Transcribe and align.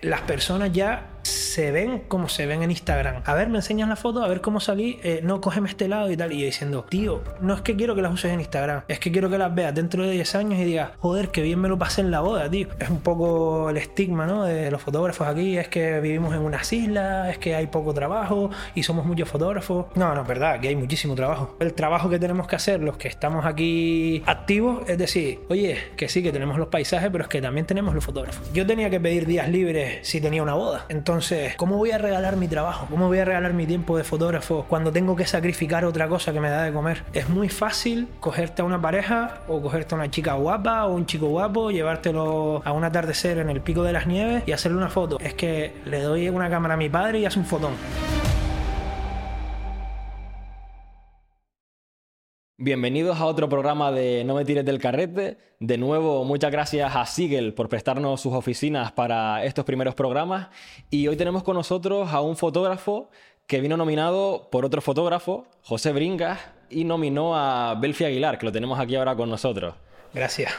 Las 0.00 0.20
personas 0.22 0.72
ya 0.72 1.17
se 1.22 1.72
ven 1.72 2.04
como 2.08 2.28
se 2.28 2.46
ven 2.46 2.62
en 2.62 2.70
Instagram. 2.70 3.22
A 3.24 3.34
ver, 3.34 3.48
me 3.48 3.58
enseñas 3.58 3.88
la 3.88 3.96
foto, 3.96 4.22
a 4.22 4.28
ver 4.28 4.40
cómo 4.40 4.60
salí, 4.60 5.00
eh, 5.02 5.20
no, 5.22 5.40
cógeme 5.40 5.68
este 5.68 5.88
lado 5.88 6.10
y 6.10 6.16
tal. 6.16 6.32
Y 6.32 6.40
yo 6.40 6.46
diciendo, 6.46 6.86
tío, 6.88 7.22
no 7.40 7.54
es 7.54 7.62
que 7.62 7.76
quiero 7.76 7.94
que 7.94 8.02
las 8.02 8.12
uses 8.12 8.32
en 8.32 8.40
Instagram, 8.40 8.82
es 8.88 9.00
que 9.00 9.10
quiero 9.10 9.28
que 9.30 9.38
las 9.38 9.54
veas 9.54 9.74
dentro 9.74 10.04
de 10.04 10.12
10 10.12 10.34
años 10.34 10.60
y 10.60 10.64
digas, 10.64 10.90
joder, 10.98 11.28
que 11.28 11.42
bien 11.42 11.60
me 11.60 11.68
lo 11.68 11.78
pasé 11.78 12.00
en 12.00 12.10
la 12.10 12.20
boda, 12.20 12.48
tío. 12.50 12.68
Es 12.78 12.88
un 12.90 13.00
poco 13.00 13.70
el 13.70 13.76
estigma, 13.76 14.26
¿no? 14.26 14.44
De 14.44 14.70
los 14.70 14.80
fotógrafos 14.80 15.26
aquí, 15.26 15.58
es 15.58 15.68
que 15.68 16.00
vivimos 16.00 16.34
en 16.34 16.40
unas 16.40 16.72
islas, 16.72 17.30
es 17.30 17.38
que 17.38 17.54
hay 17.54 17.66
poco 17.66 17.92
trabajo 17.92 18.50
y 18.74 18.82
somos 18.82 19.04
muchos 19.04 19.28
fotógrafos. 19.28 19.86
No, 19.94 20.14
no, 20.14 20.22
es 20.22 20.28
verdad, 20.28 20.60
que 20.60 20.68
hay 20.68 20.76
muchísimo 20.76 21.14
trabajo. 21.14 21.56
El 21.60 21.74
trabajo 21.74 22.08
que 22.08 22.18
tenemos 22.18 22.46
que 22.46 22.56
hacer 22.56 22.82
los 22.82 22.96
que 22.96 23.08
estamos 23.08 23.44
aquí 23.44 24.22
activos 24.26 24.88
es 24.88 24.98
decir, 24.98 25.40
oye, 25.48 25.78
que 25.96 26.08
sí, 26.08 26.22
que 26.22 26.32
tenemos 26.32 26.58
los 26.58 26.68
paisajes, 26.68 27.10
pero 27.10 27.24
es 27.24 27.28
que 27.28 27.40
también 27.40 27.66
tenemos 27.66 27.94
los 27.94 28.04
fotógrafos. 28.04 28.52
Yo 28.52 28.66
tenía 28.66 28.90
que 28.90 29.00
pedir 29.00 29.26
días 29.26 29.48
libres 29.48 30.06
si 30.06 30.20
tenía 30.20 30.42
una 30.42 30.54
boda. 30.54 30.86
Entonces, 30.88 31.17
¿cómo 31.56 31.76
voy 31.76 31.90
a 31.90 31.98
regalar 31.98 32.36
mi 32.36 32.48
trabajo? 32.48 32.86
¿Cómo 32.90 33.08
voy 33.08 33.18
a 33.18 33.24
regalar 33.24 33.52
mi 33.52 33.66
tiempo 33.66 33.96
de 33.96 34.04
fotógrafo 34.04 34.64
cuando 34.68 34.92
tengo 34.92 35.16
que 35.16 35.26
sacrificar 35.26 35.84
otra 35.84 36.08
cosa 36.08 36.32
que 36.32 36.40
me 36.40 36.48
da 36.48 36.62
de 36.62 36.72
comer? 36.72 37.02
Es 37.12 37.28
muy 37.28 37.48
fácil 37.48 38.08
cogerte 38.20 38.62
a 38.62 38.64
una 38.64 38.80
pareja 38.80 39.40
o 39.48 39.60
cogerte 39.60 39.94
a 39.94 39.98
una 39.98 40.10
chica 40.10 40.34
guapa 40.34 40.86
o 40.86 40.94
un 40.94 41.06
chico 41.06 41.26
guapo, 41.26 41.70
llevártelo 41.70 42.62
a 42.64 42.72
un 42.72 42.84
atardecer 42.84 43.38
en 43.38 43.50
el 43.50 43.60
pico 43.60 43.82
de 43.82 43.92
las 43.92 44.06
nieves 44.06 44.42
y 44.46 44.52
hacerle 44.52 44.78
una 44.78 44.90
foto. 44.90 45.18
Es 45.20 45.34
que 45.34 45.74
le 45.84 46.02
doy 46.02 46.28
una 46.28 46.48
cámara 46.50 46.74
a 46.74 46.76
mi 46.76 46.88
padre 46.88 47.18
y 47.20 47.26
hace 47.26 47.38
un 47.38 47.46
fotón. 47.46 47.72
Bienvenidos 52.60 53.20
a 53.20 53.26
otro 53.26 53.48
programa 53.48 53.92
de 53.92 54.24
No 54.24 54.34
me 54.34 54.44
tires 54.44 54.64
del 54.64 54.80
carrete. 54.80 55.38
De 55.60 55.78
nuevo, 55.78 56.24
muchas 56.24 56.50
gracias 56.50 56.96
a 56.96 57.06
Sigel 57.06 57.54
por 57.54 57.68
prestarnos 57.68 58.20
sus 58.20 58.32
oficinas 58.32 58.90
para 58.90 59.44
estos 59.44 59.64
primeros 59.64 59.94
programas. 59.94 60.48
Y 60.90 61.06
hoy 61.06 61.16
tenemos 61.16 61.44
con 61.44 61.54
nosotros 61.54 62.12
a 62.12 62.20
un 62.20 62.36
fotógrafo 62.36 63.10
que 63.46 63.60
vino 63.60 63.76
nominado 63.76 64.48
por 64.50 64.64
otro 64.64 64.80
fotógrafo, 64.80 65.46
José 65.62 65.92
Bringas, 65.92 66.40
y 66.68 66.82
nominó 66.82 67.36
a 67.36 67.76
Belfi 67.76 68.04
Aguilar, 68.04 68.40
que 68.40 68.46
lo 68.46 68.50
tenemos 68.50 68.80
aquí 68.80 68.96
ahora 68.96 69.14
con 69.14 69.30
nosotros. 69.30 69.76
Gracias. 70.12 70.52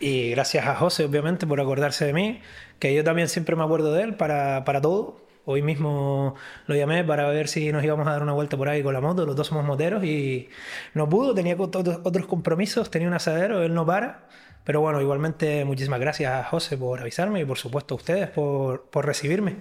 Y 0.00 0.32
gracias 0.32 0.66
a 0.66 0.74
José, 0.74 1.06
obviamente, 1.06 1.46
por 1.46 1.62
acordarse 1.62 2.04
de 2.04 2.12
mí, 2.12 2.42
que 2.78 2.94
yo 2.94 3.02
también 3.04 3.26
siempre 3.26 3.56
me 3.56 3.64
acuerdo 3.64 3.94
de 3.94 4.02
él 4.02 4.16
para, 4.16 4.66
para 4.66 4.82
todo 4.82 5.27
Hoy 5.50 5.62
mismo 5.62 6.34
lo 6.66 6.74
llamé 6.74 7.02
para 7.04 7.26
ver 7.30 7.48
si 7.48 7.72
nos 7.72 7.82
íbamos 7.82 8.06
a 8.06 8.10
dar 8.10 8.22
una 8.22 8.34
vuelta 8.34 8.58
por 8.58 8.68
ahí 8.68 8.82
con 8.82 8.92
la 8.92 9.00
moto, 9.00 9.24
los 9.24 9.34
dos 9.34 9.46
somos 9.46 9.64
moteros 9.64 10.04
y 10.04 10.50
no 10.92 11.08
pudo, 11.08 11.34
tenía 11.34 11.56
otros 11.58 12.26
compromisos, 12.26 12.90
tenía 12.90 13.08
un 13.08 13.14
asadero, 13.14 13.62
él 13.62 13.72
no 13.72 13.86
para. 13.86 14.28
Pero 14.64 14.82
bueno, 14.82 15.00
igualmente 15.00 15.64
muchísimas 15.64 16.00
gracias 16.00 16.34
a 16.34 16.44
José 16.44 16.76
por 16.76 17.00
avisarme 17.00 17.40
y 17.40 17.46
por 17.46 17.56
supuesto 17.56 17.94
a 17.94 17.96
ustedes 17.96 18.28
por, 18.28 18.90
por 18.90 19.06
recibirme. 19.06 19.56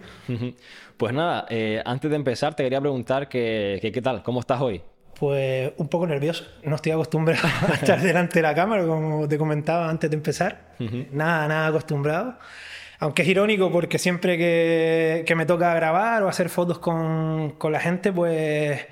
Pues 0.97 1.13
nada, 1.13 1.45
eh, 1.49 1.81
antes 1.85 2.11
de 2.11 2.17
empezar 2.17 2.53
te 2.53 2.63
quería 2.63 2.81
preguntar 2.81 3.29
que, 3.29 3.79
qué 3.81 4.01
tal, 4.01 4.23
¿cómo 4.23 4.41
estás 4.41 4.59
hoy? 4.59 4.81
Pues 5.17 5.71
un 5.77 5.87
poco 5.87 6.05
nervioso, 6.05 6.43
no 6.63 6.75
estoy 6.75 6.91
acostumbrado 6.91 7.47
a 7.69 7.75
estar 7.75 8.01
delante 8.01 8.39
de 8.39 8.41
la 8.43 8.53
cámara, 8.53 8.85
como 8.85 9.25
te 9.25 9.37
comentaba 9.37 9.89
antes 9.89 10.09
de 10.09 10.17
empezar. 10.17 10.73
Nada, 11.13 11.47
nada 11.47 11.67
acostumbrado. 11.67 12.35
Aunque 12.99 13.21
es 13.21 13.27
irónico 13.27 13.71
porque 13.71 13.99
siempre 13.99 14.37
que, 14.37 15.33
me 15.35 15.45
toca 15.45 15.73
grabar 15.73 16.23
o 16.23 16.29
hacer 16.29 16.49
fotos 16.49 16.79
con, 16.79 17.55
la 17.71 17.79
gente, 17.79 18.11
pues 18.11 18.85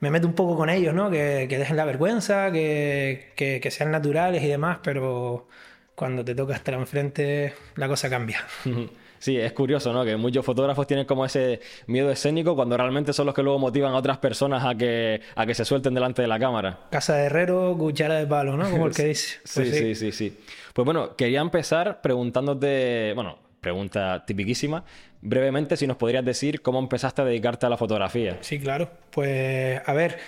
me 0.00 0.10
meto 0.10 0.26
un 0.26 0.34
poco 0.34 0.56
con 0.56 0.70
ellos, 0.70 0.94
¿no? 0.94 1.10
Que, 1.10 1.46
dejen 1.46 1.76
la 1.76 1.84
vergüenza, 1.84 2.50
que, 2.50 3.68
sean 3.70 3.90
naturales 3.90 4.42
y 4.42 4.48
demás, 4.48 4.78
pero 4.82 5.48
cuando 5.94 6.24
te 6.24 6.34
toca 6.34 6.54
estar 6.54 6.74
enfrente, 6.74 7.54
la 7.76 7.88
cosa 7.88 8.10
cambia. 8.10 8.44
Sí, 9.24 9.38
es 9.38 9.54
curioso, 9.54 9.90
¿no? 9.90 10.04
Que 10.04 10.18
muchos 10.18 10.44
fotógrafos 10.44 10.86
tienen 10.86 11.06
como 11.06 11.24
ese 11.24 11.58
miedo 11.86 12.10
escénico 12.10 12.54
cuando 12.54 12.76
realmente 12.76 13.14
son 13.14 13.24
los 13.24 13.34
que 13.34 13.42
luego 13.42 13.58
motivan 13.58 13.94
a 13.94 13.96
otras 13.96 14.18
personas 14.18 14.62
a 14.66 14.74
que, 14.74 15.22
a 15.34 15.46
que 15.46 15.54
se 15.54 15.64
suelten 15.64 15.94
delante 15.94 16.20
de 16.20 16.28
la 16.28 16.38
cámara. 16.38 16.80
Casa 16.90 17.16
de 17.16 17.24
herrero, 17.24 17.74
cuchara 17.78 18.16
de 18.16 18.26
palo, 18.26 18.54
¿no? 18.58 18.70
Como 18.70 18.86
el 18.86 18.92
que 18.94 19.04
dice. 19.04 19.38
Pues 19.54 19.70
sí, 19.70 19.72
sí, 19.72 19.94
sí, 19.94 20.12
sí. 20.12 20.38
Pues 20.74 20.84
bueno, 20.84 21.16
quería 21.16 21.40
empezar 21.40 22.02
preguntándote, 22.02 23.12
bueno, 23.14 23.38
pregunta 23.64 24.24
tipiquísima. 24.26 24.84
Brevemente, 25.22 25.76
si 25.78 25.86
nos 25.86 25.96
podrías 25.96 26.24
decir 26.24 26.60
cómo 26.60 26.78
empezaste 26.78 27.22
a 27.22 27.24
dedicarte 27.24 27.64
a 27.64 27.70
la 27.70 27.78
fotografía. 27.78 28.36
Sí, 28.42 28.60
claro. 28.60 28.90
Pues, 29.10 29.80
a 29.86 29.92
ver, 29.94 30.18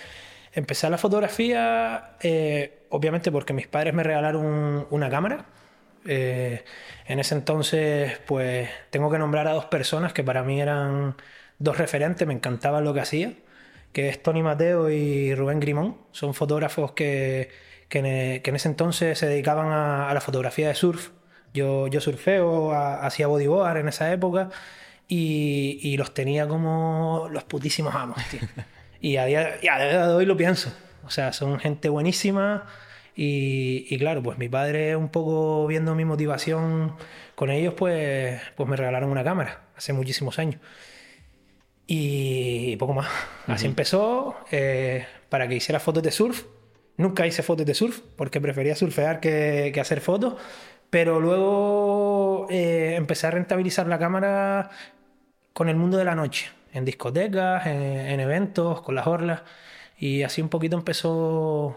empecé 0.53 0.87
a 0.87 0.89
la 0.89 0.97
fotografía, 0.97 2.15
eh, 2.21 2.79
obviamente 2.89 3.31
porque 3.31 3.53
mis 3.53 3.67
padres 3.67 3.93
me 3.93 4.03
regalaron 4.03 4.87
una 4.89 5.09
cámara. 5.09 5.45
Eh, 6.05 6.63
en 7.05 7.19
ese 7.19 7.35
entonces, 7.35 8.19
pues, 8.25 8.69
tengo 8.89 9.11
que 9.11 9.19
nombrar 9.19 9.47
a 9.47 9.53
dos 9.53 9.65
personas 9.65 10.13
que 10.13 10.23
para 10.23 10.41
mí 10.41 10.59
eran 10.59 11.15
dos 11.59 11.77
referentes, 11.77 12.27
me 12.27 12.33
encantaban 12.33 12.83
lo 12.83 12.93
que 12.93 13.01
hacía, 13.01 13.33
que 13.93 14.09
es 14.09 14.23
Tony 14.23 14.41
Mateo 14.41 14.89
y 14.89 15.35
Rubén 15.35 15.59
Grimón. 15.59 15.97
Son 16.11 16.33
fotógrafos 16.33 16.93
que, 16.93 17.49
que, 17.87 17.99
en, 18.43 18.55
ese 18.55 18.67
entonces 18.67 19.19
se 19.19 19.27
dedicaban 19.27 19.67
a 19.71 20.11
la 20.11 20.21
fotografía 20.21 20.67
de 20.69 20.73
surf 20.75 21.11
yo, 21.57 21.87
yo 21.87 21.99
surfeo, 21.99 22.73
hacía 22.73 23.27
bodyboard 23.27 23.77
en 23.77 23.89
esa 23.89 24.11
época 24.11 24.49
y, 25.07 25.95
los 25.97 26.13
tenía 26.13 26.47
como 26.47 27.27
los 27.31 27.43
putísimos 27.43 27.95
amos, 27.95 28.17
tío. 28.29 28.41
Y 28.99 29.17
a 29.17 29.25
día, 29.25 29.57
de 29.61 30.13
hoy 30.13 30.25
lo 30.25 30.35
pienso. 30.35 30.73
O 31.05 31.11
sea, 31.11 31.31
son 31.31 31.59
gente 31.59 31.87
buenísima 31.87 32.65
y, 33.15 33.97
claro, 33.99 34.23
pues 34.23 34.37
mi 34.37 34.49
padre 34.49 34.95
un 34.95 35.09
poco 35.09 35.67
viendo 35.67 35.93
mi 35.95 36.03
motivación 36.03 36.95
con 37.35 37.51
ellos, 37.51 37.75
pues, 37.75 38.41
pues 38.55 38.67
me 38.67 38.75
regalaron 38.75 39.09
una 39.09 39.23
cámara 39.23 39.61
hace 39.75 39.93
muchísimos 39.93 40.39
años. 40.39 40.59
Y 41.85 42.75
poco 42.77 42.93
más. 42.93 43.07
Así 43.45 43.65
empezó 43.65 44.35
eh, 44.51 45.05
para 45.29 45.47
que 45.47 45.55
hiciera 45.55 45.79
fotos 45.79 46.03
de 46.03 46.11
surf. 46.11 46.43
Nunca 46.97 47.25
hice 47.27 47.43
fotos 47.43 47.65
de 47.65 47.75
surf 47.75 48.01
porque 48.15 48.41
prefería 48.41 48.75
surfear 48.75 49.19
que, 49.19 49.71
que 49.73 49.79
hacer 49.79 50.01
fotos. 50.01 50.35
Pero 50.89 51.19
luego 51.19 52.47
eh, 52.49 52.95
empecé 52.95 53.27
a 53.27 53.31
rentabilizar 53.31 53.87
la 53.87 53.99
cámara 53.99 54.69
con 55.53 55.69
el 55.69 55.75
mundo 55.75 55.97
de 55.97 56.05
la 56.05 56.15
noche, 56.15 56.49
en 56.73 56.85
discotecas, 56.85 57.65
en, 57.65 58.19
eventos, 58.19 58.81
con 58.81 58.95
las 58.95 59.07
orlas. 59.07 59.41
Y 59.97 60.23
así 60.23 60.41
un 60.41 60.49
poquito 60.49 60.77
empezó 60.77 61.75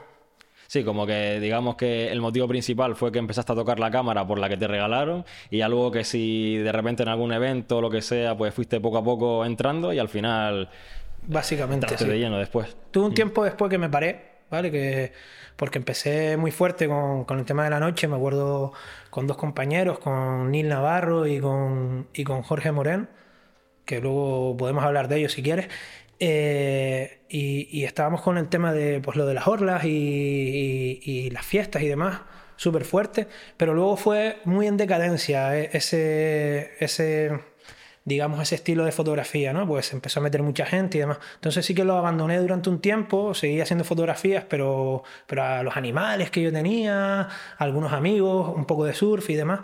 Sí, 0.71 0.84
como 0.84 1.04
que 1.04 1.41
digamos 1.41 1.75
que 1.75 2.12
el 2.12 2.21
motivo 2.21 2.47
principal 2.47 2.94
fue 2.94 3.10
que 3.10 3.19
empezaste 3.19 3.50
a 3.50 3.56
tocar 3.56 3.81
la 3.81 3.91
cámara 3.91 4.25
por 4.25 4.38
la 4.38 4.48
que 4.48 4.56
te 4.56 4.69
regalaron 4.69 5.25
y 5.50 5.62
algo 5.62 5.91
que 5.91 6.04
si 6.04 6.59
de 6.59 6.71
repente 6.71 7.03
en 7.03 7.09
algún 7.09 7.32
evento 7.32 7.78
o 7.78 7.81
lo 7.81 7.91
que 7.91 8.03
sea, 8.03 8.37
pues 8.37 8.54
fuiste 8.54 8.78
poco 8.78 8.98
a 8.98 9.03
poco 9.03 9.44
entrando 9.44 9.92
y 9.92 9.98
al 9.98 10.09
final... 10.09 10.69
Básicamente. 11.27 11.98
Sí. 11.98 12.04
de 12.04 12.21
lleno 12.21 12.38
después. 12.38 12.77
Tuve 12.92 13.06
un 13.06 13.10
mm. 13.10 13.15
tiempo 13.15 13.42
después 13.42 13.69
que 13.69 13.78
me 13.78 13.88
paré, 13.88 14.29
¿vale? 14.50 14.70
Que, 14.70 15.12
porque 15.56 15.78
empecé 15.78 16.36
muy 16.36 16.50
fuerte 16.50 16.88
con, 16.88 17.24
con 17.24 17.38
el 17.38 17.44
tema 17.44 17.64
de 17.64 17.70
la 17.70 17.80
noche, 17.80 18.08
me 18.08 18.16
acuerdo 18.16 18.72
con 19.10 19.26
dos 19.26 19.36
compañeros, 19.36 19.98
con 19.98 20.50
Nil 20.50 20.68
Navarro 20.68 21.26
y 21.26 21.40
con, 21.40 22.08
y 22.14 22.24
con 22.24 22.42
Jorge 22.42 22.72
Morén, 22.72 23.08
que 23.84 24.00
luego 24.00 24.56
podemos 24.56 24.84
hablar 24.84 25.08
de 25.08 25.18
ellos 25.18 25.32
si 25.32 25.42
quieres. 25.42 25.68
Eh, 26.20 27.22
y, 27.30 27.84
estábamos 27.84 28.20
con 28.22 28.36
el 28.38 28.48
tema 28.48 28.72
de 28.72 29.00
pues, 29.00 29.16
lo 29.16 29.26
de 29.26 29.34
las 29.34 29.48
orlas 29.48 29.84
y, 29.84 31.00
y 31.02 31.30
las 31.30 31.46
fiestas 31.46 31.82
y 31.82 31.88
demás, 31.88 32.20
súper 32.56 32.84
fuerte, 32.84 33.26
pero 33.56 33.72
luego 33.74 33.96
fue 33.96 34.38
muy 34.44 34.66
en 34.66 34.76
decadencia 34.76 35.58
eh, 35.58 35.70
ese, 35.72 36.72
ese 36.78 37.40
digamos, 38.10 38.43
ese 38.43 38.56
estilo 38.56 38.84
de 38.84 38.93
fotografía, 38.93 39.53
¿no? 39.53 39.66
Pues 39.66 39.93
empezó 39.93 40.21
a 40.21 40.22
meter 40.22 40.43
mucha 40.43 40.66
gente 40.66 40.98
y 40.98 41.00
demás. 41.00 41.19
Entonces 41.37 41.65
sí 41.65 41.75
que 41.75 41.84
lo 41.84 41.97
abandoné 41.97 42.38
durante 42.38 42.69
un 42.69 42.81
tiempo, 42.81 43.32
seguí 43.34 43.60
haciendo 43.60 43.84
fotografías, 43.84 44.44
pero, 44.48 45.03
pero 45.26 45.44
a 45.44 45.62
los 45.62 45.76
animales 45.76 46.31
que 46.31 46.43
yo 46.43 46.53
tenía, 46.53 47.28
algunos 47.56 47.93
amigos, 47.93 48.53
un 48.54 48.66
poco 48.66 48.84
de 48.84 48.94
surf 48.94 49.31
y 49.31 49.34
demás. 49.37 49.60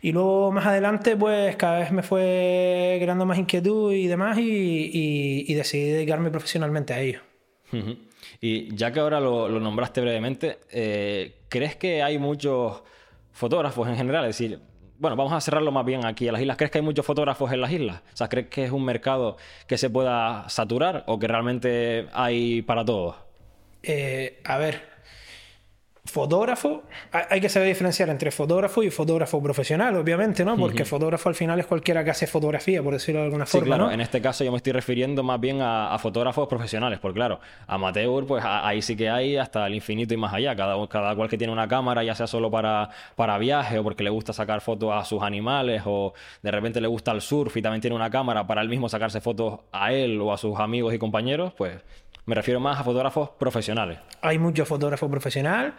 Y 0.00 0.12
luego 0.12 0.50
más 0.50 0.66
adelante, 0.66 1.16
pues 1.16 1.56
cada 1.56 1.78
vez 1.78 1.92
me 1.92 2.02
fue 2.02 2.98
creando 3.00 3.26
más 3.26 3.38
inquietud 3.38 3.92
y 3.92 4.06
demás 4.08 4.38
y, 4.38 5.44
y, 5.46 5.54
decidí 5.54 5.90
dedicarme 5.90 6.30
profesionalmente 6.30 6.92
a 6.92 7.00
ello. 7.00 7.20
Y 8.40 8.74
ya 8.74 8.92
que 8.92 9.00
ahora 9.00 9.20
lo, 9.20 9.48
nombraste 9.60 10.00
brevemente, 10.00 10.58
eh, 10.70 11.42
¿crees 11.48 11.76
que 11.76 12.02
hay 12.02 12.18
muchos 12.18 12.82
fotógrafos 13.30 13.88
en 13.88 13.96
general? 13.96 14.24
Es 14.24 14.38
decir, 14.38 14.60
bueno, 15.02 15.16
vamos 15.16 15.32
a 15.32 15.40
cerrarlo 15.40 15.72
más 15.72 15.84
bien 15.84 16.06
aquí 16.06 16.28
a 16.28 16.32
las 16.32 16.40
islas. 16.40 16.56
¿Crees 16.56 16.70
que 16.70 16.78
hay 16.78 16.84
muchos 16.84 17.04
fotógrafos 17.04 17.50
en 17.52 17.60
las 17.60 17.72
islas? 17.72 18.02
O 18.14 18.16
sea, 18.16 18.28
¿crees 18.28 18.46
que 18.46 18.64
es 18.64 18.70
un 18.70 18.84
mercado 18.84 19.36
que 19.66 19.76
se 19.76 19.90
pueda 19.90 20.48
saturar 20.48 21.02
o 21.08 21.18
que 21.18 21.26
realmente 21.26 22.06
hay 22.12 22.62
para 22.62 22.84
todos? 22.84 23.16
Eh, 23.82 24.40
a 24.44 24.58
ver, 24.58 24.91
fotógrafo, 26.04 26.82
hay 27.12 27.40
que 27.40 27.48
saber 27.48 27.68
diferenciar 27.68 28.08
entre 28.08 28.32
fotógrafo 28.32 28.82
y 28.82 28.90
fotógrafo 28.90 29.40
profesional, 29.40 29.94
obviamente, 29.96 30.44
¿no? 30.44 30.56
Porque 30.56 30.84
fotógrafo 30.84 31.28
al 31.28 31.36
final 31.36 31.60
es 31.60 31.66
cualquiera 31.66 32.02
que 32.02 32.10
hace 32.10 32.26
fotografía, 32.26 32.82
por 32.82 32.94
decirlo 32.94 33.20
de 33.20 33.26
alguna 33.26 33.46
sí, 33.46 33.58
forma. 33.58 33.76
Claro, 33.76 33.90
en 33.92 34.00
este 34.00 34.20
caso 34.20 34.42
yo 34.42 34.50
me 34.50 34.56
estoy 34.56 34.72
refiriendo 34.72 35.22
más 35.22 35.38
bien 35.38 35.60
a, 35.60 35.96
fotógrafos 36.00 36.48
profesionales, 36.48 36.98
porque 36.98 37.16
claro, 37.16 37.38
amateur, 37.68 38.26
pues 38.26 38.44
ahí 38.44 38.82
sí 38.82 38.96
que 38.96 39.08
hay 39.08 39.36
hasta 39.36 39.64
el 39.68 39.74
infinito 39.74 40.12
y 40.12 40.16
más 40.16 40.34
allá. 40.34 40.56
Cada, 40.56 40.86
cada 40.88 41.14
cual 41.14 41.28
que 41.28 41.38
tiene 41.38 41.52
una 41.52 41.68
cámara, 41.68 42.02
ya 42.02 42.16
sea 42.16 42.26
solo 42.26 42.50
para, 42.50 42.90
para 43.14 43.38
viaje 43.38 43.78
o 43.78 43.84
porque 43.84 44.02
le 44.02 44.10
gusta 44.10 44.32
sacar 44.32 44.60
fotos 44.60 44.92
a 44.92 45.04
sus 45.04 45.22
animales 45.22 45.82
o 45.86 46.14
de 46.42 46.50
repente 46.50 46.80
le 46.80 46.88
gusta 46.88 47.12
el 47.12 47.20
surf 47.20 47.56
y 47.56 47.62
también 47.62 47.80
tiene 47.80 47.94
una 47.94 48.10
cámara 48.10 48.44
para 48.44 48.60
él 48.60 48.68
mismo 48.68 48.88
sacarse 48.88 49.20
fotos 49.20 49.60
a 49.70 49.92
él 49.92 50.20
o 50.20 50.32
a 50.32 50.38
sus 50.38 50.58
amigos 50.58 50.92
y 50.92 50.98
compañeros, 50.98 51.52
pues 51.56 51.80
me 52.26 52.34
refiero 52.34 52.60
más 52.60 52.80
a 52.80 52.84
fotógrafos 52.84 53.30
profesionales. 53.30 53.98
Hay 54.20 54.38
muchos 54.38 54.66
fotógrafos 54.66 55.10
profesionales 55.10 55.72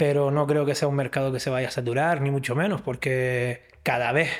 pero 0.00 0.30
no 0.30 0.46
creo 0.46 0.64
que 0.64 0.74
sea 0.74 0.88
un 0.88 0.96
mercado 0.96 1.30
que 1.30 1.40
se 1.40 1.50
vaya 1.50 1.68
a 1.68 1.70
saturar, 1.70 2.22
ni 2.22 2.30
mucho 2.30 2.54
menos, 2.54 2.80
porque 2.80 3.64
cada 3.82 4.12
vez 4.12 4.30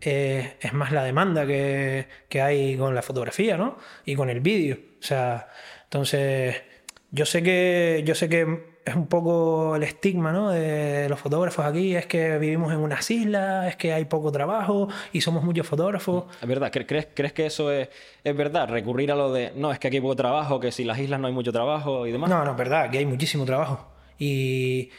eh, 0.00 0.54
es 0.62 0.72
más 0.72 0.92
la 0.92 1.04
demanda 1.04 1.46
que, 1.46 2.06
que, 2.30 2.40
hay 2.40 2.78
con 2.78 2.94
la 2.94 3.02
fotografía, 3.02 3.58
¿no? 3.58 3.76
Y 4.06 4.14
con 4.14 4.30
el 4.30 4.40
vídeo. 4.40 4.78
O 4.98 5.02
sea, 5.02 5.48
entonces, 5.84 6.62
yo 7.10 7.26
sé 7.26 7.42
que, 7.42 8.02
yo 8.06 8.14
sé 8.14 8.30
que 8.30 8.78
es 8.82 8.94
un 8.94 9.08
poco 9.08 9.76
el 9.76 9.82
estigma 9.82 10.32
¿no? 10.32 10.52
de 10.52 11.06
los 11.10 11.20
fotógrafos 11.20 11.66
aquí, 11.66 11.94
es 11.94 12.06
que 12.06 12.38
vivimos 12.38 12.72
en 12.72 12.78
unas 12.78 13.10
islas, 13.10 13.68
es 13.68 13.76
que 13.76 13.92
hay 13.92 14.06
poco 14.06 14.32
trabajo 14.32 14.88
y 15.12 15.20
somos 15.20 15.44
muchos 15.44 15.66
fotógrafos. 15.66 16.34
Es 16.40 16.48
verdad, 16.48 16.72
¿crees, 16.72 17.08
crees 17.12 17.34
que 17.34 17.44
eso 17.44 17.70
es, 17.70 17.90
es 18.24 18.34
verdad? 18.34 18.70
Recurrir 18.70 19.12
a 19.12 19.16
lo 19.16 19.30
de, 19.34 19.52
no, 19.54 19.70
es 19.70 19.78
que 19.78 19.88
aquí 19.88 19.98
hay 19.98 20.00
poco 20.00 20.16
trabajo, 20.16 20.60
que 20.60 20.72
si 20.72 20.84
las 20.84 20.98
islas 20.98 21.20
no 21.20 21.26
hay 21.26 21.34
mucho 21.34 21.52
trabajo 21.52 22.06
y 22.06 22.10
demás. 22.10 22.30
No, 22.30 22.42
no, 22.42 22.52
es 22.52 22.56
verdad, 22.56 22.84
aquí 22.84 22.96
hay 22.96 23.04
muchísimo 23.04 23.44
trabajo. 23.44 23.99
Y, 24.20 24.90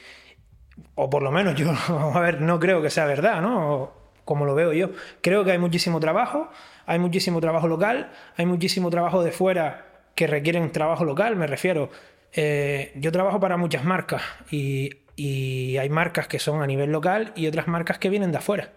o 0.95 1.09
por 1.09 1.21
lo 1.21 1.31
menos 1.31 1.55
yo, 1.55 1.71
a 1.87 2.19
ver, 2.19 2.41
no 2.41 2.59
creo 2.59 2.81
que 2.81 2.89
sea 2.89 3.05
verdad, 3.05 3.41
¿no? 3.41 3.93
Como 4.25 4.45
lo 4.45 4.55
veo 4.55 4.73
yo. 4.73 4.89
Creo 5.21 5.45
que 5.45 5.51
hay 5.51 5.57
muchísimo 5.57 6.01
trabajo, 6.01 6.49
hay 6.85 6.99
muchísimo 6.99 7.39
trabajo 7.39 7.67
local, 7.69 8.11
hay 8.35 8.45
muchísimo 8.45 8.89
trabajo 8.89 9.23
de 9.23 9.31
fuera 9.31 9.85
que 10.15 10.27
requieren 10.27 10.71
trabajo 10.71 11.05
local, 11.05 11.37
me 11.37 11.47
refiero. 11.47 11.89
Eh, 12.33 12.91
yo 12.95 13.11
trabajo 13.11 13.39
para 13.39 13.57
muchas 13.57 13.83
marcas 13.83 14.23
y, 14.49 14.89
y 15.15 15.77
hay 15.77 15.89
marcas 15.89 16.27
que 16.27 16.39
son 16.39 16.61
a 16.61 16.67
nivel 16.67 16.91
local 16.91 17.31
y 17.35 17.47
otras 17.47 17.67
marcas 17.67 17.99
que 17.99 18.09
vienen 18.09 18.31
de 18.31 18.39
afuera, 18.39 18.71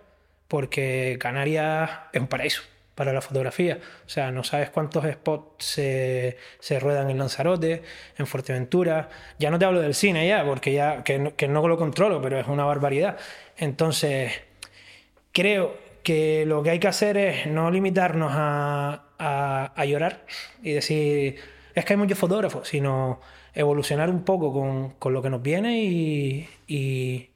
porque 0.48 1.16
Canarias 1.20 1.90
es 2.12 2.20
un 2.20 2.26
paraíso 2.26 2.62
para 2.94 3.12
la 3.12 3.20
fotografía. 3.20 3.78
O 4.06 4.08
sea, 4.08 4.30
no 4.30 4.44
sabes 4.44 4.70
cuántos 4.70 5.04
spots 5.04 5.64
se, 5.64 6.36
se, 6.60 6.80
ruedan 6.80 7.10
en 7.10 7.18
Lanzarote, 7.18 7.82
en 8.18 8.26
Fuerteventura. 8.26 9.08
Ya 9.38 9.50
no 9.50 9.58
te 9.58 9.64
hablo 9.64 9.80
del 9.80 9.94
cine 9.94 10.26
ya, 10.28 10.44
porque 10.44 10.72
ya 10.72 11.02
que 11.04 11.48
no, 11.48 11.68
lo 11.68 11.76
controlo, 11.76 12.20
pero 12.22 12.38
es 12.38 12.46
una 12.46 12.64
barbaridad. 12.64 13.18
Entonces, 13.56 14.32
creo 15.32 15.76
que 16.02 16.44
lo 16.46 16.62
que 16.62 16.70
hay 16.70 16.78
que 16.78 16.88
hacer 16.88 17.16
es 17.16 17.46
no 17.46 17.70
limitarnos 17.70 18.32
a, 18.34 19.04
a, 19.18 19.72
a 19.74 19.84
llorar 19.84 20.26
y 20.62 20.72
decir, 20.72 21.36
es 21.74 21.84
que 21.84 21.92
hay 21.94 21.96
muchos 21.96 22.18
fotógrafos, 22.18 22.68
sino 22.68 23.20
evolucionar 23.54 24.10
un 24.10 24.24
poco 24.24 24.52
con, 24.52 24.90
con 24.90 25.12
lo 25.12 25.22
que 25.22 25.30
nos 25.30 25.42
viene 25.42 25.82
y, 25.82 26.48
y, 26.66 27.30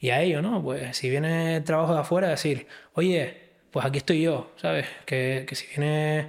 y 0.00 0.10
a 0.10 0.20
ello, 0.22 0.42
¿no? 0.42 0.62
Pues 0.62 0.96
si 0.96 1.08
viene 1.10 1.60
trabajo 1.62 1.94
de 1.94 2.00
afuera, 2.00 2.28
decir, 2.28 2.66
oye, 2.94 3.49
pues 3.70 3.86
aquí 3.86 3.98
estoy 3.98 4.22
yo, 4.22 4.50
¿sabes? 4.56 4.86
Que, 5.04 5.46
si 5.52 5.66
viene, 5.68 6.26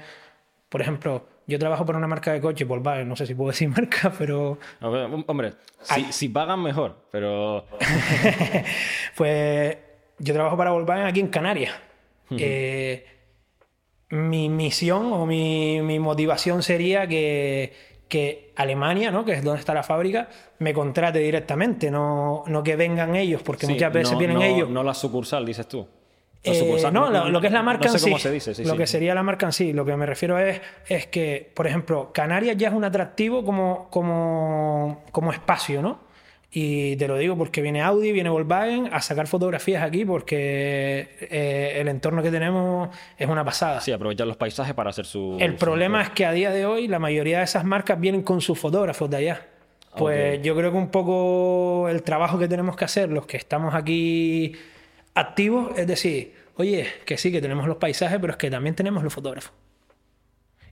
por 0.70 0.82
ejemplo, 0.82 1.28
yo 1.48 1.58
trabajo 1.60 1.86
para 1.86 1.98
una 1.98 2.08
marca 2.08 2.32
de 2.34 2.42
coche, 2.42 2.66
Volkswagen, 2.66 3.08
no 3.08 3.16
sé 3.16 3.26
si 3.26 3.36
puedo 3.36 3.52
decir 3.52 3.70
marca, 3.76 4.14
pero... 4.18 4.60
Hombre, 5.28 5.54
si, 6.12 6.30
pagan 6.30 6.62
mejor, 6.62 7.08
pero... 7.12 7.66
pues 9.16 9.78
yo 10.20 10.34
trabajo 10.34 10.58
para 10.58 10.72
Volkswagen 10.72 11.06
aquí 11.06 11.20
en 11.20 11.28
Canarias. 11.28 11.74
Eh, 12.32 13.06
mi 14.10 14.48
misión 14.48 15.12
o 15.12 15.26
mi, 15.26 15.82
motivación 16.00 16.64
sería 16.64 17.08
que, 17.08 17.74
que, 18.08 18.54
Alemania, 18.56 19.12
¿no? 19.12 19.26
que 19.26 19.34
es 19.34 19.44
donde 19.44 19.60
está 19.60 19.74
la 19.74 19.84
fábrica, 19.84 20.30
me 20.60 20.74
contrate 20.74 21.20
directamente, 21.20 21.92
no, 21.92 22.44
no 22.48 22.64
que 22.64 22.76
vengan 22.78 23.16
ellos, 23.16 23.42
porque 23.42 23.68
muchas 23.68 23.92
veces 23.92 24.18
vienen 24.18 24.42
ellos. 24.42 24.70
No 24.70 24.84
la 24.84 24.94
sucursal, 24.94 25.46
dices 25.46 25.68
tú. 25.68 25.88
Eh, 26.44 26.90
no, 26.92 27.30
lo, 27.30 27.40
que 27.40 27.48
es 27.48 27.54
la 27.54 27.62
marca 27.62 27.88
en 27.88 28.00
sí. 28.00 28.64
lo 28.64 28.76
que 28.76 28.88
sería 28.88 29.14
la 29.14 29.22
marca 29.22 29.46
en 29.46 29.52
sí. 29.52 29.74
Lo 29.74 29.86
que 29.86 29.96
me 29.96 30.08
refiero 30.08 30.40
es, 30.40 30.60
es 30.88 31.06
que, 31.08 31.52
por 31.54 31.68
ejemplo, 31.68 32.12
Canarias 32.12 32.58
ya 32.58 32.70
es 32.70 32.74
un 32.74 32.84
atractivo 32.84 33.46
como, 33.46 33.90
como, 33.92 35.04
como 35.12 35.32
espacio, 35.32 35.84
¿no? 35.84 36.12
Y 36.54 36.98
te 36.98 37.08
lo 37.08 37.18
digo 37.18 37.38
porque 37.38 37.62
viene 37.62 37.82
Audi, 37.82 38.12
viene 38.12 38.30
Volkswagen 38.30 38.90
a 38.92 39.02
sacar 39.02 39.28
fotografías 39.28 39.84
aquí 39.84 40.04
porque 40.04 41.16
eh, 41.22 41.78
el 41.80 41.88
entorno 41.88 42.22
que 42.22 42.30
tenemos 42.30 42.90
es 43.18 43.30
una 43.30 43.46
pasada. 43.46 43.80
Sí, 43.80 43.94
aprovechar 43.94 44.28
los 44.28 44.36
paisajes 44.36 44.74
para 44.74 44.90
hacer 44.90 45.06
su... 45.06 45.38
El 45.40 45.56
problema 45.56 46.02
es 46.02 46.10
que 46.10 46.26
a 46.26 46.34
día 46.34 46.52
de 46.52 46.66
hoy 46.66 46.90
la 46.90 47.00
mayoría 47.00 47.38
de 47.38 47.46
esas 47.46 47.64
marcas 47.64 48.02
vienen 48.02 48.24
con 48.24 48.42
sus 48.42 48.60
fotógrafos 48.60 49.10
de 49.10 49.18
allá. 49.18 49.48
Pues 49.96 50.42
yo 50.42 50.56
creo 50.56 50.72
que 50.72 50.78
un 50.78 50.90
poco 50.90 51.88
el 51.88 52.02
trabajo 52.04 52.40
que 52.40 52.48
tenemos 52.48 52.76
que 52.76 52.86
hacer, 52.86 53.10
los 53.10 53.26
que 53.26 53.38
estamos 53.38 53.74
aquí 53.74 54.54
activos, 55.14 55.78
es 55.78 55.88
decir, 55.88 56.34
oye, 56.56 56.88
que 57.06 57.18
sí, 57.18 57.32
que 57.32 57.42
tenemos 57.42 57.68
los 57.68 57.78
paisajes, 57.78 58.20
pero 58.20 58.32
es 58.34 58.38
que 58.38 58.50
también 58.50 58.76
tenemos 58.76 59.04
los 59.04 59.14
fotógrafos. 59.14 59.54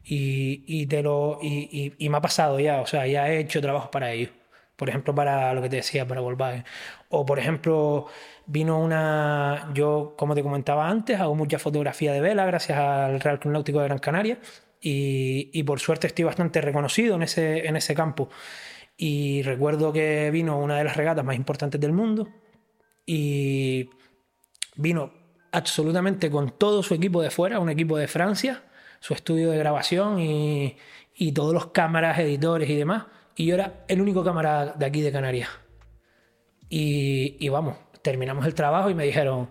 Y, 0.04 0.64
y, 0.66 0.88
te 0.88 1.04
lo, 1.04 1.40
y, 1.42 1.94
y, 1.98 2.10
me 2.10 2.18
ha 2.18 2.22
pasado 2.22 2.60
ya, 2.60 2.82
o 2.82 2.88
sea, 2.88 3.06
ya 3.06 3.30
he 3.30 3.40
hecho 3.40 3.62
trabajos 3.62 3.90
para 3.90 4.12
ellos. 4.12 4.32
Por 4.76 4.90
ejemplo, 4.90 5.14
para 5.14 5.54
lo 5.54 5.62
que 5.62 5.70
te 5.70 5.76
decía, 5.78 6.08
para 6.08 6.22
Volkswagen. 6.22 6.64
O, 7.10 7.26
por 7.26 7.38
ejemplo, 7.38 8.08
vino 8.46 8.80
una. 8.80 9.72
Yo, 9.74 10.16
como 10.18 10.36
te 10.36 10.42
comentaba 10.42 10.90
antes, 10.90 11.20
hago 11.20 11.36
mucha 11.36 11.60
fotografía 11.60 12.14
de 12.14 12.22
vela 12.22 12.46
gracias 12.46 12.78
al 12.78 13.20
Real 13.20 13.40
Club 13.40 13.54
Náutico 13.54 13.80
de 13.80 13.86
Gran 13.86 14.00
Canaria. 14.00 14.40
Y, 14.82 15.50
y, 15.54 15.64
por 15.64 15.80
suerte 15.82 16.08
estoy 16.08 16.26
bastante 16.26 16.62
reconocido 16.62 17.16
en 17.16 17.24
ese, 17.24 17.68
en 17.68 17.76
ese 17.76 17.94
campo. 17.94 18.30
Y 18.98 19.44
recuerdo 19.44 19.94
que 19.94 20.32
vino 20.32 20.58
una 20.60 20.78
de 20.78 20.86
las 20.86 20.98
regatas 20.98 21.26
más 21.26 21.36
importantes 21.36 21.80
del 21.82 21.92
mundo. 21.94 22.30
Y 23.06 23.90
vino 24.80 25.14
absolutamente 25.52 26.30
con 26.30 26.52
todo 26.52 26.84
su 26.84 26.94
equipo 26.94 27.22
de 27.22 27.30
fuera, 27.30 27.60
un 27.60 27.70
equipo 27.70 27.98
de 27.98 28.08
Francia, 28.08 28.64
su 29.00 29.14
estudio 29.14 29.52
de 29.52 29.58
grabación 29.58 30.20
y, 30.20 30.78
todos 31.34 31.54
los 31.54 31.68
cámaras, 31.68 32.18
editores 32.20 32.70
y 32.70 32.76
demás. 32.76 33.06
Y 33.36 33.46
yo 33.46 33.56
era 33.56 33.84
el 33.88 34.02
único 34.02 34.24
cámara 34.24 34.74
de 34.78 34.86
aquí 34.86 35.02
de 35.02 35.12
Canarias. 35.12 35.50
Y, 36.70 37.36
y, 37.40 37.50
vamos, 37.50 37.78
terminamos 38.02 38.46
el 38.46 38.54
trabajo 38.54 38.90
y 38.90 38.96
me 38.96 39.06
dijeron, 39.06 39.50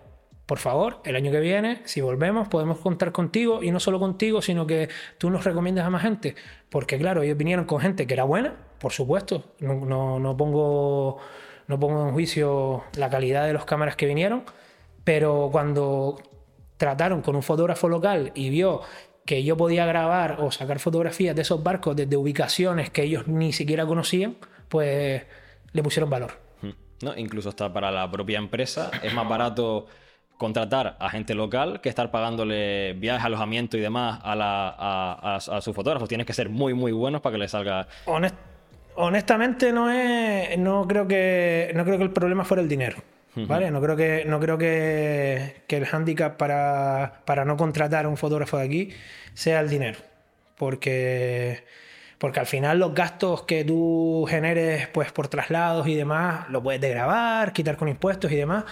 por 0.49 0.57
favor, 0.57 0.99
el 1.05 1.15
año 1.15 1.31
que 1.31 1.39
viene, 1.39 1.81
si 1.85 2.01
volvemos, 2.01 2.47
podemos 2.47 2.79
contar 2.79 3.11
contigo 3.11 3.61
y 3.61 3.69
no 3.69 3.79
solo 3.79 3.99
contigo, 3.99 4.41
sino 4.41 4.65
que 4.65 4.89
tú 5.19 5.29
nos 5.29 5.43
recomiendas 5.43 5.85
a 5.85 5.91
más 5.91 6.01
gente. 6.01 6.33
Porque 6.69 6.97
claro, 6.97 7.21
ellos 7.21 7.37
vinieron 7.37 7.65
con 7.65 7.79
gente 7.79 8.07
que 8.07 8.15
era 8.15 8.23
buena, 8.23 8.55
por 8.79 8.91
supuesto, 8.91 9.43
no, 9.59 10.35
pongo, 10.35 11.19
no 11.67 11.79
pongo 11.79 12.07
en 12.07 12.13
juicio 12.13 12.83
la 12.95 13.11
calidad 13.11 13.45
de 13.45 13.53
los 13.53 13.65
cámaras 13.65 13.95
que 13.95 14.07
vinieron, 14.07 14.43
pero 15.03 15.49
cuando 15.51 16.21
trataron 16.77 17.21
con 17.21 17.35
un 17.35 17.43
fotógrafo 17.43 17.89
local 17.89 18.31
y 18.35 18.49
vio 18.49 18.81
que 19.25 19.43
yo 19.43 19.57
podía 19.57 19.85
grabar 19.85 20.37
o 20.39 20.49
sacar 20.49 20.79
fotografías 20.79 21.35
de 21.35 21.43
esos 21.43 21.61
barcos 21.61 21.95
desde 21.95 22.17
ubicaciones 22.17 22.89
que 22.89 23.03
ellos 23.03 23.27
ni 23.27 23.53
siquiera 23.53 23.85
conocían, 23.85 24.37
pues 24.69 25.23
le 25.71 25.83
pusieron 25.83 26.09
valor. 26.09 26.31
Hmm. 26.61 26.71
No, 27.03 27.15
incluso 27.15 27.49
hasta 27.49 27.71
para 27.71 27.91
la 27.91 28.09
propia 28.09 28.39
empresa 28.39 28.89
es 29.03 29.13
más 29.13 29.27
barato 29.29 29.85
contratar 30.39 30.95
a 30.99 31.09
gente 31.09 31.35
local 31.35 31.81
que 31.81 31.89
estar 31.89 32.09
pagándole 32.09 32.93
viajes, 32.93 33.25
alojamiento 33.25 33.77
y 33.77 33.81
demás 33.81 34.19
a, 34.23 34.35
la, 34.35 35.35
a, 35.35 35.61
sus 35.61 35.75
fotógrafos. 35.75 36.07
Tienes 36.09 36.25
que 36.25 36.33
ser 36.33 36.49
muy, 36.49 36.73
muy 36.73 36.93
buenos 36.93 37.21
para 37.21 37.33
que 37.33 37.39
les 37.39 37.51
salga. 37.51 37.87
honestamente, 38.95 39.71
no 39.71 39.91
es. 39.91 40.57
No 40.57 40.87
creo 40.87 41.07
que. 41.07 41.71
No 41.75 41.83
creo 41.83 41.97
que 41.97 42.03
el 42.05 42.11
problema 42.11 42.45
fuera 42.45 42.63
el 42.63 42.69
dinero. 42.69 42.97
¿Vale? 43.35 43.71
No 43.71 43.81
creo 43.81 43.95
que, 43.95 44.23
no 44.25 44.39
creo 44.39 44.57
que, 44.57 45.63
el 45.67 45.85
hándicap 45.85 46.37
para, 46.37 47.21
para, 47.25 47.45
no 47.45 47.57
contratar 47.57 48.05
a 48.05 48.09
un 48.09 48.17
fotógrafo 48.17 48.57
de 48.57 48.65
aquí 48.65 48.89
sea 49.33 49.59
el 49.59 49.69
dinero. 49.69 49.99
Porque, 50.57 51.63
porque 52.17 52.39
al 52.39 52.47
final 52.47 52.79
los 52.79 52.93
gastos 52.93 53.43
que 53.43 53.63
tú 53.63 54.25
generes 54.29 54.87
pues, 54.87 55.11
por 55.11 55.27
traslados 55.27 55.87
y 55.87 55.95
demás, 55.95 56.49
lo 56.49 56.61
puedes 56.61 56.81
grabar, 56.89 57.53
quitar 57.53 57.77
con 57.77 57.87
impuestos 57.87 58.31
y 58.31 58.35
demás. 58.35 58.65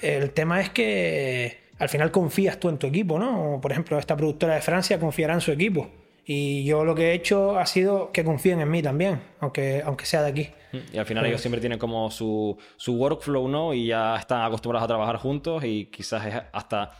El 0.00 0.30
tema 0.30 0.60
es 0.60 0.70
que 0.70 1.60
al 1.78 1.88
final 1.88 2.10
confías 2.10 2.58
tú 2.58 2.68
en 2.68 2.78
tu 2.78 2.86
equipo, 2.86 3.18
¿no? 3.18 3.58
Por 3.60 3.72
ejemplo, 3.72 3.98
esta 3.98 4.16
productora 4.16 4.54
de 4.54 4.62
Francia 4.62 4.98
confiará 5.00 5.34
en 5.34 5.40
su 5.40 5.50
equipo. 5.50 5.90
Y 6.24 6.64
yo 6.64 6.84
lo 6.84 6.94
que 6.94 7.10
he 7.10 7.14
hecho 7.14 7.58
ha 7.58 7.66
sido 7.66 8.12
que 8.12 8.24
confíen 8.24 8.60
en 8.60 8.70
mí 8.70 8.82
también, 8.82 9.20
aunque, 9.40 9.82
aunque 9.84 10.06
sea 10.06 10.22
de 10.22 10.28
aquí. 10.28 10.50
Y 10.92 10.98
al 10.98 11.06
final 11.06 11.26
ellos 11.26 11.40
siempre 11.40 11.60
tienen 11.60 11.78
como 11.78 12.10
su, 12.10 12.56
su 12.76 12.94
workflow, 12.94 13.48
¿no? 13.48 13.74
Y 13.74 13.86
ya 13.86 14.16
están 14.16 14.42
acostumbrados 14.42 14.84
a 14.84 14.88
trabajar 14.88 15.16
juntos 15.16 15.64
y 15.64 15.86
quizás 15.86 16.26
es 16.26 16.34
hasta 16.52 16.90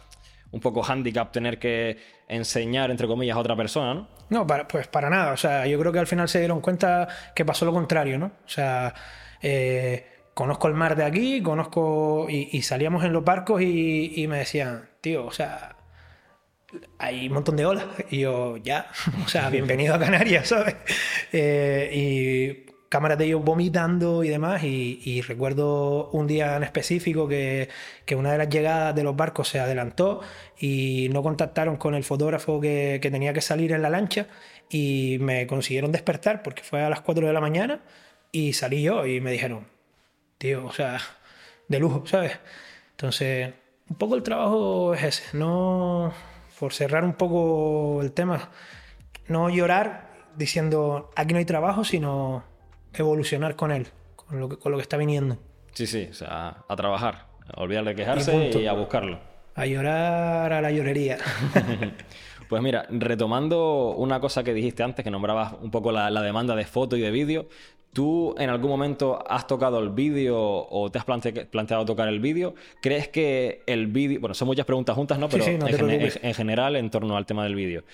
un 0.53 0.61
poco 0.61 0.83
handicap 0.83 1.31
tener 1.31 1.59
que 1.59 1.99
enseñar, 2.29 2.91
entre 2.91 3.07
comillas, 3.07 3.37
a 3.37 3.41
otra 3.41 3.55
persona, 3.55 3.95
¿no? 3.95 4.09
No, 4.31 4.47
pues 4.47 4.89
para 4.89 5.11
nada. 5.11 5.33
O 5.33 5.37
sea, 5.37 5.67
yo 5.67 5.79
creo 5.79 5.93
que 5.93 5.99
al 5.99 6.07
final 6.07 6.29
se 6.29 6.39
dieron 6.39 6.61
cuenta 6.61 7.09
que 7.35 7.45
pasó 7.45 7.65
lo 7.65 7.73
contrario, 7.73 8.19
¿no? 8.19 8.27
O 8.27 8.49
sea, 8.49 8.95
Eh, 9.43 10.07
conozco 10.35 10.69
el 10.69 10.75
mar 10.75 10.97
de 10.97 11.05
aquí, 11.05 11.43
conozco. 11.43 12.27
Y, 12.29 12.63
salíamos 12.63 13.05
en 13.05 13.13
los 13.13 13.25
barcos 13.25 13.63
y, 13.63 14.27
me 14.29 14.39
decían, 14.39 14.89
tío, 15.01 15.27
o 15.27 15.33
sea, 15.33 15.77
hay 16.99 17.29
un 17.29 17.35
montón 17.35 17.57
de 17.57 17.67
olas. 17.67 17.87
Y 18.11 18.21
yo, 18.21 18.57
ya, 18.59 18.87
o 19.25 19.29
sea, 19.29 19.51
bienvenido 19.51 19.95
a 19.95 19.99
Canarias, 19.99 20.49
¿sabes? 20.55 20.77
Eh, 21.33 21.91
y 21.93 22.70
cámaras 22.91 23.19
de 23.19 23.27
ellos 23.27 23.43
vomitando 23.45 24.25
y 24.25 24.29
demás. 24.29 24.63
Y, 24.65 25.23
recuerdo 25.23 26.11
un 26.11 26.27
día 26.27 26.57
en 26.57 26.65
específico 26.65 27.29
que, 27.29 27.69
una 28.17 28.33
de 28.33 28.39
las 28.39 28.51
llegadas 28.51 28.95
de 28.95 29.05
los 29.05 29.17
barcos 29.17 29.49
se 29.49 29.61
adelantó 29.61 30.21
y 30.59 31.09
no 31.13 31.23
contactaron 31.23 31.77
con 31.77 31.95
el 31.95 32.05
fotógrafo 32.05 32.61
que, 32.61 32.99
tenía 33.01 33.33
que 33.33 33.41
salir 33.41 33.73
en 33.73 33.83
la 33.83 33.91
lancha 33.91 34.27
y 34.69 35.19
me 35.21 35.47
consiguieron 35.47 35.93
despertar 35.93 36.43
porque 36.43 36.63
fue 36.63 36.83
a 36.83 36.91
las 36.91 37.01
4 37.01 37.27
de 37.27 37.33
la 37.33 37.41
mañana 37.41 37.81
y 38.33 38.53
salí 38.53 38.83
yo 38.83 39.07
y 39.07 39.21
me 39.21 39.33
dijeron, 39.33 39.67
tío, 40.39 40.67
o 40.67 40.73
sea, 40.73 40.99
de 41.69 41.79
lujo, 41.79 42.05
¿sabes? 42.07 42.39
Entonces, 42.93 43.55
un 43.89 43.97
poco 43.97 44.17
el 44.17 44.23
trabajo 44.23 44.95
es 44.95 45.03
ese, 45.05 45.37
no, 45.37 46.13
por 46.59 46.73
cerrar 46.73 47.05
un 47.05 47.15
poco 47.15 48.03
el 48.03 48.13
tema, 48.13 48.51
no 49.29 49.49
llorar 49.51 50.11
diciendo 50.37 51.11
aquí 51.17 51.33
no 51.35 51.39
hay 51.39 51.45
trabajo, 51.45 51.85
sino 51.85 52.50
evolucionar 52.95 53.57
con 53.57 53.73
él, 53.73 53.89
con 54.17 54.41
lo 54.41 54.49
que, 54.49 54.57
con 54.57 54.73
lo 54.73 54.79
que 54.79 54.83
está 54.83 54.97
viniendo. 54.97 55.39
Sí, 55.73 55.87
sí, 55.87 56.09
o 56.11 56.15
sea, 56.15 56.65
a 56.69 56.77
trabajar, 56.77 57.27
a 57.53 57.61
olvidar 57.63 57.85
de 57.85 57.95
quejarse 57.95 58.51
y, 58.55 58.67
a 58.67 58.73
buscarlo. 58.73 59.19
A 59.55 59.67
llorar 59.67 60.53
a 60.53 60.61
la 60.61 60.71
llorería. 60.71 61.19
Pues 62.51 62.63
mira, 62.63 62.85
retomando 62.91 63.95
una 63.97 64.19
cosa 64.19 64.43
que 64.43 64.53
dijiste 64.53 64.83
antes, 64.83 65.05
que 65.05 65.11
nombrabas 65.13 65.55
un 65.63 65.71
poco 65.71 65.93
la, 65.93 66.11
demanda 66.21 66.57
de 66.57 66.65
foto 66.65 66.97
y 66.97 67.01
de 67.01 67.13
vídeo, 67.13 67.47
¿tú 67.93 68.35
en 68.39 68.51
algún 68.51 68.71
momento 68.71 69.23
has 69.29 69.47
tocado 69.47 69.79
el 69.79 69.91
vídeo 69.91 70.37
o 70.37 70.91
te 70.91 70.99
has 70.99 71.05
planteado 71.05 71.85
tocar 71.85 72.09
el 72.09 72.19
vídeo? 72.19 72.57
¿Crees 72.83 73.07
que 73.07 73.63
el 73.67 73.87
vídeo, 73.87 74.19
bueno, 74.19 74.35
son 74.35 74.49
muchas 74.49 74.67
preguntas 74.67 74.97
juntas, 74.97 75.17
¿no? 75.17 75.29
Pero 75.29 75.45
en, 75.47 76.35
general 76.35 76.75
en 76.75 76.91
torno 76.91 77.17
al 77.17 77.25
tema 77.25 77.45
del 77.45 77.55
vídeo. 77.55 77.85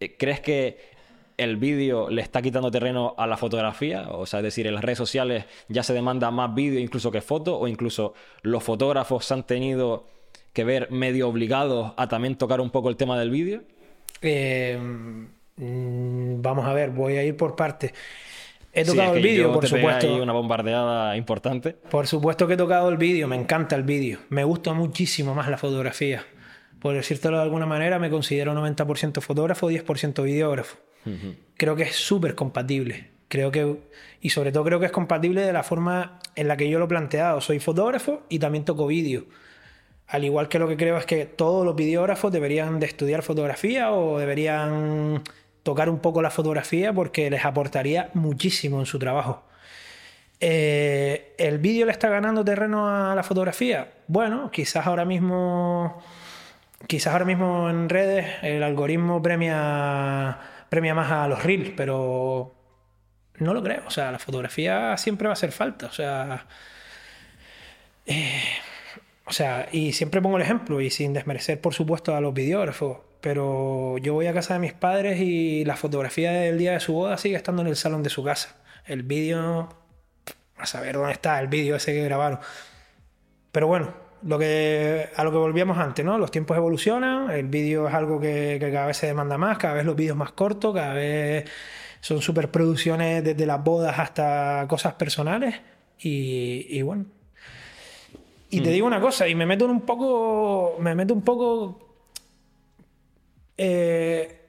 Eh, 0.00 0.16
¿Crees 0.16 0.40
que 0.40 0.95
el 1.36 1.56
vídeo 1.56 2.08
le 2.10 2.22
está 2.22 2.42
quitando 2.42 2.70
terreno 2.70 3.14
a 3.18 3.26
la 3.26 3.36
fotografía, 3.36 4.08
o 4.10 4.26
sea, 4.26 4.40
es 4.40 4.44
decir, 4.44 4.66
en 4.66 4.74
las 4.74 4.84
redes 4.84 4.98
sociales 4.98 5.44
ya 5.68 5.82
se 5.82 5.92
demanda 5.92 6.30
más 6.30 6.54
vídeo 6.54 6.80
incluso 6.80 7.10
que 7.10 7.20
foto, 7.20 7.58
o 7.58 7.68
incluso 7.68 8.14
los 8.42 8.62
fotógrafos 8.62 9.24
se 9.24 9.34
han 9.34 9.44
tenido 9.44 10.06
que 10.52 10.64
ver 10.64 10.90
medio 10.90 11.28
obligados 11.28 11.92
a 11.96 12.08
también 12.08 12.36
tocar 12.36 12.60
un 12.60 12.70
poco 12.70 12.88
el 12.88 12.96
tema 12.96 13.18
del 13.18 13.30
vídeo. 13.30 13.62
Eh, 14.22 14.78
mm, 15.56 16.40
vamos 16.40 16.66
a 16.66 16.72
ver, 16.72 16.90
voy 16.90 17.16
a 17.16 17.24
ir 17.24 17.36
por 17.36 17.54
partes. 17.54 17.92
He 18.72 18.84
tocado 18.84 19.14
el 19.14 19.22
vídeo, 19.22 19.52
por 19.52 19.66
supuesto. 19.66 20.22
una 20.22 20.32
bombardeada 20.32 21.16
importante. 21.16 21.72
Por 21.72 22.06
supuesto 22.06 22.46
que 22.46 22.54
he 22.54 22.56
tocado 22.58 22.90
el 22.90 22.98
vídeo, 22.98 23.26
me 23.26 23.36
encanta 23.36 23.74
el 23.74 23.84
vídeo. 23.84 24.18
Me 24.28 24.44
gusta 24.44 24.74
muchísimo 24.74 25.34
más 25.34 25.48
la 25.48 25.56
fotografía. 25.56 26.24
Por 26.78 26.94
decírtelo 26.94 27.38
de 27.38 27.42
alguna 27.42 27.64
manera, 27.64 27.98
me 27.98 28.10
considero 28.10 28.52
90% 28.54 29.20
fotógrafo, 29.22 29.70
10% 29.70 30.22
videógrafo. 30.22 30.76
Creo 31.56 31.76
que 31.76 31.84
es 31.84 31.96
súper 31.96 32.34
compatible. 32.34 33.10
Creo 33.28 33.50
que, 33.50 33.76
y 34.20 34.30
sobre 34.30 34.52
todo 34.52 34.64
creo 34.64 34.80
que 34.80 34.86
es 34.86 34.92
compatible 34.92 35.42
de 35.42 35.52
la 35.52 35.62
forma 35.62 36.20
en 36.36 36.48
la 36.48 36.56
que 36.56 36.68
yo 36.68 36.78
lo 36.78 36.84
he 36.84 36.88
planteado. 36.88 37.40
Soy 37.40 37.58
fotógrafo 37.58 38.22
y 38.28 38.38
también 38.38 38.64
toco 38.64 38.86
vídeo. 38.86 39.24
Al 40.08 40.24
igual 40.24 40.48
que 40.48 40.58
lo 40.58 40.68
que 40.68 40.76
creo 40.76 40.96
es 40.98 41.06
que 41.06 41.26
todos 41.26 41.64
los 41.64 41.74
videógrafos 41.74 42.30
deberían 42.30 42.78
de 42.78 42.86
estudiar 42.86 43.22
fotografía 43.22 43.90
o 43.90 44.18
deberían 44.18 45.22
tocar 45.64 45.90
un 45.90 45.98
poco 45.98 46.22
la 46.22 46.30
fotografía 46.30 46.92
porque 46.92 47.28
les 47.28 47.44
aportaría 47.44 48.10
muchísimo 48.14 48.78
en 48.78 48.86
su 48.86 49.00
trabajo. 49.00 49.42
Eh, 50.38 51.34
¿El 51.38 51.58
vídeo 51.58 51.86
le 51.86 51.92
está 51.92 52.08
ganando 52.08 52.44
terreno 52.44 52.88
a 52.88 53.14
la 53.14 53.22
fotografía? 53.22 53.90
Bueno, 54.06 54.50
quizás 54.52 54.86
ahora 54.86 55.04
mismo. 55.04 56.00
Quizás 56.86 57.14
ahora 57.14 57.24
mismo 57.24 57.70
en 57.70 57.88
redes 57.88 58.26
el 58.42 58.62
algoritmo 58.62 59.22
premia 59.22 60.38
premia 60.68 60.94
más 60.94 61.10
a 61.10 61.28
los 61.28 61.42
reels, 61.42 61.72
pero 61.76 62.54
no 63.38 63.54
lo 63.54 63.62
creo. 63.62 63.82
O 63.86 63.90
sea, 63.90 64.12
la 64.12 64.18
fotografía 64.18 64.96
siempre 64.96 65.28
va 65.28 65.32
a 65.32 65.34
hacer 65.34 65.52
falta. 65.52 65.86
O 65.86 65.92
sea. 65.92 66.46
Eh, 68.06 68.42
o 69.24 69.32
sea, 69.32 69.68
y 69.72 69.92
siempre 69.92 70.22
pongo 70.22 70.36
el 70.36 70.42
ejemplo, 70.42 70.80
y 70.80 70.90
sin 70.90 71.12
desmerecer, 71.12 71.60
por 71.60 71.74
supuesto, 71.74 72.14
a 72.14 72.20
los 72.20 72.32
videógrafos. 72.32 72.98
Pero 73.20 73.98
yo 73.98 74.14
voy 74.14 74.26
a 74.28 74.34
casa 74.34 74.54
de 74.54 74.60
mis 74.60 74.72
padres 74.72 75.20
y 75.20 75.64
la 75.64 75.76
fotografía 75.76 76.30
del 76.32 76.58
día 76.58 76.72
de 76.72 76.80
su 76.80 76.92
boda 76.92 77.18
sigue 77.18 77.34
estando 77.36 77.62
en 77.62 77.68
el 77.68 77.76
salón 77.76 78.02
de 78.02 78.10
su 78.10 78.22
casa. 78.22 78.56
El 78.84 79.02
vídeo. 79.02 79.68
A 80.58 80.64
saber 80.66 80.94
dónde 80.94 81.12
está 81.12 81.38
el 81.40 81.48
vídeo 81.48 81.76
ese 81.76 81.92
que 81.92 82.04
grabaron. 82.04 82.38
Pero 83.52 83.66
bueno, 83.66 84.05
lo 84.26 84.38
que, 84.38 85.08
a 85.14 85.24
lo 85.24 85.30
que 85.30 85.38
volvíamos 85.38 85.78
antes, 85.78 86.04
¿no? 86.04 86.18
Los 86.18 86.32
tiempos 86.32 86.56
evolucionan, 86.56 87.30
el 87.30 87.46
vídeo 87.46 87.86
es 87.86 87.94
algo 87.94 88.20
que, 88.20 88.58
cada 88.60 88.86
vez 88.86 88.96
se 88.96 89.06
demanda 89.06 89.38
más, 89.38 89.56
cada 89.56 89.74
vez 89.74 89.84
los 89.84 89.94
vídeos 89.94 90.16
más 90.16 90.32
cortos, 90.32 90.74
cada 90.74 90.94
vez 90.94 91.48
son 92.00 92.20
superproducciones 92.20 93.22
desde 93.22 93.46
las 93.46 93.62
bodas 93.62 93.98
hasta 93.98 94.66
cosas 94.68 94.94
personales 94.94 95.54
y, 96.00 96.82
bueno. 96.82 97.06
Y 98.50 98.60
te 98.60 98.70
mm. 98.70 98.72
digo 98.72 98.86
una 98.86 99.00
cosa, 99.00 99.28
y 99.28 99.34
me 99.34 99.46
meto 99.46 99.66
un 99.66 99.82
poco, 99.82 100.76
me 100.80 100.94
meto 100.94 101.14
un 101.14 101.22
poco 101.22 101.78
eh, 103.56 104.40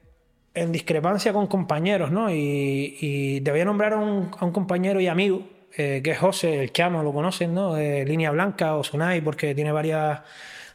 en 0.56 0.72
discrepancia 0.72 1.34
con 1.34 1.46
compañeros, 1.46 2.12
¿no? 2.12 2.32
Y, 2.32 2.98
y 3.00 3.42
te 3.42 3.52
voy 3.52 3.60
a 3.60 3.66
nombrar 3.66 3.94
a 3.94 3.98
un 3.98 4.52
compañero 4.52 5.00
y 5.00 5.08
amigo 5.08 5.44
eh, 5.76 6.02
que 6.04 6.12
es 6.12 6.18
José, 6.18 6.62
el 6.64 6.72
chamo, 6.72 7.04
lo 7.04 7.14
conocen, 7.14 7.54
¿no? 7.54 7.76
De 7.76 8.06
Línea 8.06 8.32
Blanca 8.32 8.76
o 8.76 8.84
Sunai, 8.84 9.22
porque 9.22 9.54
tiene 9.54 9.72
varias, 9.72 10.22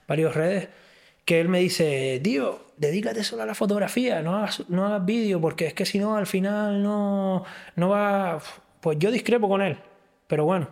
varias 0.07 0.35
redes, 0.35 0.69
que 1.25 1.41
él 1.41 1.49
me 1.49 1.61
dice, 1.61 2.21
tío, 2.23 2.67
dedícate 2.77 3.25
solo 3.25 3.43
a 3.43 3.47
la 3.47 3.55
fotografía, 3.55 4.23
no 4.23 4.37
hagas, 4.37 4.69
no 4.69 4.87
hagas 4.87 5.05
vídeo, 5.05 5.41
porque 5.41 5.67
es 5.67 5.75
que 5.75 5.87
si 5.87 5.99
no, 5.99 6.17
al 6.17 6.27
final 6.27 6.83
no, 6.83 7.45
no 7.77 7.89
va... 7.89 8.41
Pues 8.81 8.99
yo 8.99 9.11
discrepo 9.13 9.49
con 9.49 9.63
él, 9.63 9.79
pero 10.27 10.45
bueno, 10.45 10.69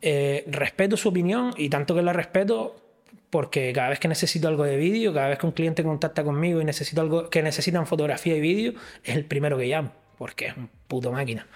eh, 0.00 0.44
respeto 0.46 0.96
su 0.96 1.08
opinión 1.08 1.52
y 1.56 1.68
tanto 1.68 1.94
que 1.94 2.02
la 2.02 2.12
respeto, 2.12 2.76
porque 3.30 3.72
cada 3.72 3.88
vez 3.88 3.98
que 3.98 4.08
necesito 4.08 4.46
algo 4.48 4.64
de 4.64 4.76
vídeo, 4.76 5.12
cada 5.12 5.28
vez 5.28 5.38
que 5.38 5.46
un 5.46 5.52
cliente 5.52 5.82
contacta 5.82 6.22
conmigo 6.22 6.60
y 6.60 6.64
necesito 6.64 7.00
algo 7.00 7.28
que 7.28 7.42
necesitan 7.42 7.86
fotografía 7.86 8.36
y 8.36 8.40
vídeo, 8.40 8.74
es 9.02 9.16
el 9.16 9.24
primero 9.24 9.58
que 9.58 9.66
llamo, 9.66 9.92
porque 10.16 10.46
es 10.46 10.56
un 10.56 10.70
puto 10.86 11.10
máquina. 11.10 11.46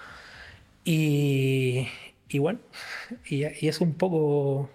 Y, 0.85 1.87
igual. 2.29 2.59
Y, 3.25 3.43
es 3.43 3.81
un 3.81 3.93
poco. 3.93 4.69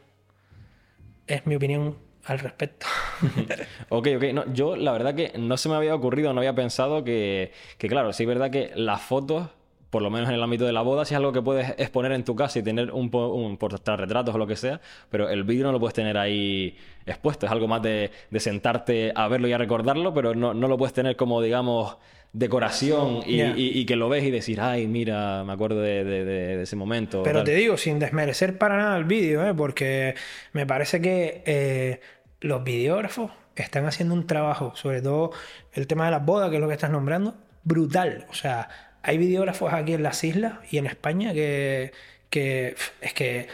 Es 1.27 1.47
mi 1.47 1.57
opinión 1.57 1.97
al 2.25 2.39
respecto. 2.39 2.87
ok, 3.89 4.09
ok. 4.17 4.25
No, 4.33 4.53
yo 4.53 4.77
la 4.77 4.93
verdad 4.93 5.15
que 5.15 5.33
no 5.39 5.57
se 5.57 5.69
me 5.69 5.75
había 5.75 5.95
ocurrido, 5.95 6.33
no 6.33 6.41
había 6.41 6.55
pensado 6.55 7.05
que, 7.05 7.53
que, 7.77 7.89
claro, 7.89 8.13
sí 8.13 8.23
es 8.23 8.29
verdad 8.29 8.51
que 8.51 8.73
las 8.75 9.03
fotos, 9.03 9.51
por 9.91 10.03
lo 10.03 10.11
menos 10.11 10.29
en 10.29 10.35
el 10.35 10.43
ámbito 10.43 10.67
de 10.67 10.73
la 10.73 10.83
boda, 10.83 11.05
sí 11.05 11.15
es 11.15 11.17
algo 11.19 11.33
que 11.33 11.43
puedes 11.43 11.71
exponer 11.79 12.13
en 12.13 12.25
tu 12.25 12.37
casa 12.37 12.59
y 12.59 12.63
tener 12.63 12.91
un, 12.93 13.11
un 13.15 13.59
retratos 13.59 14.35
o 14.35 14.39
lo 14.39 14.47
que 14.47 14.57
sea, 14.57 14.81
pero 15.11 15.29
el 15.29 15.45
vídeo 15.45 15.65
no 15.65 15.73
lo 15.73 15.81
puedes 15.81 15.95
tener 15.95 16.19
ahí 16.19 16.77
expuesto. 17.07 17.47
Es 17.47 17.53
algo 17.53 17.69
más 17.69 17.83
de, 17.83 18.11
de 18.31 18.41
sentarte 18.41 19.13
a 19.15 19.29
verlo 19.29 19.49
y 19.49 19.53
a 19.53 19.59
recordarlo, 19.59 20.13
pero 20.13 20.35
no, 20.35 20.53
no 20.53 20.69
lo 20.69 20.77
puedes 20.77 20.93
tener 20.93 21.17
como, 21.17 21.41
digamos, 21.41 21.97
decoración 22.33 23.23
y, 23.27 23.87
que 23.87 23.97
lo 23.97 24.09
ves 24.09 24.25
y 24.25 24.31
decir, 24.31 24.61
ay, 24.61 24.87
mira, 24.87 25.45
me 25.45 25.53
acuerdo 25.53 25.81
de, 25.81 26.63
ese 26.63 26.77
momento. 26.77 27.23
Pero 27.23 27.45
te 27.45 27.55
digo, 27.55 27.77
sin 27.77 27.99
desmerecer 27.99 28.59
para 28.59 28.77
nada 28.77 28.97
el 28.97 29.05
vídeo, 29.05 29.47
¿eh? 29.47 29.55
porque 29.55 30.15
me 30.53 30.67
parece 30.67 31.01
que 31.01 31.43
eh, 31.47 32.01
los 32.41 32.63
videógrafos 32.63 33.31
están 33.57 33.87
haciendo 33.87 34.15
un 34.15 34.27
trabajo, 34.27 34.73
sobre 34.77 35.03
todo 35.03 35.33
el 35.73 35.87
tema 35.87 36.05
de 36.05 36.13
las 36.13 36.25
bodas, 36.25 36.51
que 36.51 36.57
es 36.57 36.61
lo 36.61 36.69
que 36.69 36.75
estás 36.75 36.91
nombrando, 36.91 37.35
brutal. 37.65 38.27
O 38.31 38.35
sea, 38.35 38.69
hay 39.09 39.17
videógrafos 39.17 39.73
aquí 39.73 39.95
en 39.95 40.03
las 40.03 40.23
islas 40.23 40.59
y 40.71 40.77
en 40.77 40.85
España 40.85 41.33
que, 41.33 41.93
que 42.29 42.75
es 43.01 43.15
que 43.15 43.49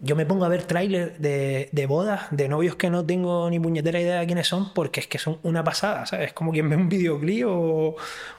yo 0.00 0.16
me 0.16 0.24
pongo 0.24 0.46
a 0.46 0.48
ver 0.48 0.62
trailers 0.62 1.20
de, 1.20 1.68
de, 1.72 1.86
bodas 1.86 2.22
de 2.30 2.48
novios 2.48 2.76
que 2.76 2.88
no 2.88 3.04
tengo 3.04 3.50
ni 3.50 3.60
puñetera 3.60 4.00
idea 4.00 4.20
de 4.20 4.26
quiénes 4.26 4.48
son 4.48 4.72
porque 4.72 5.00
es 5.00 5.06
que 5.06 5.18
son 5.18 5.40
una 5.42 5.62
pasada, 5.62 6.06
¿sabes? 6.06 6.28
Es 6.28 6.32
como 6.32 6.52
quien 6.52 6.70
ve 6.70 6.76
un 6.76 6.88
videoclip 6.88 7.44
o, 7.46 7.96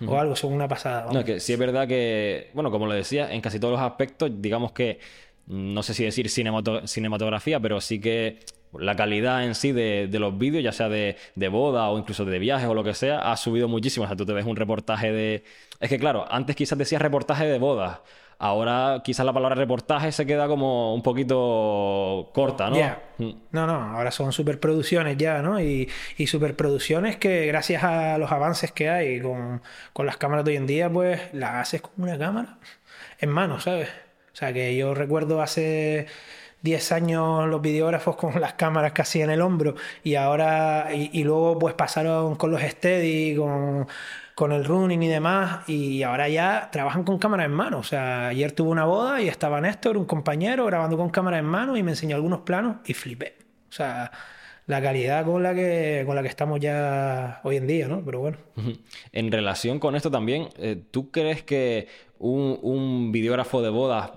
o 0.08 0.18
algo, 0.18 0.36
son 0.36 0.54
una 0.54 0.68
pasada. 0.68 1.12
No, 1.14 1.24
que 1.24 1.40
sí 1.40 1.54
es 1.54 1.60
verdad 1.60 1.88
que, 1.88 2.50
bueno, 2.56 2.72
como 2.72 2.88
lo 2.88 2.96
decía, 2.96 3.32
en 3.32 3.42
casi 3.42 3.60
todos 3.60 3.74
los 3.74 3.82
aspectos, 3.82 4.32
digamos 4.42 4.72
que, 4.72 5.00
no 5.46 5.84
sé 5.84 5.94
si 5.94 6.04
decir 6.04 6.30
cinematografía, 6.30 7.60
pero 7.60 7.80
sí 7.80 8.02
que 8.02 8.40
la 8.80 8.96
calidad 8.96 9.44
en 9.46 9.56
sí 9.56 9.72
de, 9.72 10.10
los 10.12 10.38
vídeos, 10.38 10.64
ya 10.64 10.72
sea 10.72 10.90
de, 10.90 11.18
de, 11.36 11.48
boda 11.48 11.90
o 11.90 11.98
incluso 11.98 12.26
de 12.26 12.40
viajes 12.40 12.68
o 12.68 12.74
lo 12.74 12.84
que 12.84 12.94
sea, 12.94 13.32
ha 13.32 13.38
subido 13.38 13.68
muchísimo. 13.68 14.06
O 14.06 14.08
sea, 14.08 14.16
tú 14.16 14.26
te 14.26 14.34
ves 14.34 14.46
un 14.46 14.56
reportaje 14.56 15.12
de... 15.12 15.44
Es 15.80 15.90
que 15.90 16.00
claro, 16.00 16.26
antes 16.30 16.56
quizás 16.56 16.78
decías 16.78 17.02
reportaje 17.02 17.46
de 17.46 17.60
bodas 17.60 18.00
Ahora 18.38 19.02
quizás 19.04 19.26
la 19.26 19.32
palabra 19.32 19.56
reportaje 19.56 20.12
se 20.12 20.26
queda 20.26 20.48
como 20.48 20.94
un 20.94 21.02
poquito 21.02 22.32
corta, 22.34 22.70
¿no? 22.70 22.76
Mm. 23.18 23.34
No, 23.52 23.66
no, 23.66 23.74
ahora 23.74 24.12
son 24.12 24.34
superproducciones 24.34 25.16
ya, 25.18 25.42
¿no? 25.42 25.62
Y, 25.62 25.90
y 26.18 26.28
superproducciones 26.28 27.16
que 27.16 27.46
gracias 27.46 27.84
a 27.84 28.18
los 28.18 28.32
avances 28.32 28.74
que 28.74 28.90
hay 28.90 29.22
con, 29.22 29.62
con 29.94 30.06
las 30.06 30.18
cámaras 30.18 30.44
de 30.44 30.52
hoy 30.52 30.58
en 30.58 30.68
día, 30.68 30.90
pues 30.90 31.22
las 31.34 31.56
haces 31.56 31.82
con 31.82 31.94
una 31.98 32.18
cámara 32.18 32.58
en 33.20 33.30
mano, 33.30 33.62
¿sabes? 33.62 33.88
O 34.34 34.36
sea, 34.36 34.52
que 34.52 34.76
yo 34.76 34.94
recuerdo 34.94 35.42
hace 35.42 36.08
10 36.66 36.92
años 36.92 37.48
los 37.48 37.62
videógrafos 37.62 38.18
con 38.18 38.42
las 38.42 38.54
cámaras 38.56 38.92
casi 38.92 39.22
en 39.22 39.30
el 39.30 39.42
hombro 39.42 39.76
y 40.04 40.16
ahora, 40.16 40.90
y, 40.94 41.24
luego 41.24 41.58
pues 41.60 41.76
pasaron 41.76 42.36
con 42.36 42.52
los 42.52 42.62
steady, 42.62 43.38
con, 43.38 44.52
el 44.52 44.66
running 44.66 45.02
y 45.04 45.08
demás, 45.08 45.70
y 45.70 46.04
ahora 46.04 46.28
ya 46.28 46.70
trabajan 46.72 47.04
con 47.04 47.20
cámara 47.20 47.46
en 47.46 47.52
mano. 47.52 47.78
O 47.80 47.84
sea, 47.84 48.28
ayer 48.28 48.52
tuve 48.52 48.70
una 48.70 48.86
boda 48.86 49.22
y 49.22 49.30
estaba 49.30 49.62
Néstor, 49.62 49.96
un 49.96 50.06
compañero, 50.06 50.66
grabando 50.66 50.98
con 50.98 51.10
cámara 51.10 51.38
en 51.38 51.46
mano 51.46 51.78
y 51.78 51.84
me 51.84 51.92
enseñó 51.92 52.16
algunos 52.18 52.42
planos 52.42 52.78
y 52.86 52.94
flipé. 52.94 53.38
O 53.70 53.72
sea, 53.72 54.12
la 54.68 54.82
calidad 54.82 55.26
con 55.26 55.44
la 55.44 55.54
que 55.54 56.04
con 56.06 56.16
la 56.16 56.22
que 56.24 56.28
estamos 56.28 56.60
ya 56.60 57.40
hoy 57.44 57.58
en 57.58 57.68
día, 57.68 57.88
¿no? 57.88 58.04
Pero 58.04 58.20
bueno. 58.20 58.38
En 59.12 59.32
relación 59.32 59.80
con 59.80 59.96
esto 59.96 60.10
también, 60.10 60.50
eh, 60.58 60.82
¿tú 60.92 61.12
crees 61.12 61.44
que 61.44 61.88
un, 62.18 63.12
videógrafo 63.12 63.62
de 63.62 63.70
bodas, 63.70 64.12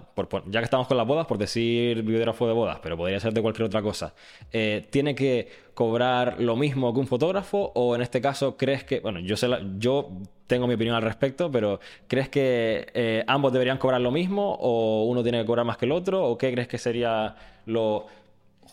ya 0.47 0.61
que 0.61 0.65
estamos 0.65 0.87
con 0.87 0.97
las 0.97 1.07
bodas, 1.07 1.27
por 1.27 1.39
decir 1.39 2.03
videógrafo 2.03 2.47
de 2.47 2.53
bodas, 2.53 2.79
pero 2.83 2.97
podría 2.97 3.21
ser 3.21 3.33
de 3.33 3.43
cualquier 3.43 3.67
otra 3.67 3.83
cosa, 3.83 4.15
eh, 4.53 4.87
¿tiene 4.91 5.15
que 5.15 5.49
cobrar 5.75 6.41
lo 6.41 6.57
mismo 6.57 6.93
que 6.95 7.01
un 7.01 7.07
fotógrafo? 7.07 7.73
O 7.75 7.95
en 7.95 8.03
este 8.03 8.21
caso, 8.21 8.57
¿crees 8.57 8.85
que, 8.85 9.01
bueno, 9.01 9.21
yo, 9.21 9.37
sé 9.37 9.49
yo 9.79 10.11
tengo 10.47 10.67
mi 10.67 10.75
opinión 10.75 10.97
al 10.97 11.03
respecto, 11.03 11.51
pero 11.51 11.81
¿crees 12.07 12.29
que 12.29 12.87
eh, 12.95 13.25
ambos 13.27 13.53
deberían 13.53 13.79
cobrar 13.79 14.01
lo 14.01 14.11
mismo 14.11 14.57
o 14.61 15.05
uno 15.05 15.23
tiene 15.23 15.41
que 15.41 15.47
cobrar 15.47 15.67
más 15.67 15.77
que 15.77 15.87
el 15.87 15.93
otro? 15.93 16.25
¿O 16.25 16.39
qué 16.39 16.53
crees 16.53 16.69
que 16.69 16.79
sería 16.79 17.35
lo 17.67 18.07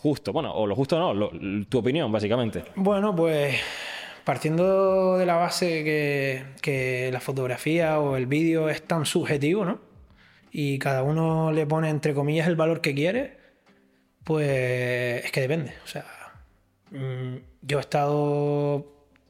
justo. 0.05 0.31
Bueno, 0.31 0.53
o 0.53 0.67
lo 0.67 0.75
justo 0.75 0.99
no, 0.99 1.29
tu 1.67 1.79
opinión, 1.79 2.11
básicamente. 2.11 2.63
Bueno, 2.75 3.15
pues 3.15 3.55
partiendo 4.23 5.17
de 5.17 5.25
la 5.25 5.35
base 5.35 5.83
que, 6.61 7.09
la 7.11 7.19
fotografía 7.19 7.99
o 7.99 8.15
el 8.15 8.27
vídeo 8.27 8.69
es 8.69 8.83
tan 8.83 9.07
subjetivo, 9.07 9.65
¿no? 9.65 9.79
Y 10.51 10.77
cada 10.77 11.01
uno 11.01 11.51
le 11.51 11.65
pone, 11.65 11.89
entre 11.89 12.13
comillas, 12.13 12.47
el 12.47 12.55
valor 12.55 12.81
que 12.81 12.93
quiere, 12.93 13.37
pues 14.23 15.25
es 15.25 15.31
que 15.31 15.41
depende. 15.41 15.73
O 15.83 15.87
sea, 15.87 16.05
mm, 16.91 17.37
yo 17.63 17.79
he 17.79 17.81
estado 17.81 18.85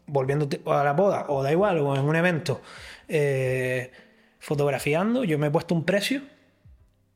volviendo 0.07 0.49
a 0.65 0.83
la 0.83 0.91
boda, 0.91 1.25
o 1.29 1.41
da 1.41 1.53
igual, 1.53 1.79
o 1.79 1.95
en 1.95 2.03
un 2.03 2.15
evento, 2.17 2.61
eh, 3.07 3.91
fotografiando, 4.39 5.23
yo 5.23 5.39
me 5.39 5.47
he 5.47 5.51
puesto 5.51 5.73
un 5.73 5.85
precio 5.85 6.21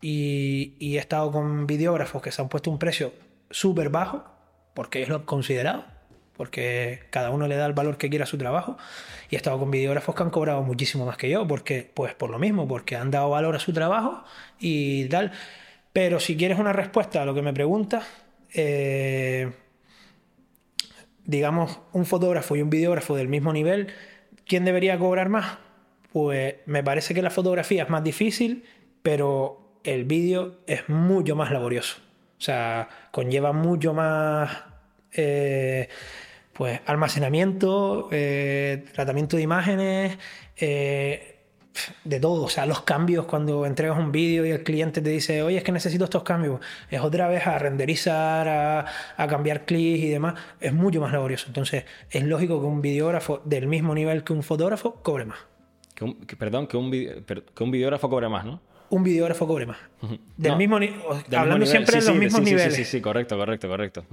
y, 0.02 0.96
he 0.96 0.98
estado 0.98 1.32
con 1.32 1.68
videógrafos 1.68 2.22
que 2.22 2.32
se 2.32 2.42
han 2.42 2.48
puesto 2.48 2.72
un 2.72 2.80
precio 2.80 3.12
súper 3.50 3.90
bajo, 3.90 4.24
porque 4.74 5.02
es 5.02 5.10
lo 5.10 5.26
considerado, 5.26 5.86
porque 6.38 7.02
cada 7.10 7.32
uno 7.32 7.48
le 7.48 7.58
da 7.58 7.66
el 7.66 7.74
valor 7.74 7.98
que 7.98 8.10
quiera 8.10 8.24
a 8.24 8.28
su 8.28 8.38
trabajo. 8.38 8.78
Y 9.30 9.36
he 9.36 9.38
estado 9.38 9.60
con 9.60 9.72
videógrafos 9.72 10.16
que 10.16 10.24
han 10.24 10.30
cobrado 10.30 10.62
muchísimo 10.64 11.06
más 11.06 11.18
que 11.18 11.30
yo, 11.30 11.48
porque, 11.48 11.92
pues 11.94 12.14
por 12.14 12.30
lo 12.30 12.40
mismo, 12.40 12.68
porque 12.68 12.96
han 12.96 13.12
dado 13.12 13.30
valor 13.30 13.56
a 13.56 13.60
su 13.60 13.74
trabajo 13.74 14.24
y 14.60 15.06
tal. 15.10 15.32
Pero 15.94 16.20
si 16.20 16.38
quieres 16.38 16.60
una 16.60 16.74
respuesta 16.74 17.22
a 17.22 17.26
lo 17.26 17.34
que 17.34 17.42
me 17.42 17.54
preguntas, 17.54 18.06
eh, 18.54 19.52
digamos, 21.26 21.80
un 21.92 22.06
fotógrafo 22.06 22.56
y 22.56 22.62
un 22.62 22.70
videógrafo 22.70 23.16
del 23.16 23.28
mismo 23.28 23.52
nivel, 23.54 23.88
¿quién 24.46 24.66
debería 24.66 24.98
cobrar 24.98 25.30
más? 25.30 25.58
Pues 26.12 26.56
me 26.66 26.84
parece 26.84 27.14
que 27.14 27.22
la 27.22 27.30
fotografía 27.30 27.84
es 27.84 27.90
más 27.90 28.04
difícil, 28.04 28.64
pero 29.04 29.80
el 29.84 30.06
vídeo 30.06 30.60
es 30.68 30.90
mucho 30.90 31.36
más 31.36 31.52
laborioso. 31.52 32.09
O 32.40 32.42
sea, 32.42 32.88
conlleva 33.12 33.52
mucho 33.52 33.94
más 33.94 34.50
eh, 35.12 35.90
pues, 36.54 36.80
almacenamiento, 36.86 38.08
eh, 38.12 38.86
tratamiento 38.94 39.36
de 39.36 39.44
imágenes, 39.44 40.18
eh, 40.56 41.36
de 42.06 42.20
todo. 42.22 42.44
O 42.46 42.50
sea, 42.50 42.66
los 42.66 42.82
cambios 42.84 43.26
cuando 43.26 43.66
entregas 43.66 43.98
un 43.98 44.14
vídeo 44.14 44.46
y 44.46 44.52
el 44.52 44.64
cliente 44.64 45.02
te 45.02 45.10
dice, 45.10 45.44
oye, 45.44 45.58
es 45.58 45.64
que 45.64 45.74
necesito 45.74 46.06
estos 46.06 46.24
cambios. 46.24 46.62
Es 46.90 47.02
otra 47.02 47.28
vez 47.28 47.46
a 47.46 47.60
renderizar, 47.60 48.48
a, 48.48 49.28
cambiar 49.28 49.66
clics 49.66 50.04
y 50.04 50.10
demás. 50.10 50.36
Es 50.62 50.74
mucho 50.74 51.02
más 51.02 51.12
laborioso. 51.12 51.48
Entonces, 51.48 51.84
es 52.10 52.24
lógico 52.24 52.62
que 52.62 52.68
un 52.68 52.82
videógrafo 52.82 53.42
del 53.44 53.68
mismo 53.68 53.94
nivel 53.94 54.24
que 54.24 54.32
un 54.32 54.44
fotógrafo 54.44 54.96
cobre 55.04 55.26
más. 55.26 55.40
perdón, 56.38 56.68
que 56.68 56.78
un, 56.78 56.90
que 56.90 57.64
un 57.64 57.72
videógrafo 57.72 58.10
cobre 58.10 58.30
más, 58.30 58.46
¿no? 58.46 58.69
Un 58.90 59.04
videógrafo 59.04 59.48
cobre 59.48 59.66
más. 59.66 59.78
Del 60.38 60.56
mismo 60.56 60.78
hablando 60.78 61.66
siempre 61.66 62.00
de 62.00 62.06
los 62.06 62.16
mismos 62.16 62.42
niveles. 62.42 62.76
Sí, 62.76 62.86
sí, 62.86 63.02
correcto, 63.02 63.38
correcto, 63.38 63.68
correcto. 63.68 64.06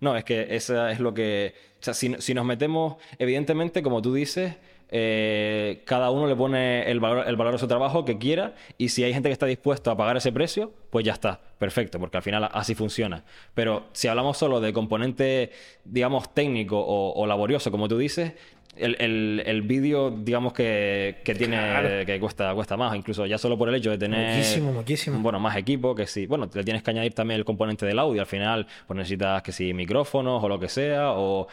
No, 0.00 0.16
es 0.16 0.24
que 0.24 0.54
eso 0.54 0.88
es 0.88 1.00
lo 1.00 1.14
que. 1.14 1.54
O 1.80 1.84
sea, 1.84 1.94
si, 1.94 2.08
nos 2.08 2.44
metemos, 2.44 2.96
evidentemente, 3.18 3.82
como 3.82 4.00
tú 4.00 4.14
dices, 4.14 4.54
eh, 4.88 5.82
cada 5.84 6.10
uno 6.10 6.26
le 6.26 6.36
pone 6.36 6.90
el 6.90 7.00
valor, 7.00 7.26
el 7.26 7.36
valor 7.36 7.54
a 7.54 7.58
su 7.58 7.66
trabajo 7.66 8.04
que 8.04 8.16
quiera 8.16 8.54
y 8.78 8.90
si 8.90 9.02
hay 9.02 9.12
gente 9.12 9.28
que 9.28 9.32
está 9.32 9.46
dispuesto 9.46 9.90
a 9.90 9.96
pagar 9.96 10.16
ese 10.16 10.32
precio, 10.32 10.72
pues 10.90 11.04
ya 11.04 11.12
está, 11.12 11.40
perfecto, 11.58 11.98
porque 11.98 12.16
al 12.16 12.22
final 12.22 12.48
así 12.52 12.74
funciona. 12.74 13.24
Pero 13.54 13.88
si 13.92 14.08
hablamos 14.08 14.38
solo 14.38 14.60
de 14.60 14.72
componente, 14.72 15.50
digamos, 15.84 16.32
técnico 16.32 16.82
o 16.86 17.26
laborioso, 17.26 17.70
como 17.70 17.88
tú 17.88 17.98
dices, 17.98 18.32
el, 18.76 19.42
el, 19.44 19.62
vídeo, 19.62 20.10
digamos 20.10 20.52
que, 20.52 21.20
que 21.24 21.34
tiene 21.34 22.04
que 22.06 22.18
cuesta, 22.20 22.54
cuesta 22.54 22.76
más, 22.76 22.94
incluso 22.96 23.26
ya 23.26 23.38
solo 23.38 23.56
por 23.56 23.68
el 23.68 23.74
hecho 23.76 23.90
de 23.90 23.98
tener 23.98 24.36
muchísimo, 24.36 24.72
muchísimo. 24.72 25.18
Bueno, 25.20 25.38
más 25.40 25.56
equipo, 25.56 25.94
que 25.94 26.06
sí. 26.06 26.26
Bueno, 26.26 26.48
le 26.52 26.64
tienes 26.64 26.82
que 26.82 26.90
añadir 26.90 27.14
también 27.14 27.38
el 27.38 27.44
componente 27.44 27.86
del 27.86 27.98
audio. 27.98 28.20
Al 28.20 28.26
final, 28.26 28.66
pues 28.86 28.96
necesitas 28.96 29.42
que 29.42 29.52
si 29.52 29.72
micrófonos 29.72 30.42
o 30.42 30.48
lo 30.48 30.58
que 30.58 30.68
sea, 30.68 31.12
o 31.12 31.46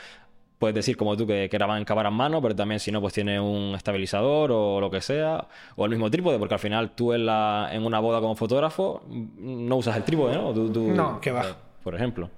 puedes 0.62 0.76
decir 0.76 0.96
como 0.96 1.18
tú 1.18 1.26
que, 1.26 1.50
que 1.50 1.58
graban 1.58 1.80
en 1.80 1.86
cámara 1.86 2.10
en 2.10 2.16
mano, 2.16 2.42
pero 2.42 2.56
también 2.56 2.80
si 2.80 2.92
no, 2.92 3.02
pues 3.02 3.14
tiene 3.14 3.40
un 3.40 3.74
estabilizador 3.76 4.52
o 4.52 4.80
lo 4.80 4.92
que 4.92 5.02
sea, 5.02 5.48
o 5.76 5.86
el 5.86 5.92
mismo 5.92 6.10
trípode, 6.12 6.38
porque 6.38 6.54
al 6.54 6.60
final 6.60 6.92
tú 6.92 7.14
en, 7.14 7.26
la, 7.26 7.70
en 7.72 7.84
una 7.84 8.00
boda 8.00 8.20
como 8.20 8.36
fotógrafo 8.36 9.02
no 9.08 9.76
usas 9.76 9.98
el 9.98 10.04
trípode, 10.04 10.36
¿no? 10.36 10.54
no, 10.54 11.20
que 11.20 11.32
va. 11.32 11.42
Eh, 11.42 11.54
por 11.84 11.96
ejemplo. 11.96 12.30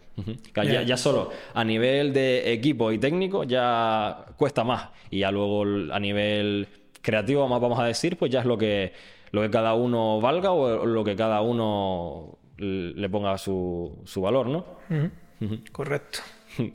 Ya, 0.86 0.98
solo 0.98 1.32
a 1.54 1.64
nivel 1.64 2.14
de 2.14 2.54
equipo 2.54 2.92
y 2.92 2.98
técnico 2.98 3.44
ya 3.44 4.26
cuesta 4.38 4.64
más. 4.64 4.90
Y 5.10 5.20
ya 5.20 5.32
luego 5.32 5.64
a 5.92 6.00
nivel 6.00 6.68
creativo, 7.02 7.48
más 7.48 7.62
vamos 7.62 7.80
a 7.80 7.86
decir, 7.86 8.18
pues 8.18 8.32
ya 8.32 8.40
es 8.42 8.46
lo 8.46 8.58
que, 8.58 8.94
lo 9.32 9.42
que 9.42 9.50
cada 9.50 9.74
uno 9.74 10.22
valga 10.22 10.52
o 10.52 10.86
lo 10.86 11.04
que 11.04 11.16
cada 11.16 11.42
uno 11.42 12.38
le 12.58 13.10
ponga 13.10 13.38
su, 13.38 14.02
su 14.06 14.22
valor, 14.22 14.48
¿no? 14.48 14.66
Correcto. 15.72 16.20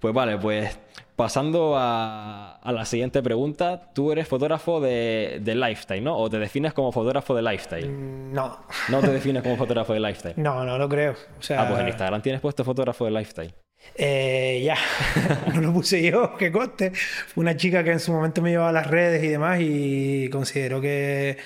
Pues 0.00 0.14
vale, 0.14 0.38
pues 0.38 0.78
pasando 1.20 1.74
a, 1.76 2.58
la 2.64 2.84
siguiente 2.86 3.22
pregunta, 3.22 3.92
tú 3.92 4.10
eres 4.10 4.26
fotógrafo 4.26 4.80
de, 4.80 5.42
lifestyle, 5.44 6.02
¿no? 6.02 6.16
¿O 6.16 6.30
te 6.30 6.38
defines 6.38 6.72
como 6.72 6.92
fotógrafo 6.92 7.34
de 7.34 7.42
lifestyle? 7.42 7.90
Mm, 7.90 8.32
no. 8.32 8.64
¿No 8.88 9.00
te 9.02 9.08
defines 9.08 9.42
como 9.42 9.58
fotógrafo 9.58 9.92
de 9.92 10.00
lifestyle? 10.00 10.34
No, 10.40 10.64
no 10.64 10.78
lo 10.78 10.88
creo. 10.88 11.14
Ah, 11.50 11.66
pues 11.68 11.80
en 11.80 11.88
Instagram 11.88 12.22
tienes 12.22 12.40
puesto 12.40 12.64
fotógrafo 12.64 13.04
de 13.04 13.10
lifestyle. 13.10 13.52
Eh, 13.96 14.62
ya, 14.64 14.76
no 15.54 15.60
lo 15.60 15.74
puse 15.74 16.10
yo, 16.10 16.36
que 16.38 16.50
coste. 16.50 16.92
Fue 16.94 17.42
una 17.42 17.54
chica 17.54 17.84
que 17.84 17.92
en 17.92 18.00
su 18.00 18.12
momento 18.12 18.40
me 18.40 18.52
llevaba 18.52 18.70
a 18.70 18.72
las 18.72 18.86
redes 18.86 19.22
y 19.22 19.28
demás 19.28 19.58
y 19.60 20.30
consideró 20.30 20.80
que, 20.80 21.36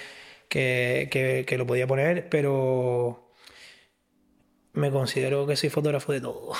que, 0.49 1.45
que 1.45 1.59
lo 1.59 1.67
podía 1.67 1.89
poner, 1.89 2.29
pero 2.29 3.33
me 4.73 4.93
considero 4.93 5.49
que 5.49 5.57
soy 5.57 5.69
fotógrafo 5.69 6.13
de 6.13 6.21
todo. 6.21 6.53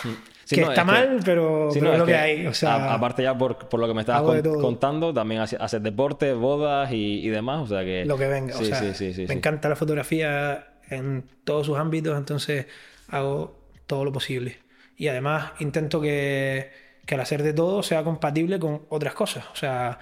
Mm. 0.51 0.55
que 0.55 0.63
está 0.63 0.85
mal, 0.85 1.21
pero, 1.25 1.71
es 1.71 1.83
lo 1.83 2.07
que, 2.07 2.15
hay. 2.15 2.51
aparte 2.67 3.23
ya 3.23 3.37
por, 3.37 3.79
lo 3.79 3.87
que 3.87 3.95
me 3.95 4.01
estabas 4.01 4.43
contando, 4.43 5.13
también 5.13 5.41
haces 5.41 5.83
deporte, 5.83 6.33
bodas 6.33 6.91
y, 6.93 7.29
demás. 7.29 7.63
O 7.63 7.67
sea 7.67 7.85
que... 7.85 8.05
Lo 8.05 8.17
que 8.17 8.29
venga. 8.29 8.57
o 8.57 8.65
sea, 8.65 8.83
me 9.29 9.35
encanta 9.35 9.69
la 9.69 9.77
fotografía 9.77 10.67
en 10.91 11.25
todos 11.45 11.67
sus 11.67 11.79
ámbitos, 11.79 12.17
entonces 12.17 12.67
hago 13.09 13.59
todo 13.87 14.05
lo 14.05 14.13
posible. 14.13 14.59
Y 14.97 15.09
además 15.09 15.53
intento 15.59 16.01
que, 16.01 16.71
que 17.07 17.15
al 17.15 17.21
hacer 17.21 17.43
de 17.43 17.53
todo 17.53 17.83
sea 17.83 18.05
compatible 18.05 18.59
con 18.59 18.83
otras 18.89 19.15
cosas. 19.15 19.45
O 19.53 19.57
sea, 19.57 19.99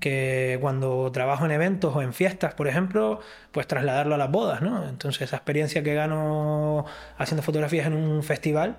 que 0.00 0.58
cuando 0.60 1.10
trabajo 1.12 1.44
en 1.46 1.52
eventos 1.52 1.94
o 1.94 2.02
en 2.02 2.12
fiestas, 2.12 2.54
por 2.54 2.68
ejemplo, 2.68 3.20
pues 3.52 3.66
trasladarlo 3.66 4.14
a 4.14 4.18
las 4.18 4.30
bodas, 4.30 4.60
¿no? 4.60 4.86
Entonces 4.88 5.22
esa 5.22 5.36
experiencia 5.36 5.82
que 5.82 5.94
gano 5.94 6.84
haciendo 7.16 7.42
fotografías 7.42 7.86
en 7.86 7.94
un 7.94 8.22
festival, 8.22 8.76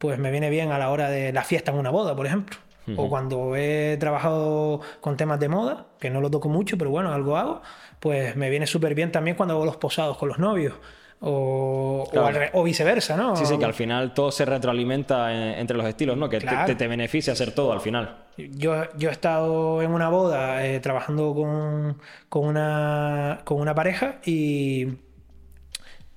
pues 0.00 0.18
me 0.18 0.30
viene 0.30 0.48
bien 0.48 0.72
a 0.72 0.78
la 0.78 0.88
hora 0.88 1.10
de 1.10 1.30
la 1.30 1.44
fiesta 1.44 1.72
en 1.72 1.78
una 1.78 1.90
boda, 1.90 2.16
por 2.16 2.26
ejemplo. 2.26 2.56
O 2.96 3.08
cuando 3.08 3.54
he 3.54 3.96
trabajado 4.00 4.80
con 5.00 5.16
temas 5.16 5.38
de 5.38 5.48
moda, 5.48 5.86
que 6.00 6.10
no 6.10 6.20
lo 6.20 6.28
toco 6.28 6.48
mucho, 6.48 6.76
pero 6.76 6.90
bueno, 6.90 7.12
algo 7.12 7.36
hago, 7.36 7.62
pues 8.00 8.34
me 8.34 8.50
viene 8.50 8.66
súper 8.66 8.96
bien 8.96 9.12
también 9.12 9.36
cuando 9.36 9.54
hago 9.54 9.64
los 9.64 9.76
posados 9.76 10.16
con 10.16 10.28
los 10.28 10.40
novios 10.40 10.74
o, 11.20 12.08
o, 12.52 12.62
viceversa, 12.64 13.16
¿no? 13.16 13.36
Sí, 13.36 13.44
sí, 13.44 13.58
que 13.58 13.64
al 13.64 13.74
final 13.74 14.14
todo 14.14 14.32
se 14.32 14.46
retroalimenta 14.46 15.58
entre 15.58 15.76
los 15.76 15.86
estilos, 15.86 16.16
¿no? 16.16 16.28
Que 16.28 16.40
te, 16.40 16.74
te, 16.74 16.88
beneficia 16.88 17.34
hacer 17.34 17.54
todo 17.54 17.72
al 17.72 17.80
final. 17.80 18.16
Yo, 18.38 18.84
yo 18.96 19.10
he 19.10 19.12
estado 19.12 19.82
en 19.82 19.90
una 19.90 20.08
boda 20.08 20.66
eh, 20.66 20.80
trabajando 20.80 21.34
con, 21.34 21.98
con, 22.28 22.48
una, 22.48 23.40
con 23.44 23.60
una 23.60 23.74
pareja 23.74 24.16
y, 24.24 24.86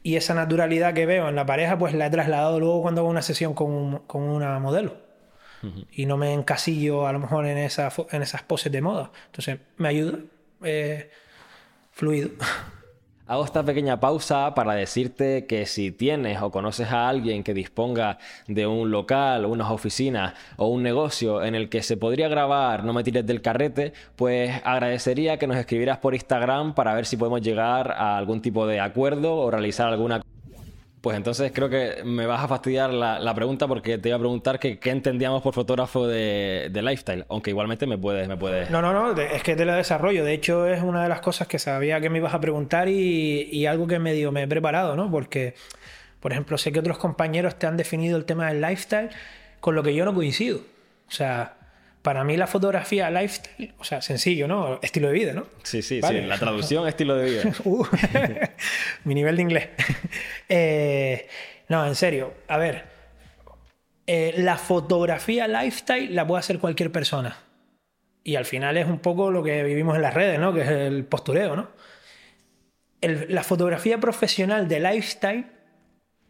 y 0.04 0.18
esa 0.18 0.34
naturalidad 0.34 0.94
que 0.94 1.06
veo 1.06 1.30
en 1.30 1.36
la 1.36 1.46
pareja, 1.46 1.78
pues 1.78 1.94
la 1.94 2.08
he 2.08 2.10
trasladado 2.10 2.60
luego 2.60 2.82
cuando 2.82 3.02
hago 3.02 3.10
una 3.10 3.22
sesión 3.22 3.54
con, 3.54 4.00
con 4.00 4.24
una 4.24 4.60
modelo. 4.60 5.02
Y 5.94 6.08
no 6.08 6.18
me 6.18 6.34
encasillo 6.34 7.08
a 7.08 7.14
lo 7.14 7.20
mejor 7.20 7.46
en, 7.46 7.58
esa, 7.58 7.90
en 8.12 8.22
esas 8.22 8.44
poses 8.44 8.70
de 8.70 8.82
moda. 8.82 9.12
Entonces, 9.28 9.60
me 9.78 9.88
ayuda. 9.88 10.20
Eh, 10.62 11.10
fluido. 11.94 12.32
Hago 13.26 13.46
esta 13.46 13.64
pequeña 13.64 14.02
pausa 14.02 14.54
para 14.54 14.74
decirte 14.74 15.46
que 15.46 15.66
si 15.66 15.92
tienes 15.92 16.42
o 16.42 16.52
conoces 16.52 16.92
a 16.92 17.08
alguien 17.08 17.42
que 17.42 17.54
disponga 17.54 18.18
de 18.48 18.68
un 18.68 18.92
local, 18.92 19.46
unas 19.46 19.72
oficinas 19.72 20.34
o 20.58 20.68
un 20.68 20.84
negocio 20.84 21.42
en 21.42 21.56
el 21.56 21.70
que 21.70 21.84
se 21.84 21.96
podría 21.96 22.28
grabar 22.28 22.84
No 22.84 22.92
me 22.92 23.02
tires 23.02 23.26
del 23.26 23.42
carrete, 23.42 23.94
pues 24.18 24.52
agradecería 24.66 25.38
que 25.38 25.48
nos 25.48 25.56
escribieras 25.56 26.00
por 26.00 26.14
Instagram 26.14 26.76
para 26.76 26.94
ver 26.94 27.06
si 27.06 27.16
podemos 27.16 27.42
llegar 27.42 27.94
a 27.94 28.18
algún 28.18 28.42
tipo 28.42 28.68
de 28.68 28.82
acuerdo 28.82 29.38
o 29.38 29.50
realizar 29.50 29.88
alguna 29.88 30.22
pues 31.04 31.18
entonces 31.18 31.52
creo 31.54 31.68
que 31.68 32.02
me 32.06 32.26
vas 32.26 32.42
a 32.42 32.48
fastidiar 32.48 32.94
la, 32.94 33.36
pregunta 33.36 33.68
porque 33.68 33.98
te 33.98 34.08
iba 34.08 34.16
a 34.16 34.20
preguntar 34.20 34.58
que, 34.58 34.80
qué 34.80 34.90
entendíamos 34.90 35.42
por 35.42 35.54
fotógrafo 35.54 36.08
de, 36.08 36.72
lifestyle, 36.74 37.26
aunque 37.28 37.50
igualmente 37.50 37.86
me 37.86 37.98
puedes, 37.98 38.26
me 38.30 38.38
puedes... 38.38 38.70
No, 38.70 38.82
no, 38.82 38.94
no, 38.94 39.22
es 39.22 39.44
que 39.44 39.58
te 39.58 39.66
lo 39.66 39.74
desarrollo. 39.74 40.24
De 40.24 40.34
hecho, 40.34 40.66
es 40.66 40.82
una 40.82 41.04
de 41.04 41.10
las 41.10 41.20
cosas 41.20 41.50
que 41.50 41.60
sabía 41.60 42.00
que 42.00 42.10
me 42.10 42.20
ibas 42.20 42.34
a 42.34 42.40
preguntar 42.40 42.88
y, 42.88 43.66
algo 43.66 43.86
que 43.86 44.00
medio 44.00 44.32
me 44.32 44.44
he 44.44 44.48
preparado, 44.48 44.96
¿no? 44.96 45.12
Porque, 45.12 45.56
por 46.22 46.32
ejemplo, 46.32 46.58
sé 46.58 46.72
que 46.72 46.80
otros 46.80 46.98
compañeros 47.00 47.60
te 47.60 47.68
han 47.68 47.76
definido 47.76 48.16
el 48.16 48.24
tema 48.24 48.48
del 48.48 48.62
lifestyle 48.62 49.10
con 49.60 49.76
lo 49.76 49.84
que 49.84 49.94
yo 49.94 50.06
no 50.06 50.14
coincido. 50.14 50.60
O 51.10 51.12
sea, 51.12 51.58
para 52.04 52.26
mí 52.26 52.36
la 52.36 52.48
fotografía 52.48 53.10
lifestyle, 53.10 53.74
o 53.80 53.84
sea, 53.86 54.02
sencillo, 54.02 54.46
¿no? 54.46 54.78
Estilo 54.82 55.08
de 55.08 55.14
vida, 55.14 55.34
¿no? 55.34 55.48
Sí, 55.64 55.82
sí, 55.82 56.02
sí. 56.02 56.22
La 56.22 56.38
traducción 56.38 56.86
estilo 56.88 57.16
de 57.16 57.30
vida. 57.30 57.44
Uh, 57.64 57.86
mi 59.06 59.16
nivel 59.16 59.38
de 59.38 59.42
inglés. 59.42 59.70
Eh, 60.50 61.28
no, 61.70 61.88
en 61.88 61.96
serio. 61.96 62.34
A 62.48 62.58
ver, 62.58 62.84
eh, 64.06 64.36
la 64.38 64.58
fotografía 64.58 65.48
lifestyle 65.48 66.14
la 66.14 66.28
puede 66.28 66.42
hacer 66.42 66.60
cualquier 66.60 66.92
persona. 66.92 67.38
Y 68.24 68.36
al 68.36 68.46
final 68.46 68.78
es 68.78 68.86
un 68.86 69.00
poco 69.00 69.32
lo 69.32 69.42
que 69.42 69.64
vivimos 69.64 69.96
en 69.96 70.02
las 70.02 70.14
redes, 70.14 70.38
¿no? 70.40 70.54
Que 70.54 70.62
es 70.62 70.70
el 70.70 71.06
postureo, 71.06 71.56
¿no? 71.56 71.70
la 73.02 73.44
fotografía 73.44 73.98
profesional 73.98 74.70
de 74.70 74.80
lifestyle, 74.80 75.52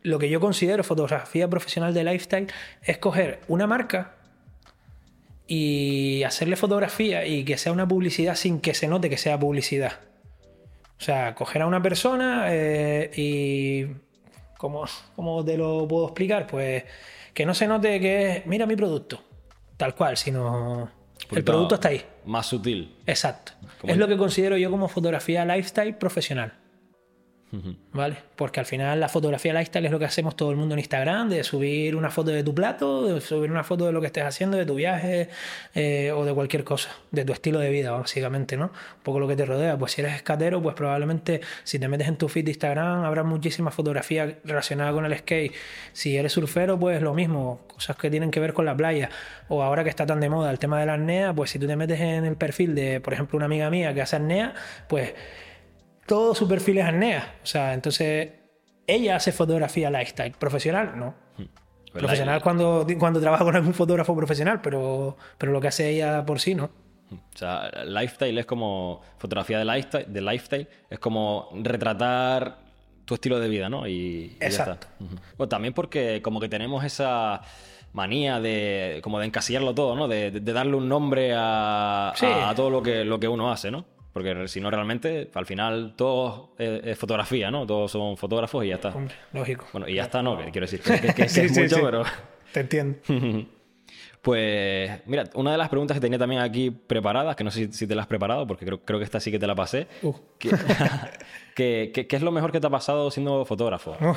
lo 0.01 0.17
que 0.17 0.27
yo 0.27 0.39
considero 0.39 0.83
fotografía 0.83 1.47
profesional 1.47 1.93
de 1.93 2.03
lifestyle, 2.03 2.47
es 2.81 2.97
coger 2.97 3.41
una 3.47 3.67
marca 3.67 4.15
y 5.47 6.23
hacerle 6.23 6.55
fotografía 6.55 7.25
y 7.25 7.43
que 7.43 7.57
sea 7.57 7.71
una 7.71 7.87
publicidad 7.87 8.35
sin 8.35 8.59
que 8.59 8.73
se 8.73 8.87
note 8.87 9.09
que 9.09 9.17
sea 9.17 9.39
publicidad. 9.39 9.99
O 10.99 11.03
sea, 11.03 11.35
coger 11.35 11.63
a 11.63 11.67
una 11.67 11.81
persona 11.81 12.45
eh, 12.49 13.11
y... 13.15 13.87
¿cómo, 14.57 14.85
¿Cómo 15.15 15.43
te 15.43 15.57
lo 15.57 15.85
puedo 15.87 16.05
explicar? 16.05 16.47
Pues 16.47 16.85
que 17.33 17.45
no 17.45 17.53
se 17.53 17.67
note 17.67 17.99
que 17.99 18.31
es, 18.31 18.45
mira 18.45 18.65
mi 18.65 18.75
producto, 18.75 19.21
tal 19.75 19.95
cual, 19.95 20.15
sino... 20.15 20.89
el 21.31 21.43
producto 21.43 21.75
está 21.75 21.89
ahí. 21.89 22.01
Más 22.25 22.45
sutil. 22.45 22.95
Exacto. 23.05 23.51
Es 23.83 23.97
lo 23.97 24.07
que 24.07 24.15
considero 24.15 24.55
yo 24.55 24.71
como 24.71 24.87
fotografía 24.87 25.43
lifestyle 25.43 25.95
profesional. 25.95 26.53
¿Vale? 27.91 28.17
Porque 28.35 28.59
al 28.59 28.65
final 28.65 28.99
la 28.99 29.07
fotografía 29.07 29.53
lifestyle 29.53 29.85
es 29.85 29.91
lo 29.91 29.99
que 29.99 30.05
hacemos 30.05 30.35
todo 30.35 30.49
el 30.49 30.57
mundo 30.57 30.73
en 30.73 30.79
Instagram, 30.79 31.29
de 31.29 31.43
subir 31.43 31.95
una 31.95 32.09
foto 32.09 32.31
de 32.31 32.43
tu 32.43 32.55
plato, 32.55 33.05
de 33.05 33.21
subir 33.21 33.51
una 33.51 33.63
foto 33.63 33.85
de 33.85 33.91
lo 33.91 34.01
que 34.01 34.07
estés 34.07 34.23
haciendo, 34.23 34.57
de 34.57 34.65
tu 34.65 34.73
viaje 34.73 35.29
eh, 35.75 36.11
o 36.11 36.25
de 36.25 36.33
cualquier 36.33 36.63
cosa, 36.63 36.89
de 37.11 37.25
tu 37.25 37.31
estilo 37.31 37.59
de 37.59 37.69
vida, 37.69 37.91
básicamente, 37.91 38.57
¿no? 38.57 38.65
Un 38.65 39.03
poco 39.03 39.19
lo 39.19 39.27
que 39.27 39.35
te 39.35 39.45
rodea. 39.45 39.77
Pues 39.77 39.91
si 39.91 40.01
eres 40.01 40.15
escatero, 40.15 40.63
pues 40.63 40.73
probablemente 40.73 41.41
si 41.63 41.77
te 41.77 41.87
metes 41.87 42.07
en 42.07 42.17
tu 42.17 42.27
feed 42.27 42.45
de 42.45 42.51
Instagram 42.51 43.03
habrá 43.03 43.23
muchísimas 43.23 43.75
fotografías 43.75 44.33
relacionadas 44.43 44.95
con 44.95 45.05
el 45.05 45.15
skate. 45.15 45.53
Si 45.91 46.17
eres 46.17 46.33
surfero, 46.33 46.79
pues 46.79 47.03
lo 47.03 47.13
mismo, 47.13 47.61
cosas 47.67 47.95
que 47.97 48.09
tienen 48.09 48.31
que 48.31 48.39
ver 48.39 48.53
con 48.53 48.65
la 48.65 48.75
playa. 48.75 49.11
O 49.47 49.61
ahora 49.61 49.83
que 49.83 49.91
está 49.91 50.07
tan 50.07 50.19
de 50.19 50.29
moda 50.29 50.49
el 50.49 50.57
tema 50.57 50.79
de 50.79 50.87
la 50.87 50.95
apnea, 50.95 51.33
pues 51.33 51.51
si 51.51 51.59
tú 51.59 51.67
te 51.67 51.75
metes 51.75 51.99
en 51.99 52.25
el 52.25 52.35
perfil 52.35 52.73
de, 52.73 52.99
por 52.99 53.13
ejemplo, 53.13 53.37
una 53.37 53.45
amiga 53.45 53.69
mía 53.69 53.93
que 53.93 54.01
hace 54.01 54.15
apnea, 54.15 54.55
pues 54.87 55.13
todo 56.05 56.35
su 56.35 56.47
perfil 56.47 56.79
es 56.79 56.85
Arnea. 56.85 57.35
O 57.43 57.45
sea, 57.45 57.73
entonces 57.73 58.31
ella 58.87 59.15
hace 59.15 59.31
fotografía 59.31 59.89
lifestyle. 59.89 60.33
Profesional, 60.33 60.93
no. 60.95 61.15
Hmm. 61.37 61.45
Profesional 61.91 62.41
cuando, 62.41 62.87
cuando 62.97 63.21
trabaja 63.21 63.43
con 63.43 63.55
algún 63.55 63.73
fotógrafo 63.73 64.15
profesional, 64.15 64.61
pero, 64.61 65.17
pero 65.37 65.51
lo 65.51 65.61
que 65.61 65.67
hace 65.67 65.89
ella 65.89 66.25
por 66.25 66.39
sí, 66.39 66.55
¿no? 66.55 66.69
Hmm. 67.09 67.15
O 67.15 67.37
sea, 67.37 67.69
lifestyle 67.85 68.37
es 68.37 68.45
como 68.45 69.01
fotografía 69.17 69.59
de 69.59 69.65
lifestyle, 69.65 70.05
de 70.11 70.21
lifestyle 70.21 70.67
es 70.89 70.99
como 70.99 71.49
retratar 71.61 72.57
tu 73.05 73.15
estilo 73.15 73.39
de 73.39 73.49
vida, 73.49 73.69
¿no? 73.69 73.87
Y, 73.87 74.37
Exacto. 74.39 74.87
Bueno, 75.37 75.49
también 75.49 75.73
porque 75.73 76.21
como 76.21 76.39
que 76.39 76.49
tenemos 76.49 76.83
esa 76.83 77.41
manía 77.91 78.39
de 78.39 78.99
como 79.03 79.19
de 79.19 79.27
encasillarlo 79.27 79.73
todo, 79.73 79.95
¿no? 79.95 80.07
De, 80.07 80.31
darle 80.31 80.75
un 80.75 80.89
nombre 80.89 81.33
a, 81.35 82.11
a, 82.11 82.55
todo 82.55 82.69
lo 82.69 82.81
que, 82.81 83.05
lo 83.05 83.19
que 83.19 83.27
uno 83.27 83.51
hace, 83.51 83.71
¿no? 83.71 83.85
Porque 84.13 84.47
si 84.47 84.61
no, 84.61 84.69
realmente, 84.69 85.31
al 85.33 85.45
final 85.45 85.95
todo 85.97 86.53
es, 86.57 86.97
fotografía, 86.97 87.49
¿no? 87.49 87.65
Todos 87.65 87.91
son 87.91 88.15
fotógrafos 88.15 88.63
y 88.63 88.67
ya 88.69 88.75
está. 88.75 88.93
lógico. 89.33 89.65
Bueno, 89.73 89.89
y 89.89 89.95
ya 89.95 90.03
está, 90.03 90.21
¿no? 90.21 90.37
Quiero 90.51 90.67
decir 90.67 90.81
que, 90.81 91.23
es 91.23 91.57
mucho, 91.57 91.81
pero... 91.83 92.03
Te 92.51 92.59
entiendo. 92.61 92.99
Pues, 94.23 94.89
mira, 95.05 95.25
una 95.33 95.51
de 95.51 95.57
las 95.57 95.67
preguntas 95.67 95.95
que 95.95 95.99
tenía 95.99 96.17
también 96.17 96.39
aquí 96.39 96.71
preparadas, 96.71 97.35
que 97.35 97.43
no 97.43 97.51
sé 97.51 97.73
si, 97.73 97.85
te 97.85 97.93
las 97.93 98.03
has 98.03 98.07
preparado, 98.07 98.47
porque 98.47 98.65
creo, 98.65 98.79
creo, 98.79 98.97
que 98.97 99.03
esta 99.03 99.19
sí 99.19 99.31
que 99.31 99.37
te 99.37 99.45
la 99.45 99.53
pasé. 99.53 99.89
Uh. 100.01 100.13
¿Qué, 101.55 102.07
es 102.09 102.21
lo 102.21 102.31
mejor 102.31 102.53
que 102.53 102.61
te 102.61 102.67
ha 102.67 102.69
pasado 102.69 103.11
siendo 103.11 103.43
fotógrafo? 103.43 103.97
Uh. 103.99 104.15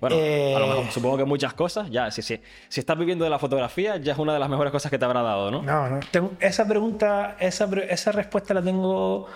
Bueno, 0.00 0.16
a 0.16 0.60
lo 0.60 0.66
mejor, 0.66 0.84
eh, 0.84 0.90
supongo 0.90 1.16
que 1.18 1.24
muchas 1.24 1.54
cosas. 1.54 1.90
Ya, 1.90 2.10
si, 2.10 2.22
si, 2.22 2.40
si, 2.68 2.80
estás 2.80 2.96
viviendo 2.98 3.24
de 3.24 3.30
la 3.30 3.38
fotografía, 3.38 3.96
ya 3.96 4.12
es 4.12 4.18
una 4.18 4.32
de 4.32 4.38
las 4.38 4.48
mejores 4.48 4.70
cosas 4.70 4.90
que 4.90 4.98
te 4.98 5.04
habrá 5.04 5.22
dado, 5.22 5.50
¿no? 5.50 5.62
No, 5.62 5.88
no. 5.88 6.00
Tengo, 6.10 6.32
esa 6.40 6.66
pregunta, 6.66 7.36
esa, 7.40 7.68
esa 7.88 8.12
respuesta 8.12 8.54
la 8.54 8.62
tengo 8.62 9.26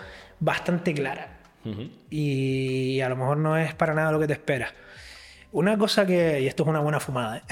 bastante 0.41 0.95
clara. 0.95 1.39
Y 2.11 3.01
a 3.01 3.09
lo 3.09 3.17
mejor 3.17 3.37
no 3.37 3.57
es 3.57 3.73
para 3.75 3.95
nada 3.95 4.11
lo 4.11 4.19
que 4.19 4.27
te 4.27 4.33
esperas. 4.33 4.73
Una 5.53 5.77
cosa 5.79 6.07
que, 6.07 6.41
y 6.41 6.47
esto 6.47 6.63
es 6.65 6.69
una 6.69 6.81
buena 6.81 6.99
fumada, 6.99 7.39
¿eh? 7.39 7.43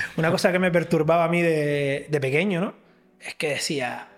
una 0.16 0.30
cosa 0.30 0.50
que 0.50 0.58
me 0.58 0.70
perturbaba 0.70 1.24
a 1.24 1.28
mí 1.28 1.42
de, 1.42 2.06
de, 2.08 2.20
pequeño, 2.20 2.60
¿no? 2.60 2.74
Es 3.20 3.34
que 3.34 3.50
decía, 3.50 4.08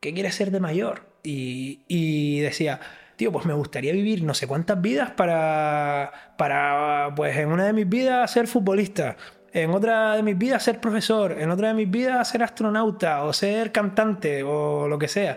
¿qué 0.00 0.14
quieres 0.14 0.34
ser 0.34 0.50
de 0.50 0.60
mayor? 0.60 1.06
Y, 1.22 1.82
y 1.88 2.40
decía, 2.40 2.80
pues 3.28 3.44
me 3.44 3.54
gustaría 3.54 3.92
vivir 3.92 4.22
no 4.22 4.34
sé 4.34 4.46
cuántas 4.46 4.80
vidas 4.80 5.10
para, 5.10 6.34
para, 6.38 7.12
pues 7.14 7.36
en 7.36 7.52
una 7.52 7.66
de 7.66 7.72
mis 7.72 7.88
vidas 7.88 8.30
ser 8.30 8.46
futbolista, 8.46 9.16
en 9.52 9.70
otra 9.70 10.16
de 10.16 10.22
mis 10.22 10.38
vidas 10.38 10.62
ser 10.62 10.80
profesor, 10.80 11.36
en 11.38 11.50
otra 11.50 11.68
de 11.68 11.74
mis 11.74 11.90
vidas 11.90 12.28
ser 12.28 12.42
astronauta 12.42 13.24
o 13.24 13.32
ser 13.32 13.72
cantante 13.72 14.42
o 14.42 14.88
lo 14.88 14.98
que 14.98 15.08
sea. 15.08 15.36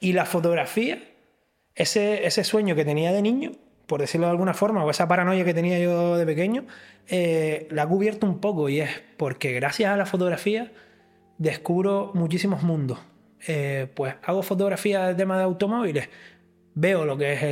Y 0.00 0.12
la 0.12 0.24
fotografía, 0.24 1.02
ese, 1.74 2.26
ese 2.26 2.44
sueño 2.44 2.74
que 2.74 2.84
tenía 2.84 3.12
de 3.12 3.20
niño, 3.20 3.52
por 3.86 4.00
decirlo 4.00 4.26
de 4.26 4.32
alguna 4.32 4.54
forma, 4.54 4.84
o 4.84 4.90
esa 4.90 5.08
paranoia 5.08 5.44
que 5.44 5.54
tenía 5.54 5.78
yo 5.78 6.16
de 6.16 6.26
pequeño, 6.26 6.66
eh, 7.08 7.66
la 7.70 7.82
ha 7.82 7.86
cubierto 7.88 8.26
un 8.26 8.38
poco 8.40 8.68
y 8.68 8.80
es 8.80 8.90
porque 9.16 9.52
gracias 9.52 9.92
a 9.92 9.96
la 9.96 10.06
fotografía 10.06 10.72
descubro 11.38 12.12
muchísimos 12.14 12.62
mundos. 12.62 12.98
Eh, 13.46 13.88
pues 13.94 14.14
hago 14.24 14.42
fotografía 14.42 15.06
de 15.06 15.14
tema 15.14 15.38
de 15.38 15.44
automóviles, 15.44 16.08
veo 16.78 17.04
lo 17.04 17.16
que 17.16 17.32
es 17.32 17.42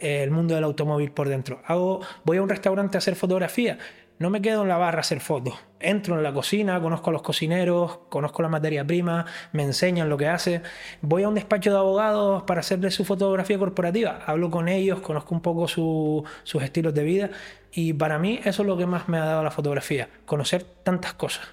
el, 0.00 0.30
mundo 0.30 0.54
del 0.54 0.64
automóvil 0.64 1.10
por 1.12 1.28
dentro. 1.28 1.60
Hago, 1.66 2.00
voy 2.24 2.38
a 2.38 2.42
un 2.42 2.48
restaurante 2.48 2.96
a 2.96 2.98
hacer 2.98 3.16
fotografía, 3.16 3.78
no 4.18 4.30
me 4.30 4.40
quedo 4.40 4.62
en 4.62 4.68
la 4.68 4.78
barra 4.78 4.98
a 4.98 5.00
hacer 5.00 5.20
fotos. 5.20 5.54
Entro 5.78 6.16
en 6.16 6.22
la 6.22 6.32
cocina, 6.32 6.80
conozco 6.80 7.10
a 7.10 7.12
los 7.12 7.22
cocineros, 7.22 7.98
conozco 8.08 8.40
la 8.40 8.48
materia 8.48 8.86
prima, 8.86 9.26
me 9.52 9.64
enseñan 9.64 10.08
lo 10.08 10.16
que 10.16 10.28
hace. 10.28 10.62
Voy 11.02 11.24
a 11.24 11.28
un 11.28 11.34
despacho 11.34 11.70
de 11.70 11.76
abogados 11.76 12.44
para 12.44 12.60
hacerle 12.60 12.90
su 12.90 13.04
fotografía 13.04 13.58
corporativa. 13.58 14.20
Hablo 14.24 14.50
con 14.50 14.68
ellos, 14.68 15.00
conozco 15.00 15.34
un 15.34 15.42
poco 15.42 15.68
sus 15.68 16.62
estilos 16.62 16.94
de 16.94 17.02
vida. 17.02 17.30
Y 17.72 17.94
para 17.94 18.18
mí 18.18 18.40
eso 18.44 18.62
es 18.62 18.68
lo 18.68 18.76
que 18.76 18.86
más 18.86 19.08
me 19.08 19.18
ha 19.18 19.24
dado 19.24 19.42
la 19.42 19.50
fotografía. 19.50 20.08
Conocer 20.24 20.62
tantas 20.62 21.14
cosas. 21.14 21.48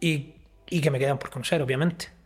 y, 0.00 0.34
y 0.68 0.80
que 0.80 0.90
me 0.90 0.98
quedan 0.98 1.18
por 1.18 1.30
conocer, 1.30 1.62
obviamente. 1.62 2.17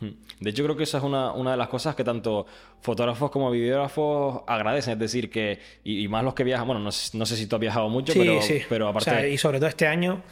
De 0.00 0.50
hecho, 0.50 0.62
creo 0.62 0.76
que 0.76 0.84
esa 0.84 0.98
es 0.98 1.04
una, 1.04 1.32
una, 1.32 1.52
de 1.52 1.56
las 1.56 1.68
cosas 1.68 1.94
que 1.96 2.04
tanto 2.04 2.46
fotógrafos 2.80 3.30
como 3.30 3.50
videógrafos 3.50 4.42
agradecen. 4.46 4.92
Es 4.94 4.98
decir, 4.98 5.30
que, 5.30 5.60
y, 5.82 6.06
más 6.08 6.22
los 6.22 6.34
que 6.34 6.44
viajan, 6.44 6.66
bueno, 6.66 6.80
no, 6.80 6.92
sé 6.92 7.36
si 7.36 7.46
tú 7.46 7.56
has 7.56 7.60
viajado 7.60 7.88
mucho, 7.88 8.12
pero, 8.14 8.38
pero 8.68 8.88
aparte. 8.88 9.30
y 9.30 9.38
sobre 9.38 9.58
todo 9.58 9.68
este 9.68 9.86
año, 9.86 10.22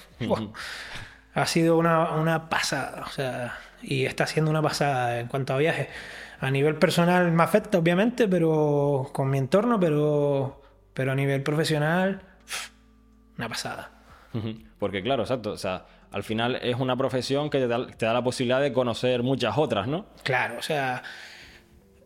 ha 1.35 1.46
sido 1.46 1.76
una, 1.76 2.12
una, 2.12 2.48
pasada. 2.48 3.05
O 3.07 3.11
sea, 3.11 3.59
y 3.83 4.05
está 4.05 4.26
siendo 4.26 4.50
una 4.50 4.62
pasada 4.62 5.20
en 5.20 5.26
cuanto 5.26 5.55
a 5.55 5.59
viajes. 5.59 5.88
A 6.38 6.50
nivel 6.50 6.76
personal 6.76 7.33
me 7.33 7.42
afecta, 7.42 7.79
obviamente, 7.79 8.29
pero 8.29 9.11
con 9.12 9.31
mi 9.31 9.38
entorno, 9.38 9.81
pero, 9.81 10.62
pero 10.94 11.12
a 11.12 11.14
nivel 11.14 11.42
profesional, 11.42 12.22
una 13.37 13.48
pasada. 13.48 13.90
Porque, 14.79 15.02
claro, 15.02 15.22
exacto. 15.22 15.52
O 15.52 15.59
sea 15.59 15.87
al 16.16 16.24
final 16.24 16.59
es 16.62 16.76
una 16.76 16.96
profesión 16.96 17.50
que 17.50 17.59
te 17.59 17.66
da, 17.68 18.14
la 18.14 18.24
posibilidad 18.24 18.62
de 18.62 18.72
conocer 18.72 19.22
muchas 19.22 19.59
otras, 19.59 19.87
¿no? 19.87 20.07
Claro, 20.22 20.57
o 20.59 20.62
sea, 20.62 21.02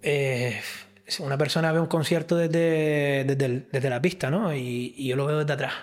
eh, 0.02 0.60
una 1.20 1.38
persona 1.38 1.70
ve 1.70 1.78
un 1.78 1.86
concierto 1.86 2.34
desde, 2.36 3.24
desde, 3.24 3.88
la 3.88 4.02
pista, 4.02 4.28
¿no? 4.28 4.52
Y, 4.52 5.06
yo 5.06 5.14
lo 5.14 5.26
veo 5.26 5.38
desde 5.38 5.52
atrás. 5.52 5.74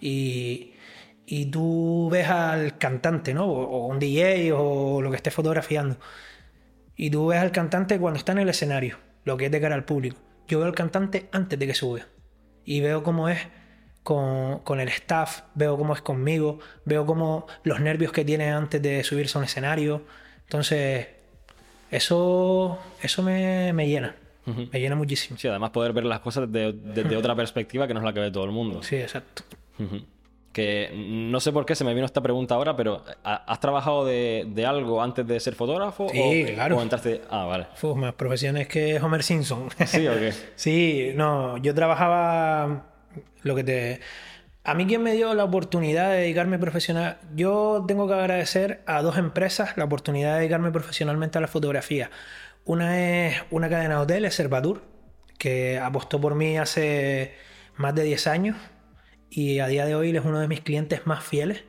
Y, 0.00 0.70
tú 1.50 2.08
ves 2.12 2.28
al 2.28 2.78
cantante, 2.78 3.34
¿no? 3.34 3.46
O, 3.46 3.88
un 3.88 3.98
DJ 3.98 4.52
o 4.52 5.02
lo 5.02 5.10
que 5.10 5.16
esté 5.16 5.32
fotografiando. 5.32 5.96
Y 6.94 7.10
tú 7.10 7.26
ves 7.26 7.40
al 7.40 7.50
cantante 7.50 7.98
cuando 7.98 8.18
está 8.18 8.30
en 8.30 8.38
el 8.38 8.48
escenario, 8.50 8.98
lo 9.24 9.36
que 9.36 9.46
es 9.46 9.50
de 9.50 9.60
cara 9.60 9.74
al 9.74 9.84
público. 9.84 10.18
yo 10.46 10.60
veo 10.60 10.68
al 10.68 10.76
cantante 10.76 11.28
antes 11.32 11.58
de 11.58 11.66
que 11.66 11.74
sube. 11.74 12.04
Y 12.64 12.80
veo 12.82 13.02
cómo 13.02 13.28
es 13.28 13.40
con, 14.04 14.60
con, 14.60 14.78
el 14.78 14.88
staff, 14.88 15.40
veo 15.54 15.76
cómo 15.76 15.94
es 15.94 16.02
conmigo, 16.02 16.60
veo 16.84 17.04
cómo 17.04 17.46
los 17.64 17.80
nervios 17.80 18.12
que 18.12 18.24
tiene 18.24 18.52
antes 18.52 18.80
de 18.80 19.02
subirse 19.02 19.36
a 19.36 19.40
un 19.40 19.46
escenario. 19.46 20.02
Entonces, 20.42 21.08
eso, 21.90 22.78
eso 23.02 23.22
me, 23.22 23.72
me 23.72 23.88
llena. 23.88 24.14
Me 24.46 24.78
llena 24.78 24.94
muchísimo. 24.94 25.38
Sí, 25.38 25.48
además 25.48 25.70
poder 25.70 25.94
ver 25.94 26.04
las 26.04 26.20
cosas 26.20 26.50
desde, 26.52 27.16
otra 27.16 27.34
perspectiva 27.34 27.86
que 27.86 27.94
no 27.94 28.00
es 28.00 28.04
la 28.04 28.12
que 28.12 28.20
ve 28.20 28.30
todo 28.30 28.44
el 28.44 28.50
mundo. 28.50 28.82
Sí, 28.82 28.96
exacto. 28.96 29.42
Que 30.52 30.92
no 30.94 31.40
sé 31.40 31.50
por 31.50 31.64
qué 31.64 31.74
se 31.74 31.82
me 31.82 31.94
vino 31.94 32.04
esta 32.04 32.20
pregunta 32.20 32.54
ahora, 32.54 32.76
pero 32.76 33.02
¿has 33.24 33.58
trabajado 33.58 34.04
de, 34.04 34.64
algo 34.66 35.02
antes 35.02 35.26
de 35.26 35.40
ser 35.40 35.54
fotógrafo? 35.54 36.08
Sí, 36.10 36.44
claro. 36.54 36.76
O 36.76 36.82
entraste... 36.82 37.22
Ah, 37.30 37.44
vale. 37.46 37.68
Uf, 37.82 37.96
más 37.96 38.12
profesiones 38.14 38.68
que 38.68 39.00
Homer 39.00 39.22
Simpson. 39.22 39.70
¿Sí 39.86 40.06
o 40.06 40.12
qué? 40.14 40.32
sí, 40.56 41.12
no, 41.16 41.56
yo 41.56 41.74
trabajaba 41.74 42.93
lo 43.42 43.54
que 43.54 43.64
te... 43.64 44.00
A 44.64 44.74
mí 44.74 44.86
quien 44.86 45.02
me 45.02 45.12
dio 45.12 45.34
la 45.34 45.44
oportunidad 45.44 46.10
de 46.10 46.18
dedicarme 46.18 46.58
profesional, 46.58 47.18
yo 47.34 47.84
tengo 47.86 48.08
que 48.08 48.14
agradecer 48.14 48.82
a 48.86 49.02
dos 49.02 49.18
empresas 49.18 49.76
la 49.76 49.84
oportunidad 49.84 50.32
de 50.34 50.38
dedicarme 50.40 50.70
profesionalmente 50.70 51.36
a 51.36 51.42
la 51.42 51.48
fotografía. 51.48 52.10
Una 52.64 52.98
es 53.26 53.42
una 53.50 53.68
cadena 53.68 53.96
de 53.96 54.00
hoteles, 54.00 54.34
Servatur, 54.34 54.82
que 55.38 55.78
apostó 55.78 56.18
por 56.20 56.34
mí 56.34 56.56
hace 56.56 57.34
más 57.76 57.94
de 57.94 58.04
10 58.04 58.26
años 58.26 58.56
y 59.28 59.58
a 59.58 59.66
día 59.66 59.84
de 59.84 59.94
hoy 59.94 60.16
es 60.16 60.24
uno 60.24 60.40
de 60.40 60.48
mis 60.48 60.60
clientes 60.60 61.06
más 61.06 61.22
fieles. 61.24 61.64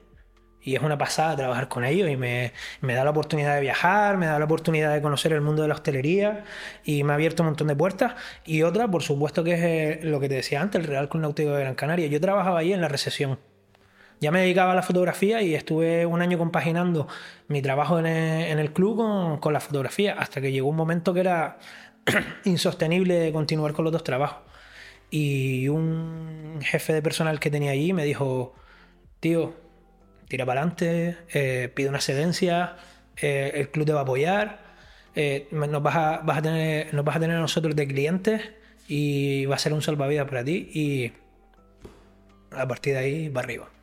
Y 0.65 0.75
es 0.75 0.81
una 0.81 0.97
pasada 0.97 1.35
trabajar 1.35 1.69
con 1.69 1.85
ellos 1.85 2.09
y 2.09 2.17
me, 2.17 2.51
da 2.81 3.03
la 3.03 3.11
oportunidad 3.11 3.53
de 3.53 3.61
viajar, 3.61 4.17
me 4.17 4.25
da 4.25 4.39
la 4.39 4.45
oportunidad 4.45 4.91
de 4.95 4.99
conocer 4.99 5.31
el 5.31 5.41
mundo 5.41 5.61
de 5.61 5.67
la 5.67 5.75
hostelería 5.75 6.43
y 6.83 7.03
me 7.03 7.13
ha 7.13 7.15
abierto 7.15 7.43
un 7.43 7.49
montón 7.49 7.67
de 7.67 7.75
puertas. 7.75 8.15
Y 8.45 8.63
otra, 8.63 8.87
por 8.89 9.03
supuesto, 9.03 9.43
que 9.43 9.53
es 9.53 9.61
eh, 9.61 9.99
lo 10.01 10.19
que 10.19 10.27
te 10.27 10.33
decía 10.33 10.61
antes, 10.61 10.81
el 10.81 10.87
Real 10.87 11.07
Club 11.07 11.21
Náutico 11.21 11.51
de 11.51 11.61
Gran 11.61 11.75
Canaria. 11.75 12.07
Yo 12.07 12.19
trabajaba 12.19 12.59
ahí 12.59 12.73
en 12.73 12.81
la 12.81 12.87
recesión. 12.87 13.37
Ya 14.19 14.31
me 14.31 14.41
dedicaba 14.41 14.71
a 14.71 14.75
la 14.75 14.81
fotografía 14.81 15.43
y 15.43 15.53
estuve 15.53 16.07
un 16.07 16.23
año 16.23 16.39
compaginando 16.39 17.07
mi 17.47 17.61
trabajo 17.61 17.99
en 17.99 18.07
el, 18.07 18.73
club 18.73 18.97
con, 18.97 19.37
con 19.37 19.53
la 19.53 19.59
fotografía, 19.59 20.15
hasta 20.17 20.41
que 20.41 20.51
llegó 20.51 20.69
un 20.69 20.75
momento 20.75 21.13
que 21.13 21.19
era 21.19 21.59
insostenible 22.45 23.31
continuar 23.31 23.73
con 23.73 23.85
los 23.85 23.91
dos 23.91 24.03
trabajos. 24.03 24.39
Y 25.11 25.67
un 25.67 26.57
jefe 26.63 26.91
de 26.91 27.03
personal 27.03 27.39
que 27.39 27.51
tenía 27.51 27.71
allí 27.71 27.93
me 27.93 28.03
dijo, 28.03 28.55
tío, 29.19 29.64
tira 30.27 30.45
para 30.45 30.61
adelante, 30.61 31.17
eh, 31.33 31.71
pide 31.73 31.89
una 31.89 31.97
excedencia, 31.97 32.75
eh, 33.17 33.51
el 33.55 33.69
club 33.69 33.85
te 33.85 33.93
va 33.93 33.99
a 33.99 34.03
apoyar, 34.03 34.59
eh, 35.15 35.47
nos, 35.51 35.81
vas 35.81 35.95
a, 35.95 36.17
vas 36.19 36.39
a 36.39 36.41
tener, 36.41 36.93
nos 36.93 37.05
vas 37.05 37.15
a 37.15 37.19
tener 37.19 37.37
a 37.37 37.39
nosotros 37.39 37.75
de 37.75 37.87
clientes 37.87 38.41
y 38.87 39.45
va 39.45 39.55
a 39.55 39.59
ser 39.59 39.73
un 39.73 39.81
salvavidas 39.81 40.27
para 40.27 40.43
ti 40.43 40.69
y 40.73 41.13
a 42.51 42.67
partir 42.67 42.93
de 42.93 42.99
ahí 42.99 43.29
va 43.29 43.41
arriba. 43.41 43.74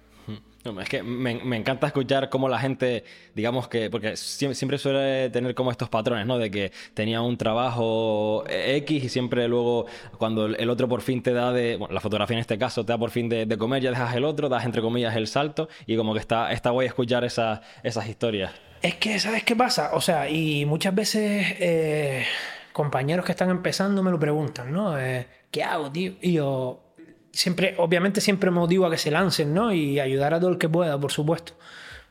Es 0.81 0.88
que 0.88 1.03
me, 1.03 1.57
encanta 1.57 1.88
escuchar 1.88 2.29
cómo 2.29 2.48
la 2.48 2.59
gente, 2.59 3.03
digamos 3.35 3.66
que, 3.66 3.90
porque 3.90 4.16
siempre, 4.16 4.79
suele 4.79 5.29
tener 5.31 5.57
como 5.57 5.72
estos 5.72 5.88
patrones, 5.88 6.25
¿no? 6.25 6.38
De 6.38 6.53
que 6.53 6.70
tenía 6.94 7.20
un 7.20 7.37
trabajo 7.37 8.44
X 8.48 9.05
y 9.05 9.09
siempre 9.09 9.48
luego 9.48 9.87
cuando 10.18 10.46
el 10.46 10.70
otro 10.70 10.88
por 10.88 11.03
fin 11.03 11.20
te 11.20 11.33
da 11.33 11.53
de, 11.53 11.77
bueno, 11.77 11.92
la 11.92 12.01
fotografía 12.01 12.37
en 12.37 12.40
este 12.40 12.59
caso 12.59 12.85
te 12.85 12.92
da 12.92 12.98
por 12.98 13.11
fin 13.11 13.29
de, 13.29 13.59
comer, 13.59 13.83
ya 13.83 13.90
dejas 13.90 14.14
el 14.14 14.25
otro, 14.25 14.48
das 14.48 14.64
entre 14.64 14.83
comillas 14.83 15.16
el 15.16 15.27
salto 15.27 15.68
y 15.85 15.96
como 15.96 16.14
que 16.14 16.20
está, 16.20 16.53
está 16.53 16.70
guay 16.70 16.87
escuchar 16.87 17.25
esas, 17.25 17.61
esas 17.83 18.09
historias. 18.09 18.53
Es 18.83 18.96
que, 18.96 19.18
¿sabes 19.18 19.42
qué 19.42 19.57
pasa? 19.57 19.90
O 19.94 20.01
sea, 20.01 20.31
y 20.31 20.64
muchas 20.64 20.94
veces 20.94 21.57
eh, 21.59 22.25
compañeros 22.72 23.25
que 23.25 23.33
están 23.33 23.51
empezando 23.51 24.03
me 24.03 24.12
lo 24.12 24.18
preguntan, 24.18 24.72
¿no? 24.72 24.98
Eh, 24.98 25.27
¿Qué 25.51 25.62
hago, 25.62 25.90
tío? 25.90 26.14
Y 26.20 26.35
yo 26.35 26.92
siempre, 27.33 27.75
obviamente 27.79 28.21
siempre 28.21 28.51
motivo 28.51 28.87
a 28.87 28.90
que 28.90 28.99
se 28.99 29.11
lancen, 29.11 29.53
¿no? 29.53 29.73
Y 29.73 29.99
ayudar 29.99 30.35
a 30.35 30.40
todo 30.40 30.51
el 30.51 30.59
que 30.59 30.68
pueda, 30.68 30.99
por 30.99 31.11
supuesto. 31.11 31.55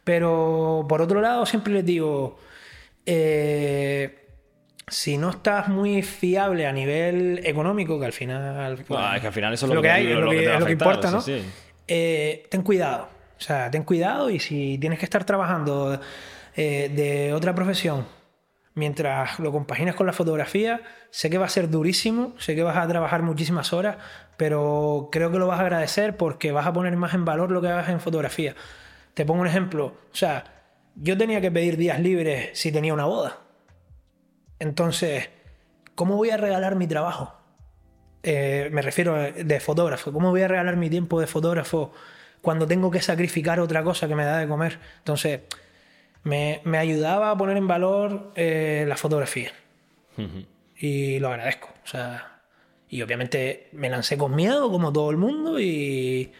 Pero 0.03 0.86
por 0.89 1.01
otro 1.01 1.21
lado, 1.21 1.45
siempre 1.45 1.73
les 1.73 1.86
digo, 1.86 2.39
eh, 3.05 4.27
si 4.88 5.17
no 5.17 5.29
estás 5.29 5.67
muy 5.67 6.01
fiable 6.01 6.65
a 6.65 6.71
nivel 6.71 7.41
económico, 7.43 7.99
que 7.99 8.07
al 8.07 8.13
final... 8.13 8.79
es 8.79 8.86
que 9.21 9.27
al 9.27 9.34
final 9.34 9.53
eso 9.53 9.67
es 9.67 9.73
lo, 9.73 9.81
que, 9.81 9.91
hay, 9.91 10.07
lo, 10.07 10.29
que, 10.29 10.71
importa, 10.71 11.12
¿no? 11.12 11.23
Eh, 11.88 12.47
ten 12.49 12.63
cuidado. 12.63 13.10
O 13.38 13.43
sea, 13.43 13.71
ten 13.71 13.84
cuidado 13.84 14.29
y 14.29 14.39
si 14.39 14.77
tienes 14.79 14.99
que 14.99 15.05
estar 15.05 15.23
trabajando 15.23 15.99
eh, 16.55 16.91
de 16.93 17.34
otra 17.34 17.55
profesión 17.55 18.05
mientras 18.73 19.39
lo 19.39 19.51
compaginas 19.51 19.95
con 19.95 20.07
la 20.07 20.13
fotografía, 20.13 20.81
sé 21.10 21.29
que 21.29 21.38
va 21.38 21.45
a 21.45 21.49
ser 21.49 21.69
durísimo, 21.69 22.34
sé 22.38 22.55
que 22.55 22.63
vas 22.63 22.77
a 22.77 22.88
trabajar 22.88 23.21
muchísimas 23.21 23.73
horas, 23.73 23.97
pero 24.41 25.10
creo 25.12 25.30
que 25.30 25.38
lo 25.38 25.45
vas 25.45 25.60
a 25.60 25.62
agradecer 25.62 26.17
porque 26.17 26.51
vas 26.51 26.65
a 26.65 26.73
poner 26.73 26.97
más 26.97 27.13
en 27.13 27.25
valor 27.25 27.51
lo 27.51 27.62
que 27.62 27.67
hagas 27.67 27.89
en 27.89 27.99
fotografía. 27.99 28.56
Te 29.13 29.23
pongo 29.23 29.41
un 29.41 29.45
ejemplo, 29.45 29.86
o 29.86 30.15
sea, 30.15 30.45
yo 30.95 31.15
tenía 31.15 31.41
que 31.41 31.51
pedir 31.51 31.77
días 31.77 31.99
libres 31.99 32.49
si 32.54 32.71
tenía 32.71 32.91
una 32.91 33.06
boda. 33.06 33.38
Entonces, 34.58 35.30
¿cómo 35.93 36.15
voy 36.15 36.32
a 36.32 36.38
regalar 36.38 36.75
mi 36.75 36.88
trabajo? 36.88 37.36
Eh, 38.23 38.69
me 38.71 38.82
refiero 38.82 39.13
de 39.15 39.60
fotógrafo. 39.60 40.12
¿Cómo 40.12 40.32
voy 40.32 40.41
a 40.41 40.47
regalar 40.47 40.75
mi 40.75 40.89
tiempo 40.89 41.19
de 41.19 41.27
fotógrafo 41.27 41.93
cuando 42.41 42.65
tengo 42.65 42.89
que 42.89 43.04
sacrificar 43.04 43.60
otra 43.60 43.84
cosa 43.84 44.08
que 44.08 44.15
me 44.15 44.25
da 44.25 44.39
de 44.39 44.47
comer? 44.47 44.80
Entonces, 44.97 45.41
me, 46.23 46.62
ayudaba 46.80 47.30
a 47.30 47.38
poner 47.38 47.58
en 47.58 47.67
valor 47.67 48.32
eh, 48.34 48.86
la 48.88 48.97
fotografía. 48.97 49.51
Y 50.77 51.19
lo 51.19 51.27
agradezco. 51.27 51.69
O 51.84 51.88
sea, 51.88 52.31
y 52.91 53.01
obviamente 53.01 53.69
me 53.71 53.89
lancé 53.89 54.17
con 54.17 54.36
miedo, 54.36 54.69
como 54.69 54.91
todo 54.91 55.10
el 55.12 55.17
mundo, 55.17 55.62
y, 55.62 56.34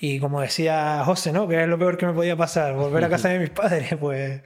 y 0.00 0.18
como 0.18 0.40
decía 0.40 1.04
José, 1.04 1.32
¿no? 1.32 1.46
Que 1.46 1.62
es 1.62 1.68
lo 1.68 1.78
peor 1.78 1.96
que 1.96 2.06
me 2.06 2.12
podía 2.12 2.36
pasar, 2.36 2.74
volver 2.74 3.04
a 3.04 3.08
casa 3.08 3.28
de 3.28 3.38
mis 3.38 3.50
padres. 3.60 3.94
Pues, 4.00 4.42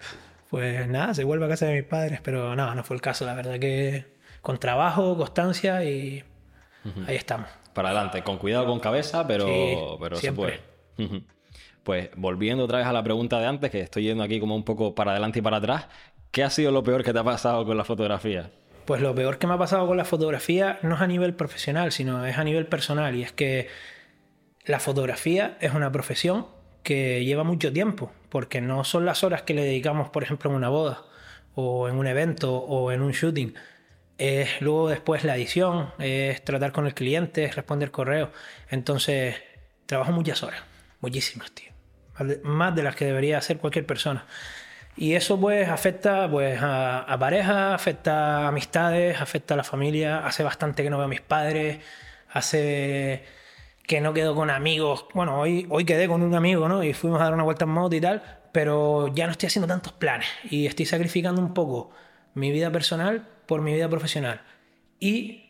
pues 0.51 0.87
nada, 0.87 1.15
se 1.15 1.25
vuelve 1.25 1.47
a 1.47 1.49
casa 1.49 1.65
de 1.65 1.77
mis 1.77 1.85
padres, 1.85 2.21
pero 2.23 2.55
no, 2.55 2.75
no 2.75 2.85
fue 2.85 2.95
el 2.95 3.01
caso. 3.01 3.25
La 3.25 3.33
verdad 3.33 3.59
que 3.59 4.05
con 4.43 4.59
trabajo, 4.59 5.17
constancia 5.17 5.83
y 5.83 6.23
ahí 7.07 7.17
estamos. 7.17 7.49
Para 7.73 7.89
adelante, 7.89 8.23
con 8.23 8.37
cuidado, 8.37 8.67
con 8.67 8.79
cabeza, 8.79 9.27
pero, 9.27 9.97
pero 9.99 10.17
se 10.17 10.33
puede. 10.33 10.61
Pues 11.83 12.11
volviendo 12.17 12.65
otra 12.65 12.79
vez 12.79 12.87
a 12.87 12.93
la 12.93 13.03
pregunta 13.03 13.41
de 13.41 13.47
antes, 13.47 13.71
que 13.71 13.81
estoy 13.81 14.03
yendo 14.03 14.23
aquí 14.23 14.41
como 14.41 14.55
un 14.55 14.63
poco 14.63 14.95
para 14.95 15.13
adelante 15.13 15.39
y 15.39 15.43
para 15.43 15.57
atrás, 15.57 15.87
¿qué 16.33 16.45
ha 16.45 16.51
sido 16.51 16.71
lo 16.71 16.83
peor 16.83 17.03
que 17.03 17.15
te 17.15 17.19
ha 17.19 17.25
pasado 17.25 17.65
con 17.65 17.79
la 17.79 17.85
fotografía? 17.85 18.51
Pues 18.87 19.01
lo 19.01 19.15
peor 19.15 19.39
que 19.39 19.47
me 19.47 19.55
ha 19.55 19.59
pasado 19.59 19.87
con 19.87 19.97
la 19.97 20.05
fotografía 20.05 20.79
no 20.83 20.95
es 20.95 21.01
a 21.01 21.07
nivel 21.07 21.35
profesional, 21.35 21.93
sino 21.93 22.25
es 22.25 22.39
a 22.39 22.45
nivel 22.45 22.67
personal. 22.67 23.15
Y 23.15 23.23
es 23.23 23.33
que 23.33 23.69
la 24.65 24.81
fotografía 24.81 25.59
es 25.61 25.75
una 25.75 25.93
profesión 25.93 26.47
que 26.83 27.25
lleva 27.25 27.43
mucho 27.45 27.73
tiempo, 27.73 28.13
porque 28.29 28.61
no 28.61 28.85
son 28.85 29.05
las 29.05 29.25
horas 29.25 29.43
que 29.43 29.55
le 29.55 29.65
dedicamos, 29.65 30.11
por 30.11 30.23
ejemplo, 30.23 30.51
en 30.51 30.57
una 30.57 30.69
boda, 30.69 31.03
o 31.55 31.89
en 31.89 31.97
un 31.97 32.07
evento, 32.07 32.57
o 32.57 32.93
en 32.93 33.03
un 33.03 33.13
shooting. 33.13 33.55
Es 34.19 34.61
luego 34.61 34.89
después 34.89 35.25
la 35.25 35.37
edición, 35.37 35.91
es 35.99 36.45
tratar 36.45 36.73
con 36.73 36.87
el 36.87 36.95
cliente, 36.95 37.45
es 37.45 37.57
responder 37.57 37.91
correos. 37.91 38.31
Entonces, 38.71 39.37
trabajo 39.87 40.13
muchas 40.13 40.43
horas, 40.43 40.63
muchísimas, 41.01 41.51
tío 41.51 41.77
más 42.43 42.75
de 42.75 42.83
las 42.83 42.97
que 42.97 43.05
debería 43.05 43.39
hacer 43.39 43.59
cualquier 43.59 43.87
persona. 43.87 44.27
Y 44.97 45.15
eso 45.15 45.39
pues 45.39 45.69
afecta 45.69 46.29
pues 46.31 46.61
a, 46.63 47.01
a 47.01 47.19
pareja, 47.19 47.75
afecta 47.75 48.45
a 48.45 48.49
amistades, 48.49 49.21
afecta 49.21 49.55
a 49.55 49.57
la 49.57 49.65
familia. 49.65 50.27
Hace 50.27 50.43
bastante 50.43 50.83
que 50.83 50.91
no 50.91 50.97
veo 50.97 51.07
a 51.07 51.09
mis 51.09 51.21
padres, 51.21 51.81
hace 52.33 53.25
que 53.87 54.01
no 54.01 54.13
quedo 54.13 54.35
con 54.35 54.51
amigos. 54.51 55.07
Bueno, 55.15 55.39
hoy, 55.41 55.67
hoy 55.71 55.85
quedé 55.85 56.09
con 56.09 56.23
un 56.23 56.35
amigo, 56.35 56.69
¿no? 56.69 56.83
Y 56.83 56.93
fuimos 56.93 57.21
a 57.21 57.25
dar 57.25 57.35
una 57.35 57.45
vuelta 57.45 57.65
en 57.65 57.71
moto 57.71 57.95
y 57.95 58.01
tal, 58.01 58.23
pero 58.53 59.09
ya 59.15 59.27
no 59.27 59.33
estoy 59.33 59.49
haciendo 59.49 59.69
tantos 59.69 59.93
planes 59.93 60.29
y 60.51 60.67
estoy 60.67 60.87
sacrificando 60.87 61.41
un 61.41 61.55
poco 61.55 61.91
mi 62.35 62.51
vida 62.51 62.71
personal 62.73 63.29
por 63.47 63.61
mi 63.61 63.75
vida 63.75 63.89
profesional. 63.89 64.41
Y 64.99 65.47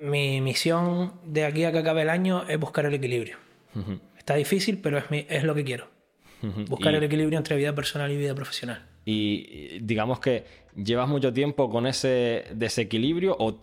mi 0.00 0.40
misión 0.40 1.20
de 1.24 1.44
aquí 1.44 1.64
a 1.64 1.72
que 1.72 1.78
acabe 1.78 2.02
el 2.02 2.10
año 2.10 2.44
es 2.48 2.58
buscar 2.58 2.86
el 2.86 2.94
equilibrio. 2.94 3.38
Está 4.18 4.34
difícil, 4.34 4.78
pero 4.78 4.98
es, 4.98 5.04
es 5.10 5.44
lo 5.44 5.54
que 5.54 5.64
quiero. 5.64 5.99
Buscar 6.68 6.94
el 6.94 7.02
equilibrio 7.02 7.38
entre 7.38 7.56
vida 7.56 7.74
personal 7.74 8.10
y 8.10 8.16
vida 8.16 8.34
profesional. 8.34 8.86
Y 9.04 9.78
digamos 9.80 10.20
que 10.20 10.44
llevas 10.76 11.08
mucho 11.08 11.32
tiempo 11.32 11.70
con 11.70 11.86
ese 11.86 12.44
desequilibrio 12.54 13.36
o, 13.38 13.54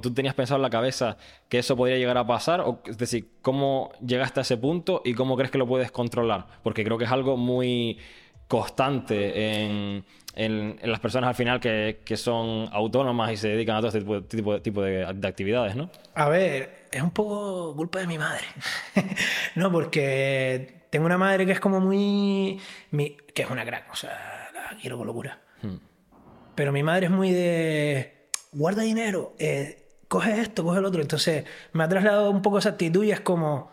tú 0.00 0.14
tenías 0.14 0.34
pensado 0.34 0.56
en 0.56 0.62
la 0.62 0.70
cabeza 0.70 1.16
que 1.48 1.58
eso 1.58 1.76
podría 1.76 1.98
llegar 1.98 2.18
a 2.18 2.26
pasar, 2.26 2.60
o, 2.60 2.80
es 2.86 2.98
decir, 2.98 3.28
¿cómo 3.42 3.92
llegaste 4.04 4.40
a 4.40 4.42
ese 4.42 4.56
punto 4.56 5.02
y 5.04 5.14
cómo 5.14 5.36
crees 5.36 5.50
que 5.50 5.58
lo 5.58 5.66
puedes 5.66 5.90
controlar? 5.90 6.46
Porque 6.62 6.84
creo 6.84 6.98
que 6.98 7.04
es 7.04 7.12
algo 7.12 7.36
muy 7.36 7.98
constante 8.48 9.64
en, 9.64 10.04
las 10.82 11.00
personas 11.00 11.28
al 11.28 11.34
final 11.34 11.60
que, 11.60 12.16
son 12.16 12.68
autónomas 12.72 13.32
y 13.32 13.36
se 13.36 13.48
dedican 13.48 13.76
a 13.76 13.80
todo 13.80 13.88
este 13.88 14.36
tipo, 14.36 14.60
tipo, 14.60 14.82
de, 14.82 15.12
de, 15.14 15.28
actividades, 15.28 15.74
¿no? 15.76 15.90
A 16.14 16.28
ver, 16.28 16.86
es 16.92 17.02
un 17.02 17.10
poco 17.10 17.74
culpa 17.74 18.00
de 18.00 18.06
mi 18.06 18.18
madre. 18.18 18.44
no, 19.54 19.72
porque 19.72 20.75
tengo 20.90 21.06
una 21.06 21.18
madre 21.18 21.46
que 21.46 21.52
es 21.52 21.60
como 21.60 21.80
muy. 21.80 22.60
que 23.34 23.42
es 23.42 23.50
una 23.50 23.64
crack, 23.64 23.92
o 23.92 23.96
sea, 23.96 24.50
la 24.52 24.76
quiero 24.80 24.98
con 24.98 25.06
locura. 25.06 25.40
Hmm. 25.62 25.76
Pero 26.54 26.72
mi 26.72 26.82
madre 26.82 27.06
es 27.06 27.12
muy 27.12 27.32
de. 27.32 28.28
Guarda 28.52 28.82
dinero, 28.82 29.34
eh, 29.38 29.86
coge 30.08 30.40
esto, 30.40 30.64
coge 30.64 30.78
el 30.78 30.84
otro. 30.84 31.02
Entonces 31.02 31.44
me 31.72 31.84
ha 31.84 31.88
trasladado 31.88 32.30
un 32.30 32.42
poco 32.42 32.58
esa 32.58 32.70
actitud 32.70 33.04
y 33.04 33.10
es 33.10 33.20
como, 33.20 33.70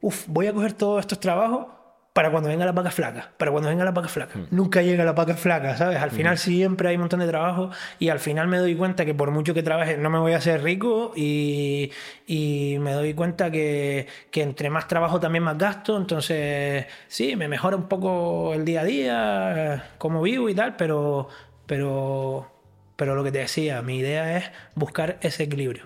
uff, 0.00 0.26
voy 0.28 0.46
a 0.46 0.52
coger 0.52 0.74
todos 0.74 1.00
estos 1.00 1.20
trabajos 1.20 1.77
para 2.18 2.32
cuando 2.32 2.48
venga 2.48 2.66
la 2.66 2.72
paca 2.72 2.90
flaca, 2.90 3.30
para 3.36 3.52
cuando 3.52 3.68
venga 3.68 3.84
la 3.84 3.94
paca 3.94 4.08
flaca. 4.08 4.40
Nunca 4.50 4.82
llega 4.82 5.04
la 5.04 5.14
paca 5.14 5.34
flaca, 5.34 5.76
¿sabes? 5.76 5.98
Al 5.98 6.10
final 6.10 6.36
siempre 6.36 6.88
hay 6.88 6.96
un 6.96 7.02
montón 7.02 7.20
de 7.20 7.28
trabajo 7.28 7.70
y 8.00 8.08
al 8.08 8.18
final 8.18 8.48
me 8.48 8.58
doy 8.58 8.74
cuenta 8.74 9.04
que 9.04 9.14
por 9.14 9.30
mucho 9.30 9.54
que 9.54 9.62
trabaje 9.62 9.96
no 9.96 10.10
me 10.10 10.18
voy 10.18 10.32
a 10.32 10.38
hacer 10.38 10.64
rico 10.64 11.12
y, 11.14 11.92
y 12.26 12.78
me 12.80 12.90
doy 12.90 13.14
cuenta 13.14 13.52
que, 13.52 14.08
que, 14.32 14.42
entre 14.42 14.68
más 14.68 14.88
trabajo 14.88 15.20
también 15.20 15.44
más 15.44 15.58
gasto, 15.58 15.96
entonces 15.96 16.86
sí, 17.06 17.36
me 17.36 17.46
mejora 17.46 17.76
un 17.76 17.86
poco 17.86 18.52
el 18.52 18.64
día 18.64 18.80
a 18.80 18.84
día, 18.84 19.90
cómo 19.98 20.20
vivo 20.20 20.48
y 20.48 20.56
tal, 20.56 20.74
pero, 20.74 21.28
pero, 21.66 22.50
pero 22.96 23.14
lo 23.14 23.22
que 23.22 23.30
te 23.30 23.38
decía, 23.38 23.80
mi 23.80 23.98
idea 23.98 24.38
es 24.38 24.50
buscar 24.74 25.18
ese 25.20 25.44
equilibrio. 25.44 25.84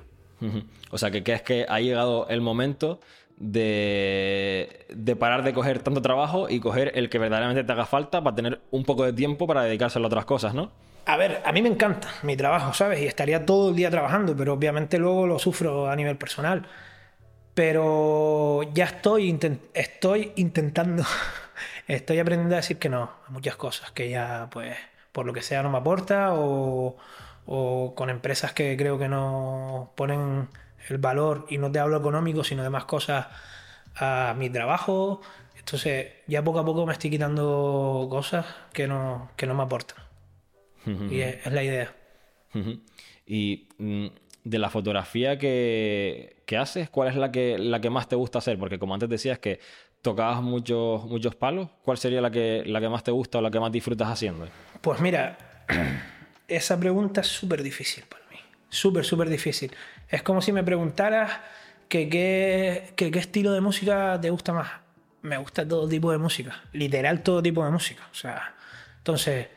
O 0.90 0.98
sea, 0.98 1.10
que 1.10 1.22
crees 1.22 1.42
que 1.42 1.66
ha 1.68 1.78
llegado 1.80 2.26
el 2.28 2.40
momento 2.40 3.00
de, 3.42 5.16
parar 5.18 5.42
de 5.42 5.52
coger 5.52 5.80
tanto 5.80 6.00
trabajo 6.00 6.48
y 6.48 6.60
coger 6.60 6.92
el 6.94 7.10
que 7.10 7.18
verdaderamente 7.18 7.64
te 7.64 7.72
haga 7.72 7.86
falta 7.86 8.22
para 8.22 8.36
tener 8.36 8.60
un 8.70 8.84
poco 8.84 9.04
de 9.04 9.12
tiempo 9.12 9.46
para 9.46 9.64
dedicárselo 9.64 10.06
a 10.06 10.08
otras 10.08 10.24
cosas, 10.24 10.54
¿no? 10.54 10.70
A 11.06 11.16
ver, 11.16 11.42
a 11.44 11.50
mí 11.50 11.60
me 11.60 11.68
encanta 11.68 12.08
mi 12.22 12.36
trabajo, 12.36 12.72
¿sabes? 12.72 13.00
Y 13.00 13.06
estaría 13.06 13.44
todo 13.44 13.70
el 13.70 13.76
día 13.76 13.90
trabajando, 13.90 14.36
pero 14.36 14.52
obviamente 14.52 14.98
luego 14.98 15.26
lo 15.26 15.40
sufro 15.40 15.90
a 15.90 15.96
nivel 15.96 16.16
personal. 16.16 16.66
Pero 17.54 18.62
ya 18.72 18.84
estoy, 18.84 19.36
estoy 19.74 20.32
intentando, 20.36 21.02
estoy 21.88 22.20
aprendiendo 22.20 22.54
a 22.54 22.58
decir 22.58 22.78
que 22.78 22.88
no 22.88 23.10
a 23.26 23.30
muchas 23.30 23.56
cosas, 23.56 23.90
que 23.90 24.08
ya, 24.08 24.48
pues, 24.52 24.76
por 25.10 25.26
lo 25.26 25.32
que 25.32 25.42
sea, 25.42 25.64
no 25.64 25.70
me 25.70 25.78
aporta 25.78 26.32
o, 26.32 26.96
o 27.46 27.94
con 27.96 28.08
empresas 28.08 28.52
que 28.52 28.76
creo 28.76 28.98
que 28.98 29.08
no 29.08 29.90
ponen 29.96 30.48
el 30.88 30.98
valor, 30.98 31.46
y 31.48 31.58
no 31.58 31.70
te 31.70 31.78
hablo 31.78 31.96
económico, 31.96 32.44
sino 32.44 32.62
de 32.62 32.70
más 32.70 32.84
cosas 32.84 33.26
a 33.96 34.34
mi 34.36 34.50
trabajo. 34.50 35.20
Entonces, 35.58 36.12
ya 36.26 36.42
poco 36.42 36.58
a 36.58 36.64
poco 36.64 36.86
me 36.86 36.92
estoy 36.92 37.10
quitando 37.10 38.06
cosas 38.10 38.46
que 38.72 38.86
no, 38.86 39.30
que 39.36 39.46
no 39.46 39.54
me 39.54 39.62
aportan. 39.62 40.04
y 41.10 41.20
es, 41.20 41.50
la 41.52 41.62
idea. 41.62 41.94
y 43.26 43.68
mm, 43.78 44.06
de 44.44 44.58
la 44.58 44.70
fotografía 44.70 45.38
que, 45.38 46.42
que, 46.46 46.56
haces, 46.56 46.90
¿cuál 46.90 47.08
es 47.08 47.16
la 47.16 47.30
que, 47.30 47.58
la 47.58 47.80
que 47.80 47.90
más 47.90 48.08
te 48.08 48.16
gusta 48.16 48.38
hacer? 48.38 48.58
Porque 48.58 48.78
como 48.78 48.94
antes 48.94 49.08
decías 49.08 49.38
que 49.38 49.60
tocabas 50.02 50.42
muchos, 50.42 51.04
muchos 51.04 51.34
palos, 51.36 51.68
¿cuál 51.82 51.96
sería 51.96 52.20
la 52.20 52.30
que, 52.30 52.64
la 52.66 52.80
que 52.80 52.88
más 52.88 53.04
te 53.04 53.12
gusta 53.12 53.38
o 53.38 53.40
la 53.40 53.50
que 53.50 53.60
más 53.60 53.70
disfrutas 53.70 54.08
haciendo? 54.08 54.48
Pues 54.80 55.00
mira, 55.00 55.38
esa 56.48 56.78
pregunta 56.78 57.20
es 57.20 57.28
súper 57.28 57.62
difícil 57.62 58.04
para. 58.08 58.21
Súper, 58.72 59.04
súper 59.04 59.28
difícil. 59.28 59.70
Es 60.08 60.22
como 60.22 60.40
si 60.40 60.50
me 60.50 60.64
preguntaras 60.64 61.30
que 61.90 62.08
qué 62.08 63.10
estilo 63.18 63.52
de 63.52 63.60
música 63.60 64.18
te 64.18 64.30
gusta 64.30 64.54
más. 64.54 64.70
Me 65.20 65.36
gusta 65.36 65.68
todo 65.68 65.86
tipo 65.86 66.10
de 66.10 66.16
música, 66.16 66.62
literal 66.72 67.22
todo 67.22 67.42
tipo 67.42 67.62
de 67.62 67.70
música. 67.70 68.08
O 68.10 68.14
sea, 68.14 68.54
entonces, 68.96 69.48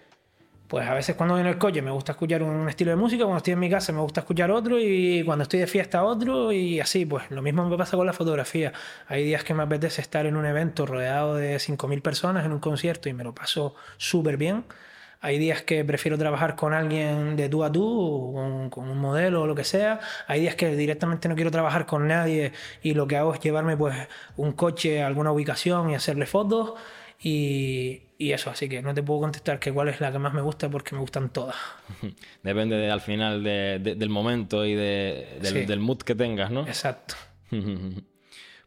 pues 0.68 0.86
a 0.86 0.94
veces 0.94 1.16
cuando 1.16 1.36
voy 1.36 1.42
en 1.42 1.48
el 1.48 1.58
coche 1.58 1.82
me 1.82 1.92
gusta 1.92 2.12
escuchar 2.12 2.44
un 2.44 2.68
estilo 2.68 2.92
de 2.92 2.98
música, 2.98 3.24
cuando 3.24 3.38
estoy 3.38 3.54
en 3.54 3.60
mi 3.60 3.70
casa 3.70 3.94
me 3.94 4.02
gusta 4.02 4.20
escuchar 4.20 4.52
otro 4.52 4.78
y 4.82 5.24
cuando 5.24 5.44
estoy 5.44 5.62
de 5.62 5.68
fiesta 5.68 6.04
otro 6.04 6.52
y 6.52 6.82
así, 6.82 7.06
pues 7.06 7.32
lo 7.32 7.42
mismo 7.42 7.68
me 7.70 7.78
pasa 7.78 7.96
con 7.96 8.06
la 8.06 8.14
fotografía. 8.14 8.74
Hay 9.08 9.24
días 9.24 9.46
que 9.46 9.54
me 9.54 9.64
apetece 9.64 10.02
estar 10.02 10.26
en 10.26 10.36
un 10.36 10.46
evento 10.46 10.86
rodeado 10.86 11.36
de 11.36 11.56
5.000 11.56 12.02
personas 12.02 12.46
en 12.46 12.52
un 12.52 12.60
concierto 12.60 13.08
y 13.08 13.14
me 13.14 13.24
lo 13.24 13.34
paso 13.34 13.76
súper 13.96 14.36
bien 14.36 14.66
hay 15.22 15.40
días 15.40 15.62
que 15.64 15.84
prefiero 15.84 16.18
trabajar 16.18 16.56
con 16.56 16.74
alguien 16.74 17.36
de 17.36 17.50
tú 17.50 17.64
a 17.64 17.72
tú, 17.72 18.32
con, 18.34 18.70
con, 18.70 18.90
un 18.90 18.98
modelo 18.98 19.44
o 19.44 19.48
lo 19.48 19.56
que 19.56 19.64
sea. 19.64 20.00
Hay 20.28 20.42
días 20.42 20.56
que 20.56 20.76
directamente 20.76 21.28
no 21.28 21.36
quiero 21.36 21.52
trabajar 21.52 21.86
con 21.86 22.08
nadie 22.08 22.52
y 22.84 22.94
lo 22.94 23.08
que 23.08 23.18
hago 23.18 23.34
es 23.34 23.40
llevarme 23.40 23.78
pues 23.78 23.96
un 24.38 24.54
coche 24.54 25.02
a 25.02 25.08
alguna 25.08 25.32
ubicación 25.32 25.90
y 25.90 25.96
hacerle 25.96 26.26
fotos. 26.26 26.74
Y, 27.22 28.04
y, 28.18 28.34
eso, 28.34 28.50
así 28.50 28.68
que 28.68 28.82
no 28.82 28.94
te 28.94 29.02
puedo 29.02 29.22
contestar 29.22 29.58
que 29.58 29.72
cuál 29.72 29.88
es 29.88 30.02
la 30.02 30.12
que 30.12 30.20
más 30.20 30.34
me 30.34 30.42
gusta 30.42 30.70
porque 30.70 30.94
me 30.94 31.02
gustan 31.02 31.30
todas. 31.30 31.56
Depende 32.44 32.76
de, 32.76 32.92
al 32.92 33.02
final 33.02 33.44
de, 33.44 33.80
del 33.80 34.10
momento 34.10 34.66
y 34.66 34.76
de, 34.76 35.40
del, 35.42 35.66
del 35.66 35.80
mood 35.80 36.00
que 36.00 36.14
tengas, 36.14 36.52
¿no? 36.52 36.68
Exacto. 36.68 37.16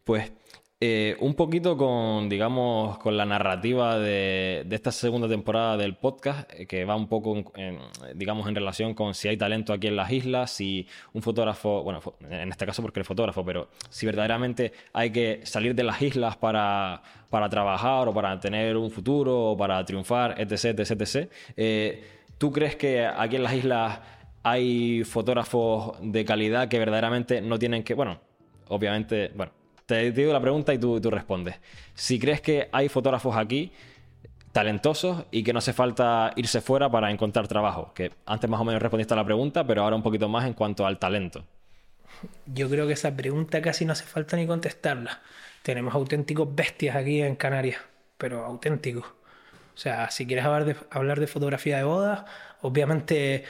pues 0.04 0.32
eh, 0.80 1.16
un 1.18 1.34
poquito 1.34 1.76
con, 1.76 2.28
digamos, 2.28 2.98
con 2.98 3.16
la 3.16 3.26
narrativa 3.26 3.98
de, 3.98 4.64
esta 4.70 4.92
segunda 4.92 5.28
temporada 5.28 5.76
del 5.76 5.96
podcast, 5.96 6.48
eh, 6.52 6.66
que 6.66 6.84
va 6.84 6.94
un 6.94 7.08
poco, 7.08 7.52
en, 7.56 7.78
digamos, 8.14 8.46
en 8.46 8.54
relación 8.54 8.94
con 8.94 9.12
si 9.14 9.26
hay 9.26 9.36
talento 9.36 9.72
aquí 9.72 9.88
en 9.88 9.96
las 9.96 10.12
islas, 10.12 10.52
si 10.52 10.86
un 11.12 11.22
fotógrafo, 11.22 11.82
bueno, 11.82 12.00
en 12.30 12.48
este 12.48 12.64
caso 12.64 12.80
porque 12.80 13.00
eres 13.00 13.08
fotógrafo, 13.08 13.44
pero 13.44 13.70
si 13.90 14.06
verdaderamente 14.06 14.72
hay 14.92 15.10
que 15.10 15.40
salir 15.42 15.74
de 15.74 15.82
las 15.82 16.00
islas 16.00 16.36
para, 16.36 17.02
para 17.28 17.48
trabajar 17.48 18.06
o 18.06 18.14
para 18.14 18.38
tener 18.38 18.76
un 18.76 18.92
futuro 18.92 19.50
o 19.50 19.56
para 19.56 19.84
triunfar, 19.84 20.40
etc., 20.40 20.78
etc., 20.78 20.90
etc. 20.92 21.32
Eh, 21.56 22.04
¿Tú 22.38 22.52
crees 22.52 22.76
que 22.76 23.04
aquí 23.04 23.34
en 23.34 23.42
las 23.42 23.54
islas 23.54 23.98
hay 24.44 25.02
fotógrafos 25.02 25.98
de 26.00 26.24
calidad 26.24 26.68
que 26.68 26.78
verdaderamente 26.78 27.40
no 27.40 27.58
tienen 27.58 27.82
que, 27.82 27.94
bueno, 27.94 28.20
obviamente, 28.68 29.32
bueno, 29.34 29.57
te 29.88 30.12
digo 30.12 30.34
la 30.34 30.40
pregunta 30.40 30.74
y 30.74 30.78
tú, 30.78 31.00
tú 31.00 31.10
respondes. 31.10 31.56
Si 31.94 32.18
crees 32.18 32.42
que 32.42 32.68
hay 32.72 32.90
fotógrafos 32.90 33.34
aquí 33.34 33.72
talentosos 34.52 35.24
y 35.30 35.42
que 35.42 35.54
no 35.54 35.60
hace 35.60 35.72
falta 35.72 36.30
irse 36.36 36.60
fuera 36.60 36.90
para 36.90 37.10
encontrar 37.10 37.48
trabajo, 37.48 37.94
que 37.94 38.12
antes 38.26 38.50
más 38.50 38.60
o 38.60 38.66
menos 38.66 38.82
respondiste 38.82 39.14
a 39.14 39.16
la 39.16 39.24
pregunta, 39.24 39.66
pero 39.66 39.82
ahora 39.82 39.96
un 39.96 40.02
poquito 40.02 40.28
más 40.28 40.44
en 40.44 40.52
cuanto 40.52 40.86
al 40.86 40.98
talento. 40.98 41.42
Yo 42.44 42.68
creo 42.68 42.86
que 42.86 42.92
esa 42.92 43.16
pregunta 43.16 43.62
casi 43.62 43.86
no 43.86 43.92
hace 43.92 44.04
falta 44.04 44.36
ni 44.36 44.46
contestarla. 44.46 45.22
Tenemos 45.62 45.94
auténticos 45.94 46.54
bestias 46.54 46.94
aquí 46.94 47.22
en 47.22 47.36
Canarias, 47.36 47.80
pero 48.18 48.44
auténticos. 48.44 49.06
O 49.06 49.78
sea, 49.78 50.10
si 50.10 50.26
quieres 50.26 50.44
hablar 50.44 50.66
de, 50.66 50.76
hablar 50.90 51.18
de 51.18 51.28
fotografía 51.28 51.78
de 51.78 51.84
bodas, 51.84 52.24
obviamente 52.60 53.44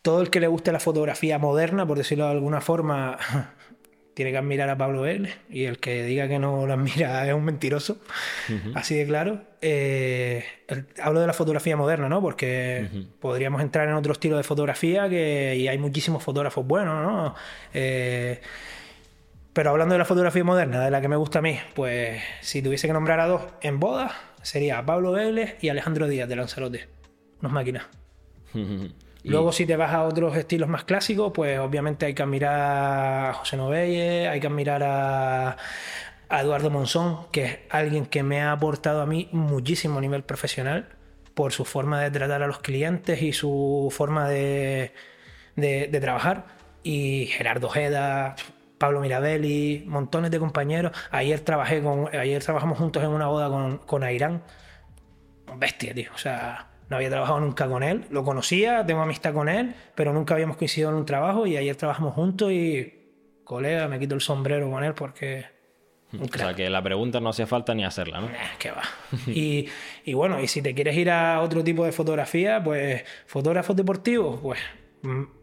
todo 0.00 0.22
el 0.22 0.30
que 0.30 0.40
le 0.40 0.46
guste 0.46 0.72
la 0.72 0.80
fotografía 0.80 1.38
moderna, 1.38 1.86
por 1.86 1.98
decirlo 1.98 2.24
de 2.24 2.30
alguna 2.30 2.62
forma, 2.62 3.18
tiene 4.14 4.30
que 4.30 4.38
admirar 4.38 4.68
a 4.68 4.76
Pablo 4.76 5.02
Vélez 5.02 5.38
y 5.48 5.64
el 5.64 5.78
que 5.78 6.04
diga 6.04 6.28
que 6.28 6.38
no 6.38 6.66
lo 6.66 6.72
admira 6.72 7.26
es 7.28 7.34
un 7.34 7.44
mentiroso, 7.44 7.98
así 8.74 8.96
de 8.96 9.06
claro. 9.06 9.42
Eh, 9.60 10.44
hablo 11.00 11.20
de 11.20 11.26
la 11.26 11.32
fotografía 11.32 11.76
moderna, 11.76 12.08
¿no? 12.08 12.20
Porque 12.20 12.88
podríamos 13.20 13.62
entrar 13.62 13.88
en 13.88 13.94
otro 13.94 14.12
estilo 14.12 14.36
de 14.36 14.42
fotografía 14.42 15.08
que, 15.08 15.56
y 15.56 15.68
hay 15.68 15.78
muchísimos 15.78 16.22
fotógrafos 16.22 16.66
buenos, 16.66 17.02
¿no? 17.02 17.34
Eh, 17.72 18.40
pero 19.52 19.70
hablando 19.70 19.94
de 19.94 19.98
la 19.98 20.04
fotografía 20.04 20.44
moderna, 20.44 20.84
de 20.84 20.90
la 20.90 21.00
que 21.00 21.08
me 21.08 21.16
gusta 21.16 21.40
a 21.40 21.42
mí, 21.42 21.58
pues 21.74 22.22
si 22.40 22.62
tuviese 22.62 22.86
que 22.86 22.92
nombrar 22.92 23.20
a 23.20 23.26
dos 23.26 23.42
en 23.60 23.78
bodas, 23.78 24.12
sería 24.42 24.84
Pablo 24.84 25.12
Vélez 25.12 25.56
y 25.60 25.68
Alejandro 25.68 26.08
Díaz 26.08 26.28
de 26.28 26.36
Lanzarote, 26.36 26.88
unos 27.40 27.52
máquinas. 27.52 27.86
Luego, 29.24 29.52
si 29.52 29.66
te 29.66 29.76
vas 29.76 29.92
a 29.92 30.02
otros 30.02 30.36
estilos 30.36 30.68
más 30.68 30.84
clásicos, 30.84 31.32
pues 31.32 31.58
obviamente 31.58 32.06
hay 32.06 32.14
que 32.14 32.22
admirar 32.22 33.30
a 33.30 33.34
José 33.34 33.56
Novelle, 33.56 34.28
hay 34.28 34.40
que 34.40 34.46
admirar 34.46 34.82
a, 34.82 35.56
Eduardo 36.30 36.70
Monzón, 36.70 37.26
que 37.30 37.44
es 37.44 37.58
alguien 37.68 38.06
que 38.06 38.22
me 38.22 38.40
ha 38.40 38.52
aportado 38.52 39.02
a 39.02 39.06
mí 39.06 39.28
muchísimo 39.32 39.98
a 39.98 40.00
nivel 40.00 40.22
profesional 40.24 40.88
por 41.34 41.52
su 41.52 41.66
forma 41.66 42.00
de 42.00 42.10
tratar 42.10 42.42
a 42.42 42.46
los 42.46 42.60
clientes 42.60 43.20
y 43.20 43.32
su 43.32 43.92
forma 43.92 44.28
de, 44.28 44.92
de, 45.56 46.00
trabajar. 46.00 46.46
Y 46.82 47.26
Gerardo 47.26 47.66
Ojeda, 47.66 48.34
Pablo 48.78 49.00
Mirabelli, 49.00 49.84
montones 49.86 50.30
de 50.30 50.38
compañeros. 50.38 50.92
Ayer 51.10 51.40
trabajé 51.40 51.82
con, 51.82 52.08
ayer 52.16 52.42
trabajamos 52.42 52.78
juntos 52.78 53.04
en 53.04 53.10
una 53.10 53.26
boda 53.28 53.48
con, 53.48 53.78
con 53.78 54.02
Airán. 54.02 54.42
Bestia, 55.58 55.94
tío. 55.94 56.10
O 56.14 56.18
sea, 56.18 56.71
no 56.92 56.98
había 56.98 57.08
trabajado 57.08 57.40
nunca 57.40 57.66
con 57.68 57.82
él, 57.82 58.04
lo 58.10 58.22
conocía, 58.22 58.84
tengo 58.84 59.00
amistad 59.00 59.32
con 59.32 59.48
él, 59.48 59.74
pero 59.94 60.12
nunca 60.12 60.34
habíamos 60.34 60.58
coincidido 60.58 60.90
en 60.90 60.96
un 60.96 61.06
trabajo 61.06 61.46
y 61.46 61.56
ayer 61.56 61.74
trabajamos 61.74 62.12
juntos 62.12 62.52
y, 62.52 62.92
colega, 63.44 63.88
me 63.88 63.98
quito 63.98 64.14
el 64.14 64.20
sombrero 64.20 64.70
con 64.70 64.84
él 64.84 64.92
porque... 64.92 65.46
O 66.20 66.36
sea, 66.36 66.52
que 66.52 66.68
la 66.68 66.82
pregunta 66.82 67.18
no 67.18 67.30
hace 67.30 67.46
falta 67.46 67.74
ni 67.74 67.82
hacerla, 67.82 68.20
¿no? 68.20 68.28
Que 68.58 68.70
va. 68.72 68.82
y, 69.26 69.70
y, 70.04 70.12
bueno, 70.12 70.38
y 70.38 70.48
si 70.48 70.60
te 70.60 70.74
quieres 70.74 70.94
ir 70.98 71.10
a 71.10 71.40
otro 71.40 71.64
tipo 71.64 71.86
de 71.86 71.92
fotografía, 71.92 72.62
pues 72.62 73.02
fotógrafos 73.24 73.74
deportivos, 73.74 74.38
pues 74.42 74.60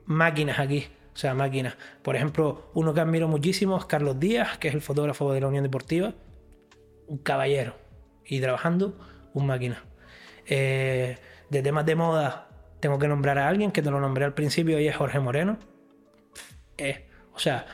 máquinas 0.06 0.60
aquí. 0.60 0.86
O 1.16 1.18
sea, 1.18 1.34
máquinas. 1.34 1.76
Por 2.04 2.16
ejemplo, 2.16 2.70
uno 2.76 2.94
que 2.94 3.02
admiro 3.02 3.28
muchísimo 3.28 3.76
es 3.76 3.86
Carlos 3.86 4.20
Díaz, 4.20 4.60
que 4.60 4.68
es 4.68 4.76
el 4.76 4.82
fotógrafo 4.82 5.34
de 5.34 5.42
la 5.42 5.48
Unión 5.48 5.64
Deportiva. 5.64 6.14
Un 7.08 7.18
caballero. 7.18 7.76
Y 8.24 8.40
trabajando, 8.40 8.96
un 9.34 9.48
máquina. 9.48 9.84
Eh, 10.46 11.18
de 11.50 11.62
temas 11.62 11.86
de 11.86 11.96
moda, 11.96 12.48
tengo 12.80 13.00
que 13.00 13.08
nombrar 13.08 13.38
a 13.38 13.48
alguien 13.48 13.72
que 13.72 13.82
te 13.82 13.92
lo 13.92 14.00
nombré 14.00 14.26
al 14.26 14.34
principio 14.34 14.80
y 14.80 14.88
es 14.88 14.96
Jorge 14.96 15.20
Moreno. 15.20 15.58
Eh, 16.78 17.08
o 17.34 17.40
sea, 17.40 17.66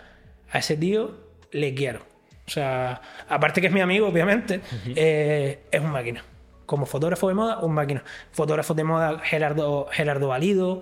a 0.51 0.59
ese 0.59 0.77
tío 0.77 1.15
le 1.51 1.73
quiero. 1.73 1.99
O 2.47 2.49
sea, 2.49 3.01
aparte 3.27 3.61
que 3.61 3.67
es 3.67 3.73
mi 3.73 3.81
amigo, 3.81 4.07
obviamente, 4.07 4.61
eh, 4.95 5.63
es 5.71 5.81
un 5.81 5.91
máquina. 5.91 6.23
Como 6.65 6.85
fotógrafo 6.85 7.27
de 7.27 7.33
moda, 7.35 7.59
un 7.59 7.73
máquina. 7.73 8.03
Fotógrafo 8.31 8.73
de 8.73 8.83
moda, 8.83 9.19
Gerardo, 9.19 9.87
Gerardo 9.91 10.27
Valido. 10.27 10.81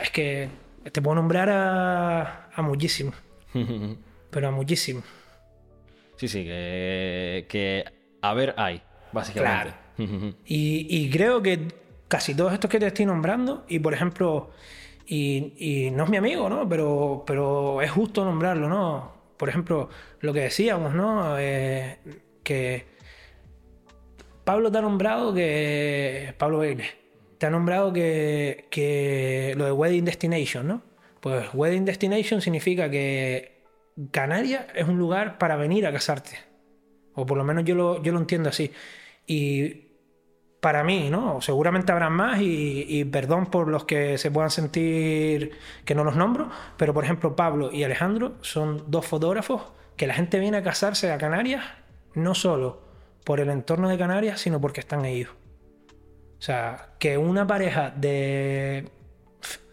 Es 0.00 0.10
que 0.10 0.48
Te 0.92 1.02
puedo 1.02 1.16
nombrar 1.16 1.48
a, 1.50 2.50
a 2.54 2.62
muchísimos. 2.62 3.14
pero 4.30 4.48
a 4.48 4.50
muchísimos. 4.50 5.04
Sí, 6.16 6.28
sí, 6.28 6.44
que, 6.44 7.46
que 7.48 7.84
a 8.22 8.34
ver 8.34 8.54
hay, 8.56 8.82
básicamente. 9.12 9.74
y, 9.98 10.86
y 10.88 11.10
creo 11.10 11.42
que 11.42 11.68
casi 12.08 12.34
todos 12.34 12.52
estos 12.52 12.70
que 12.70 12.78
te 12.78 12.86
estoy 12.86 13.06
nombrando, 13.06 13.64
y 13.68 13.78
por 13.78 13.94
ejemplo, 13.94 14.50
y, 15.06 15.90
no 15.92 16.04
es 16.04 16.10
mi 16.10 16.16
amigo, 16.16 16.48
¿no? 16.48 16.68
Pero, 16.68 17.24
pero 17.26 17.82
es 17.82 17.90
justo 17.90 18.24
nombrarlo, 18.24 18.68
¿no? 18.68 19.12
Por 19.36 19.48
ejemplo, 19.48 19.88
lo 20.20 20.32
que 20.32 20.40
decíamos, 20.40 20.94
¿no? 20.94 21.38
Eh, 21.38 21.98
que 22.42 22.86
Pablo 24.44 24.70
te 24.70 24.78
ha 24.78 24.82
nombrado 24.82 25.34
que. 25.34 26.34
Pablo 26.38 26.58
Vélez, 26.58 26.94
te 27.38 27.46
ha 27.46 27.50
nombrado 27.50 27.92
que, 27.92 28.66
que 28.70 29.54
lo 29.56 29.64
de 29.64 29.72
Wedding 29.72 30.04
Destination, 30.04 30.68
¿no? 30.68 30.82
Pues 31.20 31.48
Wedding 31.54 31.84
Destination 31.84 32.40
significa 32.40 32.90
que 32.90 33.64
Canarias 34.10 34.66
es 34.74 34.86
un 34.86 34.98
lugar 34.98 35.38
para 35.38 35.56
venir 35.56 35.86
a 35.86 35.92
casarte. 35.92 36.38
O 37.14 37.24
por 37.24 37.38
lo 37.38 37.44
menos 37.44 37.64
yo 37.64 37.74
lo, 37.74 38.02
yo 38.02 38.12
lo 38.12 38.18
entiendo 38.18 38.48
así. 38.50 38.70
Y 39.26 39.93
para 40.64 40.82
mí, 40.82 41.10
¿no? 41.10 41.42
Seguramente 41.42 41.92
habrán 41.92 42.14
más 42.14 42.38
y, 42.40 43.04
perdón 43.04 43.50
por 43.50 43.68
los 43.68 43.84
que 43.84 44.16
se 44.16 44.30
puedan 44.30 44.48
sentir 44.48 45.58
que 45.84 45.94
no 45.94 46.04
los 46.04 46.16
nombro, 46.16 46.48
pero 46.78 46.94
por 46.94 47.04
ejemplo 47.04 47.36
Pablo 47.36 47.70
y 47.70 47.84
Alejandro 47.84 48.36
son 48.40 48.82
dos 48.86 49.04
fotógrafos 49.04 49.60
que 49.98 50.06
la 50.06 50.14
gente 50.14 50.38
viene 50.38 50.56
a 50.56 50.62
casarse 50.62 51.12
a 51.12 51.18
Canarias 51.18 51.62
no 52.14 52.34
solo 52.34 52.80
por 53.24 53.40
el 53.40 53.50
entorno 53.50 53.90
de 53.90 53.98
Canarias, 53.98 54.40
sino 54.40 54.58
porque 54.58 54.80
están 54.80 55.04
ellos. 55.04 55.32
O 56.38 56.42
sea, 56.42 56.94
que 56.98 57.18
una 57.18 57.46
pareja 57.46 57.92
de, 57.94 58.88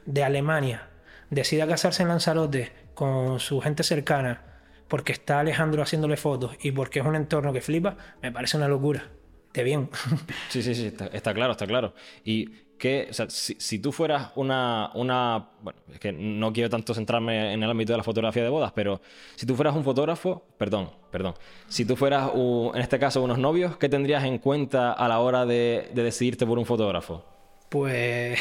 de 0.05 0.23
Alemania 0.25 0.89
decida 1.29 1.67
casarse 1.67 2.03
en 2.03 2.09
Lanzarote 2.09 2.73
con 2.95 3.39
su 3.39 3.61
gente 3.61 3.83
cercana 3.83 4.41
porque 4.89 5.13
está 5.13 5.39
Alejandro 5.39 5.83
haciéndole 5.83 6.17
fotos 6.17 6.57
y 6.61 6.73
porque 6.73 6.99
es 6.99 7.05
un 7.05 7.15
entorno 7.15 7.53
que 7.53 7.61
flipa, 7.61 7.95
me 8.21 8.33
parece 8.33 8.57
una 8.57 8.67
locura 8.67 9.05
de 9.53 9.63
bien. 9.63 9.89
Sí, 10.49 10.61
sí, 10.61 10.75
sí, 10.75 10.87
está, 10.87 11.33
claro, 11.33 11.51
está 11.51 11.65
claro. 11.65 11.93
Y 12.23 12.49
que, 12.77 13.07
o 13.11 13.13
sea, 13.13 13.27
si, 13.29 13.79
tú 13.79 13.91
fueras 13.91 14.31
una, 14.35 14.89
una, 14.95 15.49
bueno, 15.61 15.79
es 15.93 15.99
que 15.99 16.11
no 16.11 16.51
quiero 16.51 16.67
tanto 16.67 16.95
centrarme 16.95 17.53
en 17.53 17.61
el 17.61 17.69
ámbito 17.69 17.93
de 17.93 17.97
la 17.97 18.03
fotografía 18.03 18.41
de 18.41 18.49
bodas, 18.49 18.71
pero 18.73 19.01
si 19.35 19.45
tú 19.45 19.55
fueras 19.55 19.75
un 19.75 19.83
fotógrafo, 19.83 20.43
perdón, 20.57 20.89
perdón, 21.11 21.35
si 21.67 21.85
tú 21.85 21.95
fueras, 21.95 22.31
en 22.33 22.81
este 22.81 22.97
caso, 22.97 23.21
unos 23.21 23.37
novios, 23.37 23.77
¿qué 23.77 23.87
tendrías 23.87 24.23
en 24.23 24.39
cuenta 24.39 24.93
a 24.93 25.07
la 25.07 25.19
hora 25.19 25.45
de, 25.45 25.91
decidirte 25.93 26.47
por 26.47 26.57
un 26.57 26.65
fotógrafo? 26.65 27.23
Pues, 27.69 28.39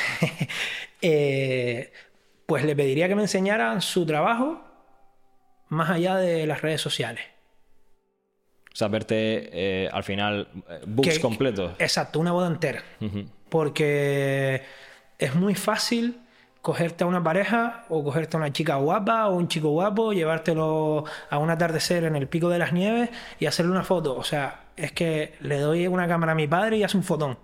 eh, 1.02 1.92
pues 2.46 2.64
le 2.64 2.74
pediría 2.74 3.08
que 3.08 3.16
me 3.16 3.22
enseñaran 3.22 3.82
su 3.82 4.06
trabajo 4.06 4.62
más 5.68 5.90
allá 5.90 6.16
de 6.16 6.46
las 6.46 6.62
redes 6.62 6.80
sociales. 6.80 7.24
O 8.72 8.76
sea, 8.76 8.88
verte 8.88 9.50
eh, 9.52 9.88
al 9.92 10.04
final 10.04 10.48
eh, 10.68 10.80
books 10.86 11.18
completos. 11.18 11.72
Exacto, 11.78 12.20
una 12.20 12.32
boda 12.32 12.46
entera. 12.46 12.82
Porque 13.48 14.62
es 15.18 15.34
muy 15.34 15.54
fácil 15.54 16.20
cogerte 16.62 17.04
a 17.04 17.06
una 17.06 17.22
pareja 17.22 17.84
o 17.88 18.04
cogerte 18.04 18.36
a 18.36 18.40
una 18.40 18.52
chica 18.52 18.76
guapa 18.76 19.28
o 19.28 19.34
un 19.34 19.48
chico 19.48 19.70
guapo, 19.70 20.12
llevártelo 20.12 21.04
a 21.30 21.38
un 21.38 21.50
atardecer 21.50 22.04
en 22.04 22.16
el 22.16 22.28
pico 22.28 22.48
de 22.48 22.58
las 22.58 22.72
nieves 22.72 23.10
y 23.38 23.46
hacerle 23.46 23.72
una 23.72 23.82
foto. 23.82 24.16
O 24.16 24.24
sea, 24.24 24.66
es 24.76 24.92
que 24.92 25.34
le 25.40 25.58
doy 25.58 25.86
una 25.86 26.06
cámara 26.06 26.32
a 26.32 26.34
mi 26.34 26.46
padre 26.46 26.76
y 26.76 26.84
hace 26.84 26.96
un 26.96 27.02
fotón. 27.02 27.38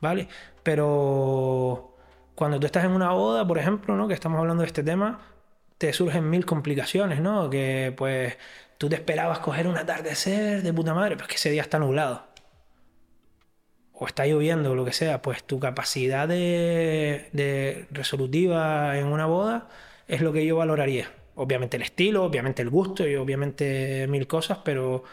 ¿Vale? 0.00 0.28
Pero 0.62 1.96
cuando 2.34 2.58
tú 2.58 2.66
estás 2.66 2.84
en 2.84 2.92
una 2.92 3.12
boda, 3.12 3.46
por 3.46 3.58
ejemplo, 3.58 3.94
¿no? 3.96 4.08
Que 4.08 4.14
estamos 4.14 4.38
hablando 4.38 4.62
de 4.62 4.66
este 4.66 4.82
tema, 4.82 5.20
te 5.76 5.92
surgen 5.92 6.28
mil 6.28 6.46
complicaciones, 6.46 7.20
¿no? 7.20 7.50
Que 7.50 7.92
pues 7.96 8.36
tú 8.80 8.88
te 8.88 8.94
esperabas 8.94 9.40
coger 9.40 9.66
un 9.66 9.76
atardecer 9.76 10.62
de 10.62 10.72
puta 10.72 10.94
madre, 10.94 11.14
pero 11.14 11.24
es 11.24 11.28
que 11.28 11.34
ese 11.34 11.50
día 11.50 11.60
está 11.60 11.78
nublado. 11.78 12.24
O 13.92 14.06
está 14.06 14.26
lloviendo 14.26 14.72
o 14.72 14.74
lo 14.74 14.86
que 14.86 14.94
sea, 14.94 15.20
pues 15.20 15.44
tu 15.44 15.60
capacidad 15.60 16.26
de, 16.26 17.86
resolutiva 17.90 18.98
en 18.98 19.08
una 19.08 19.26
boda 19.26 19.68
es 20.08 20.22
lo 20.22 20.32
que 20.32 20.46
yo 20.46 20.56
valoraría. 20.56 21.12
Obviamente 21.34 21.76
el 21.76 21.82
estilo, 21.82 22.24
obviamente 22.24 22.62
el 22.62 22.70
gusto 22.70 23.06
y 23.06 23.16
obviamente 23.16 24.06
mil 24.08 24.26
cosas, 24.26 24.60
pero 24.64 25.04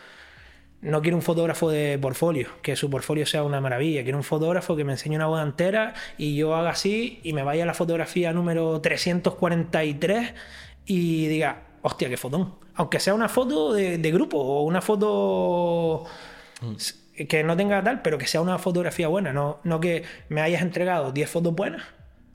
no 0.80 1.02
quiero 1.02 1.18
un 1.18 1.24
fotógrafo 1.24 1.70
de 1.70 2.00
portfolio, 2.00 2.48
que 2.62 2.78
su 2.78 2.90
portfolio 2.90 3.26
sea 3.26 3.44
una 3.44 3.60
maravilla. 3.60 4.02
Quiero 4.04 4.18
un 4.18 4.24
fotógrafo 4.24 4.78
que 4.78 4.86
me 4.86 4.94
enseñe 4.94 5.18
una 5.18 5.28
boda 5.28 5.44
entera 5.44 5.94
y 6.18 6.38
yo 6.38 6.56
haga 6.56 6.70
así 6.70 7.20
y 7.22 7.34
me 7.34 7.44
vaya 7.44 7.64
a 7.64 7.66
la 7.66 7.74
fotografía 7.74 8.32
número 8.32 8.80
343 8.80 10.34
y 10.86 11.28
diga, 11.28 11.64
hostia, 11.82 12.08
qué 12.08 12.16
fotón 12.16 12.67
aunque 12.78 13.00
sea 13.00 13.14
una 13.14 13.28
foto 13.28 13.74
de, 13.74 13.98
grupo 14.12 14.38
o 14.38 14.62
una 14.64 14.82
foto 14.82 16.06
que 17.28 17.44
no 17.44 17.58
tenga 17.58 17.84
tal, 17.84 18.02
pero 18.04 18.18
que 18.18 18.28
sea 18.28 18.40
una 18.40 18.60
fotografía 18.60 19.08
buena, 19.08 19.34
no, 19.34 19.60
no 19.64 19.80
que 19.80 20.04
me 20.30 20.42
hayas 20.42 20.62
entregado 20.62 21.12
10 21.12 21.30
fotos 21.30 21.56
buenas 21.56 21.84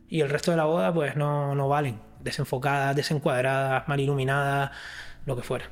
y 0.09 0.20
el 0.20 0.28
resto 0.28 0.51
de 0.51 0.57
la 0.57 0.64
boda 0.64 0.93
pues 0.93 1.16
no, 1.16 1.55
no 1.55 1.68
valen, 1.68 2.01
desenfocadas, 2.20 2.95
desencuadradas, 2.97 3.86
mal 3.88 4.01
iluminadas, 4.01 4.72
lo 5.26 5.36
que 5.36 5.43
fuera. 5.43 5.70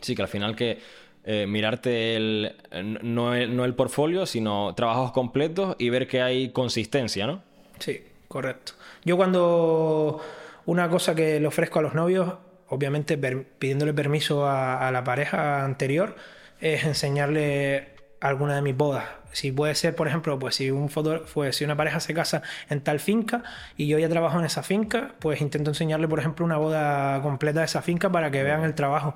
Sí, 0.00 0.14
que 0.14 0.22
al 0.22 0.28
final 0.28 0.56
que 0.56 0.80
eh, 1.24 1.46
mirarte 1.46 2.16
el, 2.16 2.56
no, 3.02 3.34
el, 3.34 3.54
no 3.54 3.66
el 3.66 3.74
portfolio, 3.74 4.24
sino 4.24 4.74
trabajos 4.74 5.12
completos 5.12 5.76
y 5.78 5.90
ver 5.90 6.08
que 6.08 6.22
hay 6.22 6.50
consistencia, 6.50 7.26
¿no? 7.26 7.42
Sí, 7.78 8.02
correcto. 8.26 8.72
Yo 9.04 9.18
cuando 9.18 10.20
una 10.64 10.88
cosa 10.88 11.14
que 11.14 11.38
le 11.38 11.46
ofrezco 11.46 11.80
a 11.80 11.82
los 11.82 11.94
novios 11.94 12.34
obviamente 12.68 13.16
pidiéndole 13.16 13.94
permiso 13.94 14.48
a, 14.48 14.90
la 14.90 15.04
pareja 15.04 15.64
anterior, 15.64 16.16
es 16.60 16.84
enseñarle 16.84 17.94
alguna 18.20 18.56
de 18.56 18.62
mis 18.62 18.76
bodas. 18.76 19.04
Si 19.32 19.52
puede 19.52 19.74
ser, 19.74 19.94
por 19.94 20.08
ejemplo, 20.08 20.38
pues 20.38 20.56
si 20.56 20.70
un 20.70 20.88
pues 20.88 21.56
si 21.56 21.64
una 21.64 21.76
pareja 21.76 22.00
se 22.00 22.14
casa 22.14 22.42
en 22.70 22.80
tal 22.80 22.98
finca 22.98 23.42
y 23.76 23.86
yo 23.86 23.98
ya 23.98 24.08
trabajo 24.08 24.38
en 24.38 24.44
esa 24.44 24.62
finca, 24.62 25.14
pues 25.18 25.40
intento 25.40 25.70
enseñarle, 25.70 26.08
por 26.08 26.18
ejemplo, 26.18 26.44
una 26.44 26.56
boda 26.56 27.20
completa 27.22 27.60
de 27.60 27.66
esa 27.66 27.82
finca 27.82 28.10
para 28.10 28.30
que 28.30 28.42
vean 28.42 28.64
el 28.64 28.74
trabajo, 28.74 29.14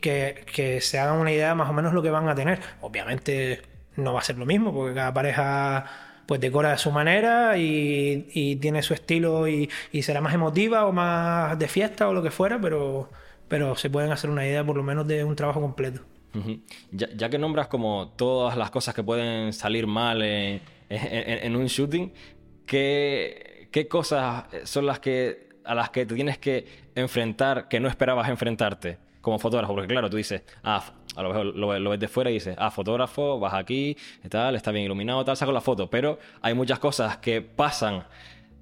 que, 0.00 0.44
que 0.52 0.80
se 0.80 0.98
hagan 0.98 1.18
una 1.18 1.32
idea 1.32 1.54
más 1.54 1.70
o 1.70 1.72
menos 1.72 1.94
lo 1.94 2.02
que 2.02 2.10
van 2.10 2.28
a 2.28 2.34
tener. 2.34 2.60
Obviamente 2.80 3.62
no 3.96 4.12
va 4.12 4.20
a 4.20 4.24
ser 4.24 4.38
lo 4.38 4.46
mismo, 4.46 4.72
porque 4.74 4.94
cada 4.94 5.14
pareja 5.14 5.86
pues 6.26 6.40
decora 6.40 6.70
de 6.70 6.78
su 6.78 6.90
manera 6.90 7.56
y, 7.58 8.56
tiene 8.60 8.82
su 8.82 8.94
estilo 8.94 9.48
y, 9.48 9.68
será 10.02 10.20
más 10.20 10.34
emotiva 10.34 10.86
o 10.86 10.92
más 10.92 11.58
de 11.58 11.68
fiesta 11.68 12.08
o 12.08 12.14
lo 12.14 12.22
que 12.22 12.30
fuera, 12.30 12.60
pero, 12.60 13.10
pero 13.48 13.76
se 13.76 13.90
pueden 13.90 14.12
hacer 14.12 14.30
una 14.30 14.46
idea 14.46 14.64
por 14.64 14.76
lo 14.76 14.82
menos 14.82 15.06
de 15.06 15.24
un 15.24 15.36
trabajo 15.36 15.60
completo. 15.60 16.02
ya, 16.90 17.28
que 17.28 17.38
nombras 17.38 17.68
como 17.68 18.12
todas 18.16 18.56
las 18.56 18.70
cosas 18.70 18.94
que 18.94 19.02
pueden 19.02 19.52
salir 19.52 19.86
mal 19.86 20.22
en, 20.22 21.56
un 21.56 21.66
shooting, 21.66 22.12
¿qué, 22.66 23.68
¿qué, 23.70 23.88
cosas 23.88 24.44
son 24.64 24.86
las 24.86 25.00
que 25.00 25.44
a 25.64 25.74
las 25.74 25.90
que 25.90 26.04
te 26.04 26.14
tienes 26.14 26.36
que 26.38 26.66
enfrentar 26.94 27.68
que 27.68 27.80
no 27.80 27.88
esperabas 27.88 28.28
enfrentarte 28.28 28.98
como 29.24 29.38
fotógrafo? 29.40 29.74
Porque 29.74 29.88
claro, 29.88 30.08
tú 30.08 30.16
dices, 30.16 30.42
ah, 30.62 30.84
a 31.16 31.22
lo 31.22 31.30
mejor 31.30 31.46
lo, 31.46 31.90
ves 31.90 31.98
de 31.98 32.06
fuera 32.06 32.30
y 32.30 32.34
dices, 32.34 32.54
ah, 32.58 32.70
fotógrafo, 32.70 33.40
vas 33.40 33.54
aquí, 33.54 33.96
tal, 34.28 34.54
está 34.54 34.70
bien 34.70 34.84
iluminado, 34.84 35.24
tal, 35.24 35.36
saco 35.36 35.50
la 35.50 35.60
foto. 35.60 35.90
Pero 35.90 36.18
hay 36.42 36.54
muchas 36.54 36.78
cosas 36.78 37.16
que 37.16 37.40
pasan 37.40 38.04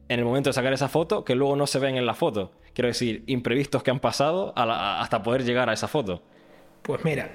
en 0.09 0.19
el 0.19 0.25
momento 0.25 0.51
de 0.51 0.55
sacar 0.55 0.73
esa 0.73 0.89
foto 0.89 1.25
que 1.25 1.35
luego 1.35 1.57
no 1.57 1.67
se 1.67 1.79
ven 1.79 1.97
en 1.97 2.07
la 2.07 2.15
foto. 2.15 2.53
Quiero 2.73 2.89
decir, 2.89 3.25
imprevistos 3.27 3.83
que 3.83 3.91
han 3.91 4.01
pasado 4.01 4.55
hasta 4.57 5.23
poder 5.23 5.45
llegar 5.45 5.69
a 5.69 5.75
esa 5.75 5.89
foto. 5.89 6.23
Pues 6.83 7.05
mira, 7.05 7.31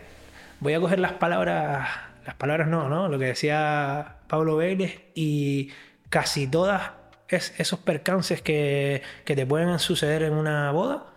voy 0.60 0.74
a 0.74 0.80
coger 0.80 1.00
las 1.00 1.14
palabras, 1.14 1.88
las 2.26 2.36
palabras 2.36 2.68
no, 2.68 2.90
¿no? 2.90 3.08
Lo 3.08 3.20
que 3.20 3.26
decía 3.26 4.18
Pablo 4.28 4.58
Vélez 4.58 5.02
y 5.14 5.70
casi 6.10 6.48
todas 6.48 6.92
esos 7.30 7.80
percances 7.80 8.42
que, 8.42 9.02
que 9.26 9.36
te 9.36 9.46
pueden 9.46 9.78
suceder 9.80 10.24
en 10.24 10.34
una 10.34 10.72
boda 10.72 11.17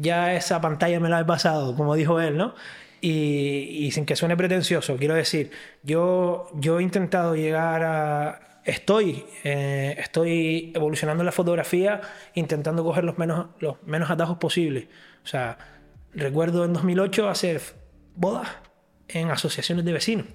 ya 0.00 0.34
esa 0.34 0.60
pantalla 0.60 1.00
me 1.00 1.08
la 1.08 1.20
he 1.20 1.24
pasado, 1.24 1.76
como 1.76 1.94
dijo 1.94 2.20
él, 2.20 2.36
¿no? 2.36 2.54
Y, 3.00 3.90
sin 3.92 4.04
que 4.04 4.14
suene 4.14 4.36
pretencioso, 4.36 4.96
quiero 4.96 5.14
decir, 5.14 5.50
yo, 5.82 6.50
yo 6.54 6.78
he 6.78 6.82
intentado 6.82 7.34
llegar 7.34 7.82
a... 7.82 8.60
Estoy, 8.64 9.24
eh, 9.42 9.96
estoy 9.98 10.72
evolucionando 10.74 11.24
la 11.24 11.32
fotografía 11.32 12.02
intentando 12.34 12.84
coger 12.84 13.04
los 13.04 13.16
menos, 13.16 13.46
los 13.58 13.82
menos 13.84 14.10
atajos 14.10 14.36
posibles. 14.36 14.88
O 15.24 15.26
sea, 15.26 15.56
recuerdo 16.12 16.66
en 16.66 16.74
2008 16.74 17.30
hacer 17.30 17.62
bodas 18.14 18.48
en 19.08 19.30
asociaciones 19.30 19.86
de 19.86 19.92
vecinos. 19.94 20.26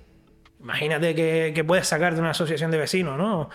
Imagínate 0.60 1.14
que, 1.14 1.52
que 1.54 1.64
puedes 1.64 1.88
sacar 1.88 2.16
de 2.16 2.22
una 2.22 2.32
asociación 2.32 2.72
de 2.72 2.80
vecinos, 2.80 3.16
¿no? 3.16 3.50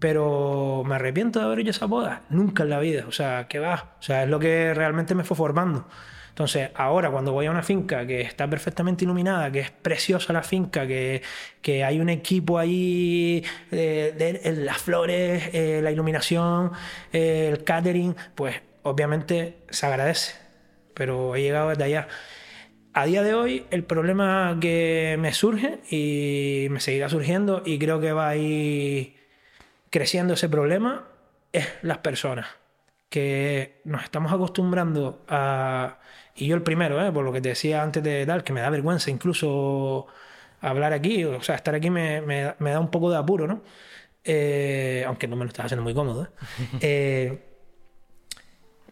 Pero 0.00 0.82
me 0.86 0.96
arrepiento 0.96 1.38
de 1.38 1.44
haber 1.44 1.60
hecho 1.60 1.70
esa 1.70 1.86
boda. 1.86 2.22
Nunca 2.30 2.64
en 2.64 2.70
la 2.70 2.80
vida. 2.80 3.04
O 3.06 3.12
sea, 3.12 3.46
que 3.48 3.58
va. 3.60 3.94
O 4.00 4.02
sea, 4.02 4.24
es 4.24 4.28
lo 4.28 4.40
que 4.40 4.74
realmente 4.74 5.14
me 5.14 5.24
fue 5.24 5.36
formando. 5.36 5.86
Entonces, 6.40 6.70
ahora 6.74 7.10
cuando 7.10 7.32
voy 7.32 7.44
a 7.46 7.50
una 7.50 7.62
finca 7.62 8.06
que 8.06 8.22
está 8.22 8.48
perfectamente 8.48 9.04
iluminada, 9.04 9.52
que 9.52 9.60
es 9.60 9.70
preciosa 9.70 10.32
la 10.32 10.42
finca, 10.42 10.86
que, 10.86 11.20
que 11.60 11.84
hay 11.84 12.00
un 12.00 12.08
equipo 12.08 12.58
ahí, 12.58 13.44
eh, 13.70 14.14
de, 14.16 14.52
las 14.56 14.78
flores, 14.78 15.50
eh, 15.52 15.80
la 15.82 15.90
iluminación, 15.90 16.72
eh, 17.12 17.50
el 17.52 17.62
catering, 17.62 18.16
pues 18.34 18.62
obviamente 18.84 19.58
se 19.68 19.84
agradece. 19.84 20.34
Pero 20.94 21.36
he 21.36 21.42
llegado 21.42 21.68
desde 21.68 21.84
allá. 21.84 22.08
A 22.94 23.04
día 23.04 23.22
de 23.22 23.34
hoy, 23.34 23.66
el 23.70 23.84
problema 23.84 24.56
que 24.62 25.16
me 25.20 25.34
surge 25.34 25.80
y 25.90 26.68
me 26.70 26.80
seguirá 26.80 27.10
surgiendo, 27.10 27.62
y 27.66 27.78
creo 27.78 28.00
que 28.00 28.12
va 28.12 28.30
a 28.30 28.36
ir 28.36 29.19
creciendo 29.90 30.34
ese 30.34 30.48
problema, 30.48 31.08
es 31.52 31.68
las 31.82 31.98
personas. 31.98 32.46
Que 33.08 33.80
nos 33.84 34.04
estamos 34.04 34.32
acostumbrando 34.32 35.24
a 35.28 35.98
y 36.34 36.46
yo 36.46 36.56
el 36.56 36.62
primero, 36.62 37.04
¿eh? 37.04 37.12
por 37.12 37.24
lo 37.24 37.32
que 37.32 37.40
te 37.40 37.50
decía 37.50 37.82
antes 37.82 38.02
de 38.02 38.24
tal, 38.24 38.44
que 38.44 38.52
me 38.52 38.60
da 38.60 38.70
vergüenza 38.70 39.10
incluso 39.10 40.06
hablar 40.60 40.92
aquí, 40.92 41.24
o 41.24 41.42
sea, 41.42 41.54
estar 41.54 41.74
aquí 41.74 41.90
me, 41.90 42.20
me, 42.22 42.54
me 42.58 42.70
da 42.70 42.80
un 42.80 42.90
poco 42.90 43.10
de 43.10 43.18
apuro, 43.18 43.46
¿no? 43.46 43.62
Eh, 44.24 45.04
aunque 45.06 45.26
no 45.26 45.36
me 45.36 45.44
lo 45.44 45.48
estás 45.48 45.66
haciendo 45.66 45.82
muy 45.82 45.94
cómodo. 45.94 46.24
¿eh? 46.24 46.28
eh 46.80 47.46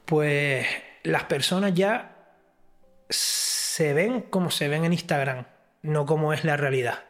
pues 0.05 0.66
las 1.03 1.24
personas 1.24 1.74
ya 1.74 2.34
se 3.11 3.92
ven 3.92 4.22
como 4.22 4.51
se 4.51 4.68
ven 4.68 4.84
en 4.84 4.92
Instagram, 4.92 5.46
no 5.82 6.07
como 6.07 6.32
es 6.32 6.44
la 6.44 6.57
realidad. 6.57 7.05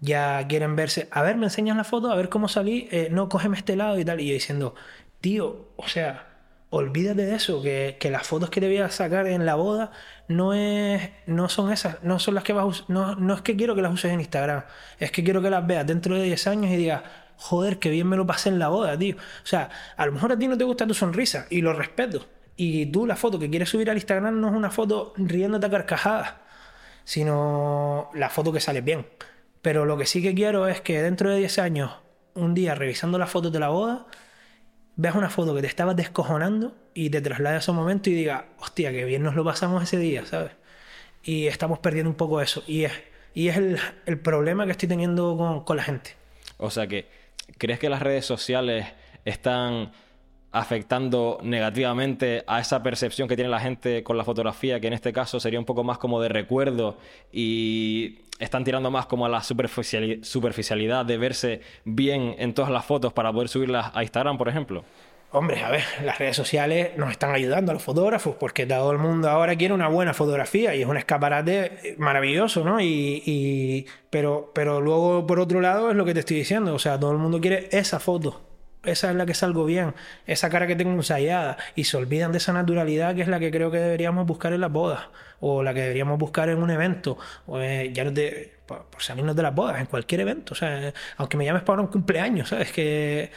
Ya 0.00 0.46
quieren 0.48 0.76
verse, 0.76 1.08
a 1.10 1.22
ver, 1.22 1.36
me 1.36 1.46
enseñas 1.46 1.76
la 1.76 1.84
foto, 1.84 2.10
a 2.10 2.16
ver 2.16 2.28
cómo 2.30 2.48
salí, 2.48 2.88
eh, 2.90 3.08
no, 3.10 3.28
cógeme 3.28 3.56
este 3.56 3.76
lado 3.76 3.98
y 3.98 4.04
tal. 4.04 4.20
Y 4.20 4.28
yo 4.28 4.34
diciendo, 4.34 4.74
tío, 5.20 5.68
o 5.76 5.88
sea, 5.88 6.30
olvídate 6.70 7.26
de 7.26 7.34
eso, 7.34 7.62
que, 7.62 7.98
las 8.10 8.26
fotos 8.26 8.50
que 8.50 8.60
te 8.60 8.68
voy 8.68 8.78
a 8.78 8.88
sacar 8.90 9.26
en 9.26 9.44
la 9.44 9.56
boda 9.56 9.90
no, 10.28 10.54
es, 10.54 11.10
no 11.26 11.48
son 11.48 11.72
esas, 11.72 12.02
no 12.02 12.18
son 12.18 12.34
las 12.34 12.44
que 12.44 12.52
vas 12.52 12.80
a 12.80 12.84
no, 12.88 13.16
no 13.16 13.34
es 13.34 13.42
que 13.42 13.56
quiero 13.56 13.74
que 13.74 13.82
las 13.82 13.92
uses 13.92 14.12
en 14.12 14.20
Instagram, 14.20 14.64
es 14.98 15.10
que 15.10 15.24
quiero 15.24 15.42
que 15.42 15.50
las 15.50 15.66
veas 15.66 15.86
dentro 15.86 16.14
de 16.14 16.22
10 16.24 16.46
años 16.46 16.72
y 16.72 16.76
digas, 16.76 17.02
joder, 17.36 17.78
que 17.78 17.90
bien 17.90 18.06
me 18.08 18.16
lo 18.16 18.26
pasé 18.26 18.50
en 18.50 18.58
la 18.58 18.68
boda, 18.68 18.96
tío. 18.98 19.16
O 19.16 19.46
sea, 19.46 19.70
a 19.96 20.06
lo 20.06 20.12
mejor 20.12 20.32
a 20.32 20.38
ti 20.38 20.46
no 20.46 20.56
te 20.56 20.64
gusta 20.64 20.86
tu 20.86 20.94
sonrisa 20.94 21.46
y 21.50 21.60
lo 21.62 21.72
respeto. 21.72 22.26
Y 22.56 22.86
tú 22.86 23.06
la 23.06 23.16
foto 23.16 23.38
que 23.38 23.48
quieres 23.50 23.70
subir 23.70 23.90
al 23.90 23.96
Instagram 23.96 24.40
no 24.40 24.48
es 24.48 24.54
una 24.54 24.70
foto 24.70 25.14
riéndote 25.16 25.66
a 25.66 25.70
carcajadas, 25.70 26.34
sino 27.04 28.10
la 28.14 28.28
foto 28.28 28.52
que 28.52 28.60
sale 28.60 28.82
bien. 28.82 29.06
Pero 29.62 29.84
lo 29.84 29.96
que 29.96 30.06
sí 30.06 30.22
que 30.22 30.34
quiero 30.34 30.68
es 30.68 30.80
que 30.80 31.02
dentro 31.02 31.30
de 31.30 31.38
10 31.38 31.58
años, 31.58 31.92
un 32.34 32.54
día 32.54 32.74
revisando 32.74 33.18
las 33.18 33.30
fotos 33.30 33.52
de 33.52 33.58
la 33.58 33.68
boda, 33.68 34.06
veas 34.96 35.14
una 35.14 35.30
foto 35.30 35.54
que 35.54 35.60
te 35.60 35.66
estabas 35.66 35.96
descojonando 35.96 36.74
y 36.94 37.10
te 37.10 37.20
traslades 37.20 37.56
a 37.56 37.60
ese 37.60 37.72
momento 37.72 38.10
y 38.10 38.14
digas, 38.14 38.44
hostia, 38.58 38.90
qué 38.92 39.04
bien 39.04 39.22
nos 39.22 39.34
lo 39.34 39.44
pasamos 39.44 39.82
ese 39.82 39.98
día, 39.98 40.24
¿sabes? 40.26 40.52
Y 41.22 41.46
estamos 41.46 41.78
perdiendo 41.78 42.10
un 42.10 42.16
poco 42.16 42.40
eso. 42.40 42.62
Y 42.66 42.84
es, 42.84 42.92
y 43.34 43.48
es 43.48 43.56
el, 44.06 44.18
problema 44.18 44.64
que 44.64 44.72
estoy 44.72 44.88
teniendo 44.88 45.36
con, 45.36 45.64
con 45.64 45.76
la 45.76 45.82
gente. 45.82 46.16
O 46.58 46.70
sea 46.70 46.86
que, 46.86 47.06
¿crees 47.58 47.78
que 47.78 47.88
las 47.88 48.00
redes 48.02 48.24
sociales 48.24 48.86
están 49.24 49.92
afectando 50.52 51.38
negativamente 51.42 52.42
a 52.46 52.60
esa 52.60 52.82
percepción 52.82 53.28
que 53.28 53.36
tiene 53.36 53.50
la 53.50 53.60
gente 53.60 54.02
con 54.02 54.16
la 54.16 54.24
fotografía, 54.24 54.80
que 54.80 54.88
en 54.88 54.94
este 54.94 55.12
caso 55.12 55.38
sería 55.38 55.58
un 55.58 55.64
poco 55.64 55.84
más 55.84 55.98
como 55.98 56.20
de 56.20 56.28
recuerdo 56.28 56.98
y 57.32 58.18
están 58.40 58.64
tirando 58.64 58.90
más 58.90 59.06
como 59.06 59.26
a 59.26 59.28
la 59.28 59.42
superficialidad 59.42 61.06
de 61.06 61.18
verse 61.18 61.60
bien 61.84 62.34
en 62.38 62.54
todas 62.54 62.70
las 62.70 62.84
fotos 62.84 63.12
para 63.12 63.32
poder 63.32 63.48
subirlas 63.48 63.92
a 63.94 64.02
Instagram, 64.02 64.36
por 64.38 64.48
ejemplo? 64.48 64.84
Hombre, 65.32 65.62
a 65.62 65.70
ver, 65.70 65.84
las 66.04 66.18
redes 66.18 66.34
sociales 66.34 66.96
nos 66.96 67.12
están 67.12 67.32
ayudando 67.32 67.70
a 67.70 67.74
los 67.74 67.84
fotógrafos 67.84 68.34
porque 68.34 68.66
todo 68.66 68.90
el 68.90 68.98
mundo 68.98 69.30
ahora 69.30 69.54
quiere 69.54 69.72
una 69.72 69.86
buena 69.86 70.12
fotografía 70.12 70.74
y 70.74 70.82
es 70.82 70.88
un 70.88 70.96
escaparate 70.96 71.94
maravilloso, 71.98 72.64
¿no? 72.64 72.80
Y, 72.80 73.86
pero, 74.10 74.50
pero 74.52 74.80
luego, 74.80 75.28
por 75.28 75.38
otro 75.38 75.60
lado, 75.60 75.90
es 75.90 75.96
lo 75.96 76.04
que 76.04 76.14
te 76.14 76.20
estoy 76.20 76.38
diciendo, 76.38 76.74
o 76.74 76.80
sea, 76.80 76.98
todo 76.98 77.12
el 77.12 77.18
mundo 77.18 77.40
quiere 77.40 77.68
esa 77.70 78.00
foto 78.00 78.49
esa 78.84 79.10
es 79.10 79.16
la 79.16 79.26
que 79.26 79.34
salgo 79.34 79.64
bien, 79.64 79.94
esa 80.26 80.48
cara 80.48 80.66
que 80.66 80.76
tengo 80.76 80.92
ensayada, 80.92 81.58
y 81.74 81.84
se 81.84 81.96
olvidan 81.96 82.32
de 82.32 82.38
esa 82.38 82.52
naturalidad 82.52 83.14
que 83.14 83.22
es 83.22 83.28
la 83.28 83.38
que 83.38 83.50
creo 83.50 83.70
que 83.70 83.78
deberíamos 83.78 84.26
buscar 84.26 84.52
en 84.52 84.60
las 84.60 84.72
bodas, 84.72 85.08
o 85.40 85.62
la 85.62 85.74
que 85.74 85.80
deberíamos 85.80 86.18
buscar 86.18 86.48
en 86.48 86.62
un 86.62 86.70
evento, 86.70 87.18
o 87.46 87.60
eh, 87.60 87.90
ya 87.92 88.04
no 88.04 88.12
te, 88.12 88.54
por, 88.66 88.86
salirnos 88.98 89.36
de 89.36 89.42
las 89.42 89.54
bodas, 89.54 89.80
en 89.80 89.86
cualquier 89.86 90.22
evento, 90.22 90.54
o 90.54 90.56
sea, 90.56 90.92
aunque 91.16 91.36
me 91.36 91.44
llames 91.44 91.62
para 91.62 91.82
un 91.82 91.88
cumpleaños, 91.88 92.48
¿sabes? 92.48 92.72
Que, 92.72 93.30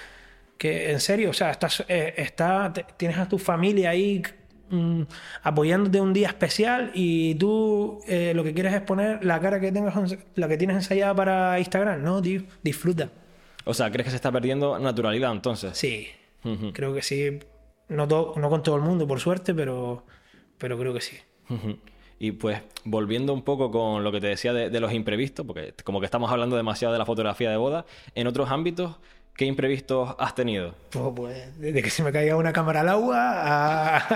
que 0.57 0.91
en 0.91 0.99
serio, 0.99 1.31
o 1.31 1.33
sea, 1.33 1.51
estás, 1.51 1.83
eh, 1.89 2.13
está, 2.17 2.71
tienes 2.97 3.17
a 3.17 3.27
tu 3.27 3.37
familia 3.37 3.89
ahí 3.89 4.23
mm, 4.69 5.01
apoyándote 5.43 5.99
un 5.99 6.13
día 6.13 6.27
especial 6.29 6.91
y 6.93 7.35
tú 7.35 7.99
eh, 8.07 8.33
lo 8.33 8.43
que 8.43 8.53
quieres 8.53 8.73
es 8.73 8.81
poner 8.81 9.25
la 9.25 9.39
cara 9.41 9.59
que 9.59 9.71
tengas, 9.71 9.95
la 10.35 10.47
que 10.47 10.57
tienes 10.57 10.77
ensayada 10.77 11.13
para 11.15 11.59
Instagram, 11.59 12.01
¿no? 12.01 12.21
Disfruta. 12.21 13.09
O 13.65 13.73
sea, 13.73 13.91
¿crees 13.91 14.05
que 14.05 14.09
se 14.11 14.15
está 14.15 14.31
perdiendo 14.31 14.77
naturalidad 14.79 15.31
entonces? 15.31 15.77
Sí, 15.77 16.07
creo 16.73 16.93
que 16.93 17.01
sí. 17.01 17.39
No, 17.89 18.05
no 18.07 18.49
con 18.49 18.63
todo 18.63 18.75
el 18.75 18.81
mundo, 18.81 19.07
por 19.07 19.19
suerte, 19.19 19.53
pero, 19.53 20.05
pero 20.57 20.77
creo 20.77 20.93
que 20.93 21.01
sí. 21.01 21.17
Y 22.19 22.31
pues 22.31 22.61
volviendo 22.85 23.33
un 23.33 23.43
poco 23.43 23.71
con 23.71 24.03
lo 24.03 24.11
que 24.11 24.21
te 24.21 24.27
decía 24.27 24.53
de, 24.53 24.79
los 24.79 24.93
imprevistos, 24.93 25.45
porque 25.45 25.73
como 25.83 25.99
que 25.99 26.05
estamos 26.05 26.31
hablando 26.31 26.55
demasiado 26.55 26.93
de 26.93 26.99
la 26.99 27.05
fotografía 27.05 27.49
de 27.49 27.57
boda, 27.57 27.85
en 28.15 28.27
otros 28.27 28.49
ámbitos, 28.49 28.97
¿qué 29.35 29.45
imprevistos 29.45 30.15
has 30.19 30.35
tenido? 30.35 30.73
Pues, 30.89 31.05
pues 31.15 31.59
desde 31.59 31.81
que 31.81 31.89
se 31.89 32.03
me 32.03 32.11
caiga 32.11 32.35
una 32.37 32.53
cámara 32.53 32.81
al 32.81 32.89
agua 32.89 33.17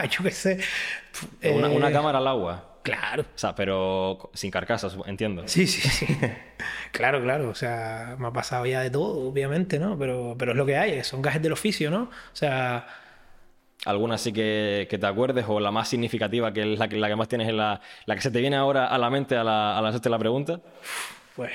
a, 0.02 0.06
yo 0.10 0.24
qué 0.24 0.32
sé. 0.32 0.60
Una, 1.44 1.70
una 1.70 1.90
eh, 1.90 1.94
cámara 1.94 2.20
al 2.20 2.28
agua. 2.28 2.67
Claro. 2.88 3.24
O 3.24 3.38
sea, 3.38 3.54
pero 3.54 4.30
sin 4.34 4.50
carcasas, 4.50 4.98
entiendo. 5.08 5.44
Sí, 5.46 5.68
sí, 5.68 5.88
sí. 5.90 6.08
claro, 6.92 7.22
claro. 7.22 7.50
O 7.50 7.56
sea, 7.56 8.16
me 8.18 8.28
ha 8.28 8.32
pasado 8.32 8.66
ya 8.66 8.80
de 8.82 8.90
todo, 8.90 9.28
obviamente, 9.28 9.78
¿no? 9.78 9.98
Pero, 10.00 10.36
pero 10.40 10.54
es 10.54 10.58
lo 10.58 10.66
que 10.66 10.78
hay, 10.78 11.04
son 11.04 11.22
gajes 11.22 11.42
del 11.42 11.52
oficio, 11.52 11.92
¿no? 11.92 12.04
O 12.04 12.36
sea. 12.36 12.88
¿Alguna 13.86 14.18
sí 14.18 14.34
que, 14.34 14.88
te 14.90 15.06
acuerdes 15.06 15.46
o 15.48 15.60
la 15.60 15.72
más 15.72 15.88
significativa, 15.88 16.52
que 16.52 16.74
es 16.74 16.80
la 16.80 16.88
que, 16.88 16.98
la 16.98 17.08
que 17.08 17.16
más 17.16 17.28
tienes 17.28 17.48
en 17.48 17.58
la, 17.58 17.80
la 18.06 18.16
que 18.16 18.22
se 18.22 18.32
te 18.32 18.42
viene 18.42 18.56
ahora 18.56 18.88
a 18.88 18.98
la 18.98 19.10
mente 19.10 19.38
a 19.38 19.44
la, 19.44 19.78
a 19.78 19.82
la 19.82 19.92
la 19.92 20.20
pregunta? 20.20 20.60
Pues 21.36 21.54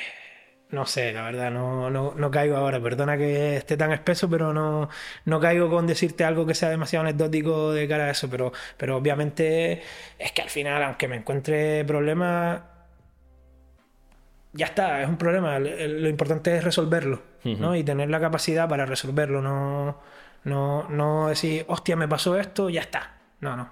no 0.72 0.86
sé, 0.86 1.12
la 1.12 1.22
verdad, 1.22 1.50
no, 1.50 1.90
no, 1.90 2.14
no, 2.16 2.30
caigo 2.30 2.56
ahora. 2.56 2.80
Perdona 2.80 3.18
que 3.18 3.58
esté 3.58 3.76
tan 3.76 3.92
espeso, 3.92 4.28
pero 4.30 4.54
no, 4.54 4.88
no 5.26 5.38
caigo 5.38 5.68
con 5.68 5.86
decirte 5.86 6.24
algo 6.24 6.46
que 6.46 6.54
sea 6.54 6.70
demasiado 6.70 7.04
anecdótico 7.04 7.72
de 7.72 7.86
cara 7.86 8.06
a 8.06 8.10
eso. 8.10 8.30
Pero, 8.30 8.52
pero 8.78 8.96
obviamente 8.96 9.82
es 10.18 10.32
que 10.32 10.40
al 10.40 10.48
final, 10.48 10.82
aunque 10.82 11.08
me 11.08 11.16
encuentre 11.16 11.84
problemas, 11.84 12.62
ya 14.54 14.64
está, 14.64 15.02
es 15.02 15.08
un 15.10 15.18
problema. 15.18 15.58
Lo 15.58 16.08
importante 16.08 16.56
es 16.56 16.64
resolverlo, 16.64 17.20
¿no? 17.44 17.76
Y 17.76 17.84
tener 17.84 18.08
la 18.08 18.18
capacidad 18.18 18.66
para 18.66 18.86
resolverlo, 18.86 19.42
no, 19.42 20.00
no, 20.44 20.88
no 20.88 21.28
decir, 21.28 21.66
hostia, 21.68 21.96
me 21.96 22.08
pasó 22.08 22.38
esto, 22.38 22.70
ya 22.70 22.80
está. 22.80 23.18
No, 23.40 23.56
no. 23.58 23.68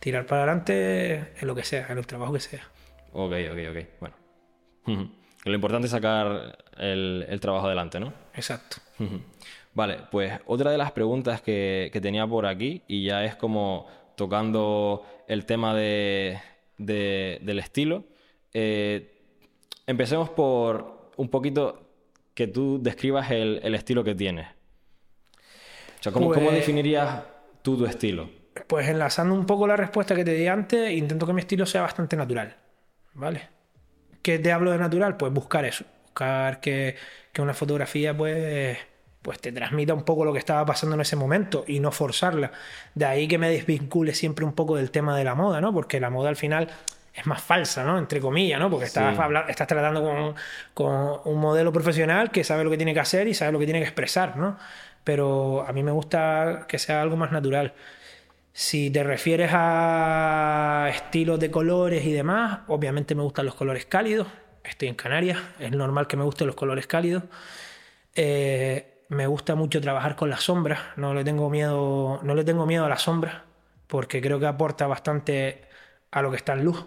Tirar 0.00 0.26
para 0.26 0.42
adelante 0.42 1.32
en 1.40 1.46
lo 1.46 1.54
que 1.54 1.62
sea, 1.62 1.86
en 1.90 1.98
el 1.98 2.08
trabajo 2.08 2.32
que 2.32 2.40
sea. 2.40 2.64
Ok, 3.12 3.34
ok, 3.52 3.58
ok. 3.70 3.86
Bueno. 4.00 5.08
Lo 5.44 5.54
importante 5.54 5.86
es 5.86 5.92
sacar 5.92 6.58
el, 6.76 7.38
trabajo 7.40 7.66
adelante, 7.66 8.00
¿no? 8.00 8.12
Exacto. 8.34 8.78
Vale, 9.74 9.98
pues 10.10 10.32
otra 10.46 10.70
de 10.70 10.78
las 10.78 10.92
preguntas 10.92 11.40
que, 11.40 11.96
tenía 12.02 12.26
por 12.26 12.46
aquí, 12.46 12.82
y 12.88 13.04
ya 13.04 13.24
es 13.24 13.36
como 13.36 13.86
tocando 14.16 15.04
el 15.28 15.46
tema 15.46 15.74
de, 15.74 16.40
del 16.76 17.58
estilo, 17.58 18.04
eh, 18.52 19.14
empecemos 19.86 20.30
por 20.30 21.12
un 21.16 21.28
poquito 21.28 21.82
que 22.34 22.46
tú 22.46 22.78
describas 22.82 23.30
el, 23.30 23.74
estilo 23.74 24.02
que 24.02 24.14
tienes. 24.14 24.46
O 24.46 26.02
sea, 26.02 26.12
¿cómo, 26.12 26.32
¿cómo, 26.32 26.46
pues 26.46 26.56
definirías 26.56 27.22
tú 27.62 27.76
tu 27.76 27.86
estilo? 27.86 28.30
Pues 28.66 28.88
enlazando 28.88 29.34
un 29.34 29.46
poco 29.46 29.66
la 29.66 29.76
respuesta 29.76 30.14
que 30.14 30.24
te 30.24 30.34
di 30.34 30.46
antes, 30.46 30.92
intento 30.92 31.26
que 31.26 31.32
mi 31.32 31.40
estilo 31.40 31.66
sea 31.66 31.82
bastante 31.82 32.16
natural, 32.16 32.56
¿vale? 33.14 33.57
¿Qué 34.22 34.38
te 34.38 34.52
hablo 34.52 34.70
de 34.70 34.78
natural? 34.78 35.16
Pues 35.16 35.32
buscar 35.32 35.64
eso, 35.64 35.84
buscar 36.04 36.60
que, 36.60 36.96
una 37.38 37.54
fotografía 37.54 38.16
pues, 38.16 38.76
pues 39.22 39.40
te 39.40 39.52
transmita 39.52 39.94
un 39.94 40.02
poco 40.02 40.24
lo 40.24 40.32
que 40.32 40.40
estaba 40.40 40.66
pasando 40.66 40.96
en 40.96 41.02
ese 41.02 41.14
momento 41.14 41.64
y 41.68 41.78
no 41.78 41.92
forzarla. 41.92 42.50
De 42.94 43.04
ahí 43.04 43.28
que 43.28 43.38
me 43.38 43.48
desvincule 43.48 44.12
siempre 44.12 44.44
un 44.44 44.52
poco 44.54 44.74
del 44.74 44.90
tema 44.90 45.16
de 45.16 45.22
la 45.22 45.36
moda, 45.36 45.60
¿no? 45.60 45.72
Porque 45.72 46.00
la 46.00 46.10
moda 46.10 46.30
al 46.30 46.36
final 46.36 46.68
es 47.14 47.26
más 47.26 47.40
falsa, 47.40 47.84
¿no? 47.84 47.96
Entre 47.96 48.20
comillas, 48.20 48.58
¿no? 48.58 48.70
Porque 48.70 48.86
estás, 48.86 49.16
estás 49.48 49.66
tratando 49.68 50.02
con, 50.02 50.34
con, 50.74 51.20
un 51.32 51.40
modelo 51.40 51.72
profesional 51.72 52.32
que 52.32 52.42
sabe 52.42 52.64
lo 52.64 52.70
que 52.70 52.76
tiene 52.76 52.92
que 52.92 53.00
hacer 53.00 53.28
y 53.28 53.34
sabe 53.34 53.52
lo 53.52 53.60
que 53.60 53.66
tiene 53.66 53.78
que 53.78 53.86
expresar, 53.86 54.36
¿no? 54.36 54.58
Pero 55.04 55.64
a 55.66 55.72
mí 55.72 55.82
me 55.84 55.92
gusta 55.92 56.66
que 56.68 56.78
sea 56.78 57.02
algo 57.02 57.16
más 57.16 57.30
natural. 57.30 57.72
Si 58.60 58.90
te 58.90 59.04
refieres 59.04 59.52
a 59.54 60.90
estilos 60.92 61.38
de 61.38 61.48
colores 61.48 62.04
y 62.04 62.12
demás, 62.12 62.62
obviamente 62.66 63.14
me 63.14 63.22
gustan 63.22 63.46
los 63.46 63.54
colores 63.54 63.86
cálidos. 63.86 64.26
Estoy 64.64 64.88
en 64.88 64.96
Canarias, 64.96 65.38
es 65.60 65.70
normal 65.70 66.08
que 66.08 66.16
me 66.16 66.24
gusten 66.24 66.48
los 66.48 66.56
colores 66.56 66.88
cálidos. 66.88 67.22
Eh, 68.16 69.04
me 69.10 69.28
gusta 69.28 69.54
mucho 69.54 69.80
trabajar 69.80 70.16
con 70.16 70.28
las 70.28 70.42
sombras, 70.42 70.80
no 70.96 71.14
le 71.14 71.22
tengo 71.22 71.48
miedo, 71.48 72.18
no 72.24 72.34
le 72.34 72.42
tengo 72.42 72.66
miedo 72.66 72.84
a 72.84 72.88
las 72.88 73.02
sombras. 73.02 73.42
porque 73.86 74.20
creo 74.20 74.40
que 74.40 74.46
aporta 74.46 74.88
bastante 74.88 75.62
a 76.10 76.20
lo 76.20 76.32
que 76.32 76.38
está 76.38 76.54
en 76.54 76.64
luz. 76.64 76.84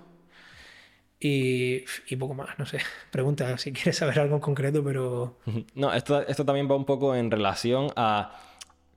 Y, 1.21 1.85
y 2.09 2.17
poco 2.17 2.33
más, 2.33 2.59
no 2.59 2.65
sé. 2.65 2.79
Pregunta 3.11 3.57
si 3.57 3.71
quieres 3.71 3.95
saber 3.95 4.19
algo 4.19 4.35
en 4.35 4.41
concreto, 4.41 4.83
pero... 4.83 5.37
No, 5.75 5.93
esto, 5.93 6.19
esto 6.27 6.43
también 6.43 6.69
va 6.69 6.75
un 6.75 6.85
poco 6.85 7.15
en 7.15 7.31
relación 7.31 7.93
a 7.95 8.37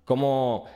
cómo 0.04 0.66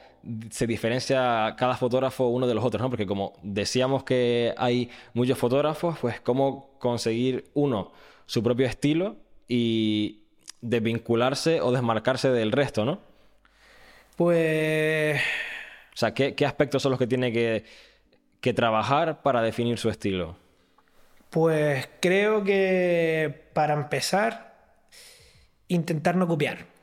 se 0.51 0.67
diferencia 0.67 1.55
cada 1.57 1.77
fotógrafo 1.77 2.27
uno 2.29 2.47
de 2.47 2.55
los 2.55 2.65
otros, 2.65 2.83
¿no? 2.83 2.91
Porque 2.91 3.07
como 3.07 3.35
decíamos 3.43 4.05
que 4.05 4.55
hay 4.57 4.91
muchos 5.15 5.39
fotógrafos, 5.39 5.99
pues 6.01 6.21
cómo 6.21 6.71
conseguir 6.79 7.51
uno 7.55 7.93
su 8.27 8.43
propio 8.43 8.67
estilo 8.67 9.17
y 9.47 10.25
desvincularse 10.61 11.61
o 11.61 11.73
desmarcarse 11.73 12.31
del 12.31 12.53
resto, 12.53 12.85
¿no? 12.85 13.01
Pues... 14.17 15.21
O 15.95 15.97
sea, 15.99 16.15
¿qué, 16.15 16.35
qué 16.35 16.47
aspectos 16.47 16.83
son 16.83 16.91
los 16.91 16.99
que 16.99 17.07
tiene 17.07 17.33
que, 17.33 17.65
que 18.41 18.53
trabajar 18.53 19.23
para 19.23 19.43
definir 19.43 19.79
su 19.79 19.89
estilo? 19.89 20.37
Pues 21.31 21.89
creo 22.01 22.45
que 22.45 23.49
para 23.53 23.75
empezar, 23.75 24.55
intentar 25.69 26.17
no 26.17 26.27
copiar. 26.27 26.78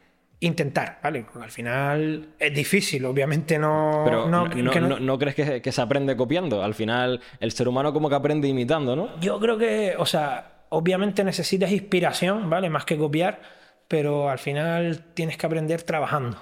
Intentar, 0.46 1.00
¿vale? 1.02 1.26
Al 1.42 1.50
final 1.50 2.30
es 2.38 2.54
difícil, 2.54 3.04
obviamente 3.06 3.58
no... 3.58 4.04
Pero 4.06 4.28
no, 4.28 4.46
no, 4.48 4.50
que 4.72 4.80
no- 4.80 4.90
no- 4.90 5.00
no 5.00 5.18
crees 5.18 5.36
que, 5.36 5.62
que 5.62 5.72
se 5.72 5.82
aprende 5.82 6.16
copiando? 6.16 6.64
Al 6.64 6.76
final 6.76 7.20
el 7.40 7.52
ser 7.52 7.68
humano 7.68 7.92
como 7.94 8.10
que 8.10 8.16
aprende 8.16 8.48
imitando, 8.48 8.96
¿no? 8.96 9.20
Yo 9.20 9.40
creo 9.40 9.58
que, 9.58 9.96
o 9.98 10.06
sea, 10.06 10.66
obviamente 10.70 11.24
necesitas 11.24 11.72
inspiración, 11.72 12.48
¿vale? 12.50 12.70
Más 12.70 12.86
que 12.86 12.96
copiar, 12.98 13.42
pero 13.88 14.30
al 14.30 14.38
final 14.40 15.06
tienes 15.16 15.36
que 15.38 15.46
aprender 15.48 15.82
trabajando. 15.82 16.38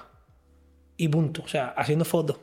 Y 0.98 1.08
punto. 1.08 1.42
O 1.42 1.48
sea, 1.48 1.68
haciendo 1.76 2.04
fotos. 2.04 2.38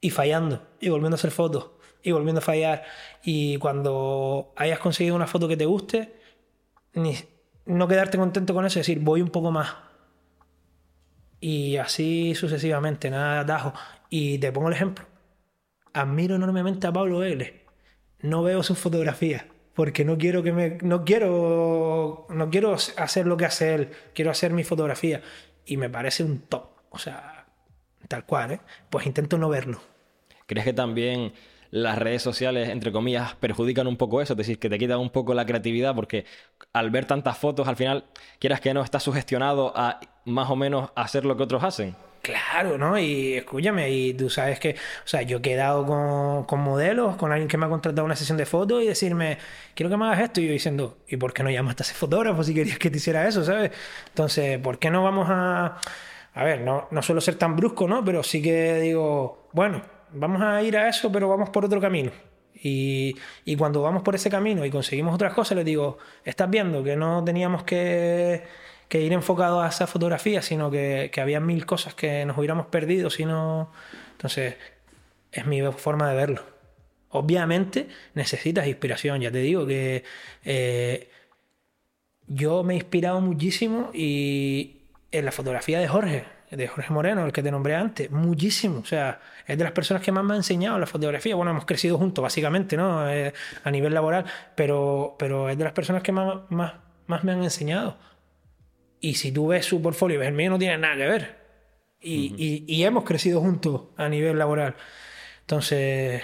Y 0.00 0.10
fallando. 0.10 0.62
Y 0.80 0.88
volviendo 0.88 1.14
a 1.14 1.18
hacer 1.18 1.30
fotos. 1.32 1.70
Y 2.02 2.12
volviendo 2.12 2.38
a 2.38 2.42
fallar. 2.42 2.84
Y 3.24 3.56
cuando 3.58 4.52
hayas 4.56 4.78
conseguido 4.78 5.16
una 5.16 5.26
foto 5.26 5.48
que 5.48 5.56
te 5.56 5.66
guste, 5.66 6.14
ni- 6.92 7.16
no 7.66 7.88
quedarte 7.88 8.18
contento 8.18 8.54
con 8.54 8.64
eso 8.66 8.78
y 8.78 8.82
decir, 8.82 9.00
voy 9.00 9.20
un 9.20 9.30
poco 9.30 9.50
más. 9.50 9.74
Y 11.46 11.76
así 11.76 12.34
sucesivamente, 12.34 13.10
nada 13.10 13.34
de 13.34 13.40
atajo. 13.40 13.74
Y 14.08 14.38
te 14.38 14.50
pongo 14.50 14.68
el 14.68 14.74
ejemplo. 14.74 15.04
Admiro 15.92 16.36
enormemente 16.36 16.86
a 16.86 16.92
Pablo 16.92 17.18
Vélez. 17.18 17.52
No 18.22 18.42
veo 18.42 18.62
sus 18.62 18.78
fotografías 18.78 19.44
porque 19.74 20.06
no 20.06 20.16
quiero 20.16 20.42
que 20.42 20.52
me 20.52 20.78
no 20.80 21.04
quiero 21.04 22.26
no 22.30 22.48
quiero 22.48 22.72
hacer 22.72 23.26
lo 23.26 23.36
que 23.36 23.44
hace 23.44 23.74
él, 23.74 23.88
quiero 24.14 24.30
hacer 24.30 24.54
mi 24.54 24.64
fotografía 24.64 25.20
y 25.66 25.76
me 25.76 25.90
parece 25.90 26.24
un 26.24 26.38
top, 26.40 26.68
o 26.88 26.98
sea, 26.98 27.44
tal 28.08 28.24
cual, 28.24 28.52
¿eh? 28.52 28.60
Pues 28.88 29.04
intento 29.06 29.36
no 29.36 29.50
verlo. 29.50 29.82
¿Crees 30.46 30.64
que 30.64 30.72
también 30.72 31.34
las 31.70 31.98
redes 31.98 32.22
sociales, 32.22 32.70
entre 32.70 32.90
comillas, 32.90 33.34
perjudican 33.34 33.86
un 33.86 33.98
poco 33.98 34.22
eso? 34.22 34.32
Es 34.32 34.38
decir, 34.38 34.58
que 34.58 34.70
te 34.70 34.78
quitan 34.78 34.98
un 34.98 35.10
poco 35.10 35.34
la 35.34 35.44
creatividad 35.44 35.94
porque 35.94 36.24
al 36.72 36.88
ver 36.90 37.04
tantas 37.04 37.36
fotos, 37.36 37.68
al 37.68 37.76
final, 37.76 38.06
quieras 38.38 38.62
que 38.62 38.72
no, 38.72 38.82
estás 38.82 39.02
sugestionado 39.02 39.76
a 39.76 40.00
más 40.24 40.50
o 40.50 40.56
menos 40.56 40.90
hacer 40.94 41.24
lo 41.24 41.36
que 41.36 41.42
otros 41.42 41.62
hacen. 41.64 41.94
Claro, 42.24 42.78
¿no? 42.78 42.98
Y 42.98 43.34
escúchame, 43.34 43.90
y 43.90 44.14
tú 44.14 44.30
sabes 44.30 44.58
que, 44.58 44.70
o 44.70 45.06
sea, 45.06 45.20
yo 45.20 45.38
he 45.38 45.42
quedado 45.42 45.84
con, 45.84 46.44
con 46.44 46.60
modelos, 46.60 47.16
con 47.16 47.30
alguien 47.32 47.48
que 47.48 47.58
me 47.58 47.66
ha 47.66 47.68
contratado 47.68 48.06
una 48.06 48.16
sesión 48.16 48.38
de 48.38 48.46
fotos 48.46 48.82
y 48.82 48.86
decirme, 48.86 49.36
quiero 49.74 49.90
que 49.90 49.98
me 49.98 50.06
hagas 50.06 50.20
esto, 50.20 50.40
y 50.40 50.46
yo 50.46 50.52
diciendo, 50.52 50.96
¿y 51.06 51.18
por 51.18 51.34
qué 51.34 51.42
no 51.42 51.50
llamaste 51.50 51.82
a 51.82 51.84
ese 51.84 51.94
fotógrafo 51.94 52.42
si 52.42 52.54
querías 52.54 52.78
que 52.78 52.90
te 52.90 52.96
hiciera 52.96 53.28
eso, 53.28 53.44
¿sabes? 53.44 53.72
Entonces, 54.08 54.58
¿por 54.58 54.78
qué 54.78 54.90
no 54.90 55.02
vamos 55.04 55.26
a... 55.28 55.76
A 56.36 56.44
ver, 56.44 56.62
no, 56.62 56.88
no 56.90 57.02
suelo 57.02 57.20
ser 57.20 57.36
tan 57.36 57.56
brusco, 57.56 57.86
¿no? 57.86 58.02
Pero 58.04 58.22
sí 58.22 58.40
que 58.42 58.80
digo, 58.80 59.48
bueno, 59.52 59.82
vamos 60.12 60.40
a 60.42 60.62
ir 60.62 60.76
a 60.78 60.88
eso, 60.88 61.12
pero 61.12 61.28
vamos 61.28 61.50
por 61.50 61.66
otro 61.66 61.80
camino. 61.80 62.10
Y, 62.54 63.16
y 63.44 63.56
cuando 63.56 63.82
vamos 63.82 64.02
por 64.02 64.14
ese 64.14 64.30
camino 64.30 64.64
y 64.64 64.70
conseguimos 64.70 65.14
otras 65.14 65.34
cosas, 65.34 65.56
les 65.56 65.66
digo, 65.66 65.98
estás 66.24 66.48
viendo 66.48 66.82
que 66.82 66.96
no 66.96 67.22
teníamos 67.22 67.64
que, 67.64 68.44
que 68.88 69.00
ir 69.00 69.12
enfocados 69.12 69.64
a 69.64 69.68
esa 69.68 69.86
fotografía, 69.86 70.42
sino 70.42 70.70
que, 70.70 71.10
que 71.12 71.20
había 71.20 71.40
mil 71.40 71.66
cosas 71.66 71.94
que 71.94 72.24
nos 72.24 72.38
hubiéramos 72.38 72.66
perdido 72.66 73.10
si 73.10 73.24
no... 73.24 73.70
Entonces, 74.12 74.56
es 75.32 75.46
mi 75.46 75.60
forma 75.72 76.08
de 76.08 76.16
verlo. 76.16 76.42
Obviamente 77.10 77.88
necesitas 78.14 78.66
inspiración, 78.66 79.20
ya 79.20 79.30
te 79.30 79.38
digo 79.38 79.66
que 79.66 80.02
eh, 80.44 81.10
yo 82.26 82.62
me 82.64 82.74
he 82.74 82.76
inspirado 82.76 83.20
muchísimo 83.20 83.90
y 83.92 84.82
en 85.12 85.24
la 85.24 85.30
fotografía 85.30 85.78
de 85.78 85.86
Jorge, 85.86 86.24
de 86.50 86.66
Jorge 86.66 86.92
Moreno, 86.92 87.24
el 87.24 87.32
que 87.32 87.42
te 87.42 87.50
nombré 87.50 87.76
antes, 87.76 88.10
muchísimo. 88.10 88.80
O 88.80 88.84
sea, 88.84 89.20
es 89.46 89.56
de 89.56 89.62
las 89.62 89.72
personas 89.72 90.02
que 90.02 90.10
más 90.10 90.24
me 90.24 90.34
ha 90.34 90.36
enseñado 90.36 90.78
la 90.78 90.86
fotografía. 90.86 91.36
Bueno, 91.36 91.52
hemos 91.52 91.66
crecido 91.66 91.98
juntos, 91.98 92.22
básicamente, 92.22 92.76
¿no? 92.76 93.08
Eh, 93.08 93.32
a 93.62 93.70
nivel 93.70 93.94
laboral, 93.94 94.24
pero, 94.56 95.14
pero 95.18 95.48
es 95.48 95.58
de 95.58 95.64
las 95.64 95.72
personas 95.72 96.02
que 96.02 96.10
más, 96.10 96.50
más, 96.50 96.74
más 97.06 97.22
me 97.22 97.32
han 97.32 97.44
enseñado. 97.44 97.96
Y 99.08 99.14
si 99.14 99.32
tú 99.32 99.48
ves 99.48 99.66
su 99.66 99.82
portfolio 99.82 100.16
y 100.16 100.18
ves 100.20 100.28
el 100.28 100.34
mío, 100.34 100.50
no 100.50 100.58
tiene 100.58 100.78
nada 100.78 100.96
que 100.96 101.06
ver. 101.06 101.36
Y, 102.00 102.34
y- 102.36 102.64
y 102.66 102.84
hemos 102.84 103.04
crecido 103.04 103.40
juntos 103.40 103.82
a 103.96 104.08
nivel 104.08 104.38
laboral. 104.38 104.74
Entonces, 105.40 106.22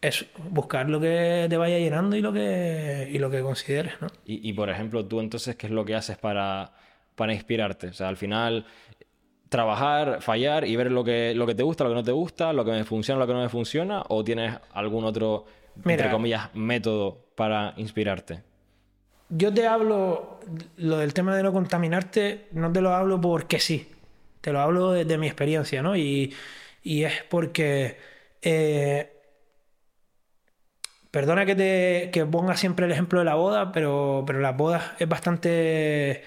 es 0.00 0.26
buscar 0.50 0.88
lo 0.88 0.98
que 1.00 1.46
te 1.48 1.56
vaya 1.56 1.78
llenando 1.78 2.16
y 2.16 2.20
lo 2.22 2.32
que, 2.32 3.08
y 3.12 3.18
lo 3.18 3.30
que 3.30 3.42
consideres, 3.42 3.94
¿no? 4.00 4.06
Y, 4.24 4.48
y, 4.48 4.52
por 4.54 4.70
ejemplo, 4.70 5.04
tú 5.04 5.20
entonces, 5.20 5.56
¿qué 5.56 5.66
es 5.66 5.72
lo 5.72 5.84
que 5.84 5.94
haces 5.94 6.16
para, 6.16 6.72
para 7.16 7.34
inspirarte? 7.34 7.88
O 7.88 7.92
sea, 7.92 8.08
al 8.08 8.16
final, 8.16 8.64
trabajar, 9.48 10.22
fallar 10.22 10.66
y 10.66 10.76
ver 10.76 10.90
lo 10.92 11.04
que, 11.04 11.34
lo 11.34 11.46
que 11.46 11.54
te 11.54 11.62
gusta, 11.62 11.84
lo 11.84 11.90
que 11.90 11.96
no 11.96 12.04
te 12.04 12.12
gusta, 12.12 12.52
lo 12.52 12.64
que 12.64 12.72
me 12.72 12.84
funciona, 12.84 13.20
lo 13.20 13.26
que 13.26 13.34
no 13.34 13.42
me 13.42 13.48
funciona, 13.48 14.02
o 14.08 14.24
tienes 14.24 14.56
algún 14.72 15.04
otro, 15.04 15.46
entre 15.76 16.08
comillas, 16.10 16.50
método 16.54 17.26
para 17.34 17.74
inspirarte? 17.76 18.42
Yo 19.30 19.54
te 19.54 19.66
hablo, 19.66 20.40
lo 20.76 20.98
del 20.98 21.14
tema 21.14 21.36
de 21.36 21.42
no 21.44 21.52
contaminarte, 21.52 22.48
no 22.52 22.72
te 22.72 22.80
lo 22.80 22.92
hablo 22.94 23.20
porque 23.20 23.60
sí, 23.60 23.88
te 24.40 24.52
lo 24.52 24.60
hablo 24.60 24.92
desde 24.92 25.18
mi 25.18 25.26
experiencia, 25.28 25.82
¿no? 25.82 25.96
Y, 25.96 26.34
es 26.84 27.22
porque, 27.30 27.96
eh, 28.42 29.12
perdona 31.10 31.46
que 31.46 31.54
te 31.54 32.10
que 32.12 32.24
ponga 32.26 32.56
siempre 32.56 32.86
el 32.86 32.92
ejemplo 32.92 33.18
de 33.20 33.24
la 33.24 33.34
boda, 33.34 33.72
pero, 33.72 34.24
pero 34.26 34.40
las 34.40 34.56
bodas 34.56 34.92
es 34.98 35.08
bastante, 35.08 36.22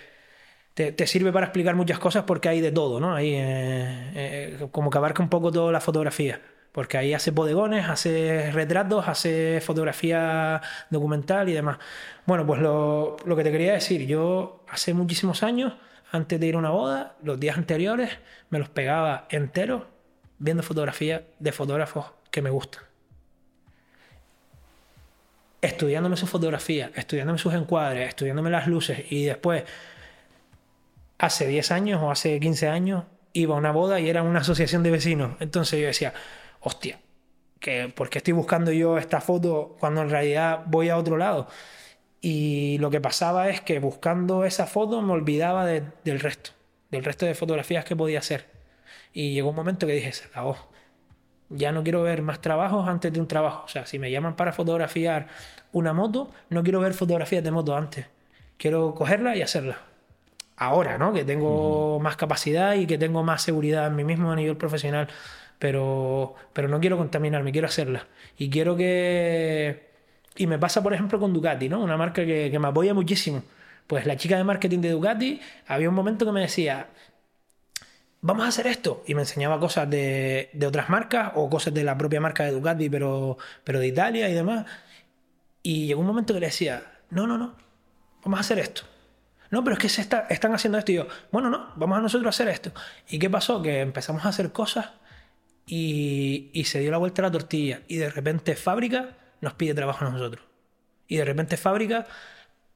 te, 0.75 1.07
sirve 1.07 1.31
para 1.33 1.47
explicar 1.47 1.75
muchas 1.75 1.99
cosas 1.99 2.23
porque 2.25 2.49
hay 2.49 2.61
de 2.61 2.71
todo, 2.71 2.99
¿no? 2.99 3.15
Ahí, 3.15 3.33
eh, 3.35 4.11
eh, 4.15 4.67
como 4.71 4.89
que 4.89 4.97
abarca 4.97 5.23
un 5.23 5.29
poco 5.29 5.51
toda 5.51 5.71
la 5.71 5.81
fotografía. 5.81 6.41
Porque 6.73 6.97
ahí 6.97 7.13
hace 7.13 7.31
bodegones, 7.31 7.87
hace 7.87 8.51
retratos, 8.51 9.07
hace 9.07 9.61
fotografía 9.61 10.59
documental 10.89 11.47
y 11.47 11.53
demás. 11.53 11.77
Bueno, 12.25 12.45
pues 12.45 12.59
lo, 12.59 13.15
que 13.23 13.43
te 13.43 13.51
quería 13.51 13.73
decir, 13.73 14.07
yo 14.07 14.65
hace 14.67 14.93
muchísimos 14.95 15.43
años, 15.43 15.73
antes 16.11 16.39
de 16.39 16.47
ir 16.47 16.55
a 16.55 16.57
una 16.57 16.71
boda, 16.71 17.15
los 17.23 17.39
días 17.39 17.57
anteriores, 17.57 18.09
me 18.49 18.57
los 18.57 18.69
pegaba 18.69 19.27
enteros 19.29 19.83
viendo 20.39 20.63
fotografías 20.63 21.21
de 21.37 21.51
fotógrafos 21.51 22.07
que 22.31 22.41
me 22.41 22.49
gustan. 22.49 22.83
Estudiándome 25.61 26.17
sus 26.17 26.29
fotografías, 26.29 26.89
estudiándome 26.95 27.37
sus 27.37 27.53
encuadres, 27.53 28.09
estudiándome 28.09 28.49
las 28.49 28.67
luces 28.67 29.05
y 29.11 29.25
después 29.25 29.63
hace 31.19 31.47
10 31.47 31.71
años 31.71 32.01
o 32.01 32.11
hace 32.11 32.39
15 32.39 32.67
años 32.67 33.03
iba 33.33 33.55
a 33.55 33.57
una 33.57 33.71
boda 33.71 33.99
y 33.99 34.09
era 34.09 34.23
una 34.23 34.39
asociación 34.39 34.83
de 34.83 34.91
vecinos. 34.91 35.37
Entonces 35.39 35.79
yo 35.79 35.87
decía, 35.87 36.13
hostia, 36.63 36.99
que 37.59 37.91
¿por 37.95 38.09
qué 38.09 38.19
estoy 38.19 38.33
buscando 38.33 38.71
yo 38.71 38.97
esta 38.97 39.21
foto 39.21 39.75
cuando 39.79 40.01
en 40.01 40.09
realidad 40.09 40.63
voy 40.65 40.89
a 40.89 40.97
otro 40.97 41.17
lado? 41.17 41.47
Y 42.21 42.77
lo 42.79 42.89
que 42.89 43.01
pasaba 43.01 43.49
es 43.49 43.61
que 43.61 43.79
buscando 43.79 44.45
esa 44.45 44.65
foto 44.65 45.01
me 45.01 45.13
olvidaba 45.13 45.65
de- 45.65 45.83
del 46.05 46.19
resto, 46.19 46.51
del 46.91 47.03
resto 47.03 47.25
de 47.25 47.35
fotografías 47.35 47.85
que 47.85 47.95
podía 47.95 48.19
hacer. 48.19 48.47
Y 49.13 49.33
llegó 49.33 49.49
un 49.49 49.55
momento 49.55 49.85
que 49.87 49.93
dije, 49.93 50.11
se 50.13 50.25
acabó. 50.25 50.57
Ya 51.49 51.71
no 51.71 51.83
quiero 51.83 52.01
ver 52.01 52.21
más 52.21 52.41
trabajos 52.41 52.87
antes 52.87 53.11
de 53.13 53.19
un 53.19 53.27
trabajo. 53.27 53.63
O 53.65 53.67
sea, 53.67 53.85
si 53.85 53.99
me 53.99 54.09
llaman 54.09 54.35
para 54.35 54.53
fotografiar 54.53 55.27
una 55.71 55.93
moto, 55.93 56.31
no 56.49 56.63
quiero 56.63 56.79
ver 56.79 56.93
fotografías 56.93 57.43
de 57.43 57.51
moto 57.51 57.75
antes. 57.75 58.07
Quiero 58.57 58.95
cogerla 58.95 59.35
y 59.35 59.41
hacerla 59.41 59.77
ahora, 60.57 60.97
¿no? 60.97 61.13
Que 61.13 61.25
tengo 61.25 61.99
más 61.99 62.15
capacidad 62.15 62.75
y 62.75 62.87
que 62.87 62.97
tengo 62.97 63.23
más 63.23 63.41
seguridad 63.41 63.87
en 63.87 63.95
mí 63.95 64.03
mismo 64.03 64.31
a 64.31 64.35
nivel 64.35 64.55
profesional, 64.57 65.07
pero, 65.63 66.35
pero 66.51 66.67
no 66.67 66.81
quiero 66.81 66.97
contaminarme, 66.97 67.53
quiero 67.53 67.67
hacerla. 67.67 68.05
Y 68.37 68.49
quiero 68.49 68.75
que... 68.75 69.91
Y 70.35 70.45
me 70.45 70.59
pasa, 70.59 70.83
por 70.83 70.93
ejemplo, 70.93 71.21
con 71.21 71.31
Ducati, 71.31 71.69
¿no? 71.69 71.79
Una 71.79 71.95
marca 71.95 72.25
que, 72.25 72.51
que 72.51 72.59
me 72.59 72.67
apoya 72.67 72.93
muchísimo. 72.93 73.43
Pues 73.87 74.05
la 74.05 74.17
chica 74.17 74.35
de 74.35 74.43
marketing 74.43 74.79
de 74.79 74.91
Ducati, 74.91 75.39
había 75.65 75.87
un 75.87 75.95
momento 75.95 76.25
que 76.25 76.33
me 76.33 76.41
decía, 76.41 76.87
vamos 78.19 78.43
a 78.43 78.49
hacer 78.49 78.67
esto. 78.67 79.05
Y 79.07 79.15
me 79.15 79.21
enseñaba 79.21 79.57
cosas 79.57 79.89
de, 79.89 80.49
de 80.51 80.67
otras 80.67 80.89
marcas 80.89 81.31
o 81.35 81.49
cosas 81.49 81.73
de 81.73 81.85
la 81.85 81.97
propia 81.97 82.19
marca 82.19 82.43
de 82.43 82.51
Ducati, 82.51 82.89
pero, 82.89 83.37
pero 83.63 83.79
de 83.79 83.87
Italia 83.87 84.27
y 84.27 84.33
demás. 84.33 84.65
Y 85.61 85.87
llegó 85.87 86.01
un 86.01 86.07
momento 86.07 86.33
que 86.33 86.41
le 86.41 86.47
decía, 86.47 86.83
no, 87.09 87.25
no, 87.25 87.37
no, 87.37 87.55
vamos 88.21 88.37
a 88.37 88.41
hacer 88.41 88.59
esto. 88.59 88.81
No, 89.49 89.63
pero 89.63 89.75
es 89.75 89.79
que 89.79 89.87
se 89.87 90.01
está, 90.01 90.27
están 90.29 90.53
haciendo 90.53 90.77
esto. 90.77 90.91
Y 90.91 90.95
yo, 90.95 91.07
bueno, 91.31 91.49
no, 91.49 91.71
vamos 91.77 91.99
a 91.99 92.01
nosotros 92.01 92.25
a 92.25 92.29
hacer 92.31 92.49
esto. 92.49 92.73
¿Y 93.07 93.17
qué 93.17 93.29
pasó? 93.29 93.61
Que 93.61 93.79
empezamos 93.79 94.25
a 94.25 94.27
hacer 94.27 94.51
cosas 94.51 94.89
y, 95.65 96.49
y 96.53 96.65
se 96.65 96.79
dio 96.79 96.91
la 96.91 96.97
vuelta 96.97 97.21
a 97.21 97.25
la 97.25 97.31
tortilla. 97.31 97.81
Y 97.87 97.97
de 97.97 98.09
repente 98.09 98.55
fábrica 98.55 99.17
nos 99.41 99.53
pide 99.53 99.73
trabajo 99.73 100.05
a 100.05 100.09
nosotros. 100.09 100.45
Y 101.07 101.17
de 101.17 101.25
repente 101.25 101.57
fábrica 101.57 102.05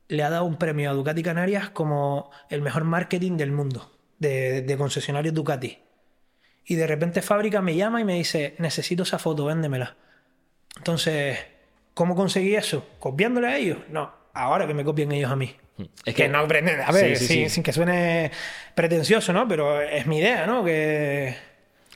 le 0.10 0.24
ha 0.24 0.30
dado 0.30 0.46
un 0.46 0.58
premio 0.58 0.90
a 0.90 0.94
Ducati 0.94 1.24
Canarias 1.24 1.70
como 1.70 2.32
el 2.50 2.62
mejor 2.62 2.84
marketing 2.84 3.38
del 3.38 3.52
mundo, 3.52 3.92
de, 4.20 4.62
de 4.62 4.78
concesionarios 4.78 5.34
Ducati. 5.34 5.80
Y 6.66 6.76
de 6.76 6.88
repente 6.88 7.22
fábrica 7.22 7.62
me 7.62 7.76
llama 7.76 8.02
y 8.02 8.06
me 8.06 8.16
dice, 8.16 8.56
necesito 8.60 9.04
esa 9.04 9.20
foto, 9.20 9.46
véndemela. 9.46 9.96
Entonces, 10.76 11.40
¿cómo 11.94 12.16
conseguí 12.16 12.56
eso? 12.56 12.88
¿Copiándole 13.00 13.48
a 13.48 13.58
ellos? 13.58 13.80
No, 13.90 14.14
ahora 14.34 14.68
que 14.68 14.74
me 14.74 14.84
copien 14.84 15.12
ellos 15.12 15.32
a 15.32 15.36
mí. 15.36 15.56
Es 16.06 16.16
Que 16.16 16.24
que 16.24 16.28
no 16.28 16.46
pretende, 16.48 16.84
a 16.84 16.92
ver, 16.92 17.16
Sí, 17.18 17.26
sí, 17.28 17.34
sin, 17.34 17.44
sí. 17.46 17.50
sin 17.50 17.64
que 17.64 17.72
suene 17.74 18.32
pretencioso, 18.76 19.32
¿no? 19.32 19.48
Pero 19.48 19.82
es 19.82 20.06
mi 20.08 20.18
idea, 20.20 20.46
¿no? 20.46 20.64
Que, 20.64 21.36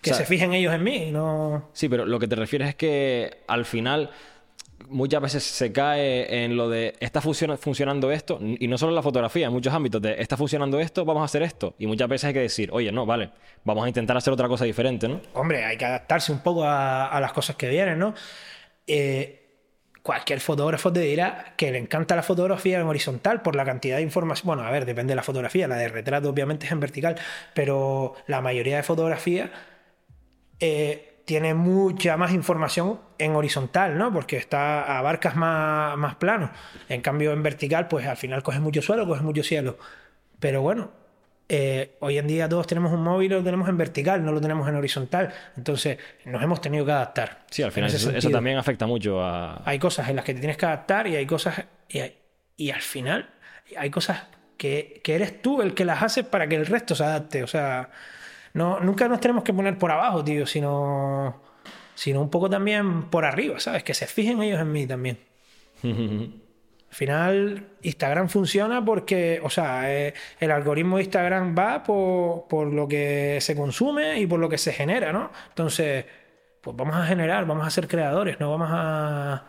que 0.01 0.11
O 0.11 0.13
sea- 0.13 0.25
se 0.25 0.29
fijen 0.29 0.53
ellos 0.53 0.73
en 0.73 0.83
mí, 0.83 1.09
no... 1.11 1.69
Sí, 1.73 1.87
pero 1.89 2.05
lo 2.05 2.19
que 2.19 2.27
te 2.27 2.35
refieres 2.35 2.69
es 2.69 2.75
que 2.75 3.37
al 3.47 3.65
final 3.65 4.09
muchas 4.89 5.21
veces 5.21 5.43
se 5.43 5.71
cae 5.71 6.43
en 6.43 6.57
lo 6.57 6.67
de 6.69 6.95
está 6.99 7.21
funciona- 7.21 7.55
funcionando 7.55 8.11
esto, 8.11 8.39
y 8.41 8.67
no 8.67 8.77
solo 8.79 8.91
en 8.91 8.95
la 8.95 9.03
fotografía, 9.03 9.45
en 9.47 9.53
muchos 9.53 9.71
ámbitos, 9.73 10.01
de 10.01 10.15
está 10.19 10.37
funcionando 10.37 10.79
esto, 10.79 11.05
vamos 11.05 11.21
a 11.21 11.25
hacer 11.25 11.43
esto. 11.43 11.75
Y 11.77 11.85
muchas 11.85 12.09
veces 12.09 12.25
hay 12.29 12.33
que 12.33 12.39
decir, 12.41 12.69
oye, 12.73 12.91
no, 12.91 13.05
vale, 13.05 13.29
vamos 13.63 13.85
a 13.85 13.87
intentar 13.87 14.17
hacer 14.17 14.33
otra 14.33 14.47
cosa 14.47 14.65
diferente, 14.65 15.07
¿no? 15.07 15.21
Hombre, 15.33 15.63
hay 15.65 15.77
que 15.77 15.85
adaptarse 15.85 16.31
un 16.31 16.39
poco 16.39 16.63
a, 16.63 17.07
a 17.07 17.21
las 17.21 17.31
cosas 17.31 17.55
que 17.55 17.69
vienen, 17.69 17.99
¿no? 17.99 18.15
Eh, 18.87 19.37
cualquier 20.01 20.39
fotógrafo 20.39 20.91
te 20.91 21.01
dirá 21.01 21.53
que 21.55 21.71
le 21.71 21.77
encanta 21.77 22.15
la 22.15 22.23
fotografía 22.23 22.79
en 22.79 22.87
horizontal 22.87 23.43
por 23.43 23.55
la 23.55 23.63
cantidad 23.63 23.97
de 23.97 24.01
información. 24.01 24.47
Bueno, 24.47 24.63
a 24.63 24.71
ver, 24.71 24.85
depende 24.85 25.11
de 25.11 25.15
la 25.15 25.21
fotografía. 25.23 25.67
La 25.67 25.75
de 25.75 25.89
retrato, 25.89 26.27
obviamente, 26.27 26.65
es 26.65 26.71
en 26.71 26.79
vertical, 26.79 27.15
pero 27.53 28.15
la 28.25 28.41
mayoría 28.41 28.77
de 28.77 28.83
fotografía 28.83 29.51
eh, 30.61 31.21
tiene 31.25 31.53
mucha 31.53 32.15
más 32.17 32.31
información 32.33 32.99
en 33.17 33.35
horizontal, 33.35 33.97
¿no? 33.97 34.11
Porque 34.13 34.37
está, 34.37 34.97
abarcas 34.97 35.35
más, 35.35 35.97
más 35.97 36.15
plano. 36.15 36.51
En 36.89 37.01
cambio, 37.01 37.33
en 37.33 37.43
vertical, 37.43 37.87
pues 37.87 38.07
al 38.07 38.17
final 38.17 38.41
coges 38.43 38.61
mucho 38.61 38.81
suelo, 38.81 39.05
coges 39.05 39.23
mucho 39.23 39.43
cielo. 39.43 39.77
Pero 40.39 40.61
bueno, 40.61 40.91
eh, 41.47 41.95
hoy 41.99 42.17
en 42.17 42.27
día 42.27 42.49
todos 42.49 42.65
tenemos 42.65 42.91
un 42.91 43.03
móvil, 43.03 43.31
lo 43.31 43.43
tenemos 43.43 43.69
en 43.69 43.77
vertical, 43.77 44.25
no 44.25 44.31
lo 44.31 44.41
tenemos 44.41 44.67
en 44.67 44.75
horizontal. 44.75 45.31
Entonces, 45.55 45.97
nos 46.25 46.41
hemos 46.41 46.59
tenido 46.61 46.85
que 46.85 46.91
adaptar. 46.91 47.41
Sí, 47.49 47.61
al 47.63 47.71
final 47.71 47.89
eso, 47.93 48.29
también 48.29 48.57
afecta 48.57 48.85
mucho 48.87 49.21
a... 49.23 49.61
Hay 49.65 49.77
cosas 49.79 50.09
en 50.09 50.15
las 50.15 50.25
que 50.25 50.33
te 50.33 50.39
tienes 50.39 50.57
que 50.57 50.65
adaptar 50.65 51.07
y 51.07 51.15
hay 51.15 51.25
cosas. 51.25 51.63
Y, 51.89 51.99
hay- 51.99 52.17
y 52.57 52.71
al 52.71 52.81
final, 52.81 53.29
hay 53.77 53.89
cosas 53.89 54.23
que, 54.57 55.01
que 55.03 55.15
eres 55.15 55.41
tú 55.41 55.61
el 55.61 55.73
que 55.73 55.85
las 55.85 56.01
haces 56.03 56.25
para 56.25 56.47
que 56.47 56.55
el 56.55 56.65
resto 56.65 56.95
se 56.95 57.03
adapte. 57.03 57.43
O 57.43 57.47
sea, 57.47 57.89
no, 58.53 58.79
nunca 58.79 59.07
nos 59.07 59.19
tenemos 59.19 59.43
que 59.43 59.53
poner 59.53 59.77
por 59.77 59.91
abajo, 59.91 60.23
tío, 60.23 60.45
sino, 60.45 61.41
sino 61.95 62.21
un 62.21 62.29
poco 62.29 62.49
también 62.49 63.03
por 63.03 63.25
arriba, 63.25 63.59
¿sabes? 63.59 63.83
Que 63.83 63.93
se 63.93 64.07
fijen 64.07 64.41
ellos 64.41 64.59
en 64.59 64.71
mí 64.71 64.87
también. 64.87 65.19
Al 66.91 66.95
final, 66.97 67.67
Instagram 67.83 68.27
funciona 68.27 68.83
porque, 68.83 69.39
o 69.41 69.49
sea, 69.49 69.89
eh, 69.93 70.13
el 70.41 70.51
algoritmo 70.51 70.97
de 70.97 71.03
Instagram 71.03 71.55
va 71.57 71.83
por, 71.83 72.49
por 72.49 72.67
lo 72.67 72.85
que 72.85 73.37
se 73.39 73.55
consume 73.55 74.19
y 74.19 74.27
por 74.27 74.41
lo 74.41 74.49
que 74.49 74.57
se 74.57 74.73
genera, 74.73 75.13
¿no? 75.13 75.31
Entonces, 75.47 76.03
pues 76.59 76.75
vamos 76.75 76.95
a 76.97 77.05
generar, 77.05 77.45
vamos 77.45 77.65
a 77.65 77.69
ser 77.69 77.87
creadores, 77.87 78.41
no 78.41 78.51
vamos 78.51 78.67
a, 78.71 79.45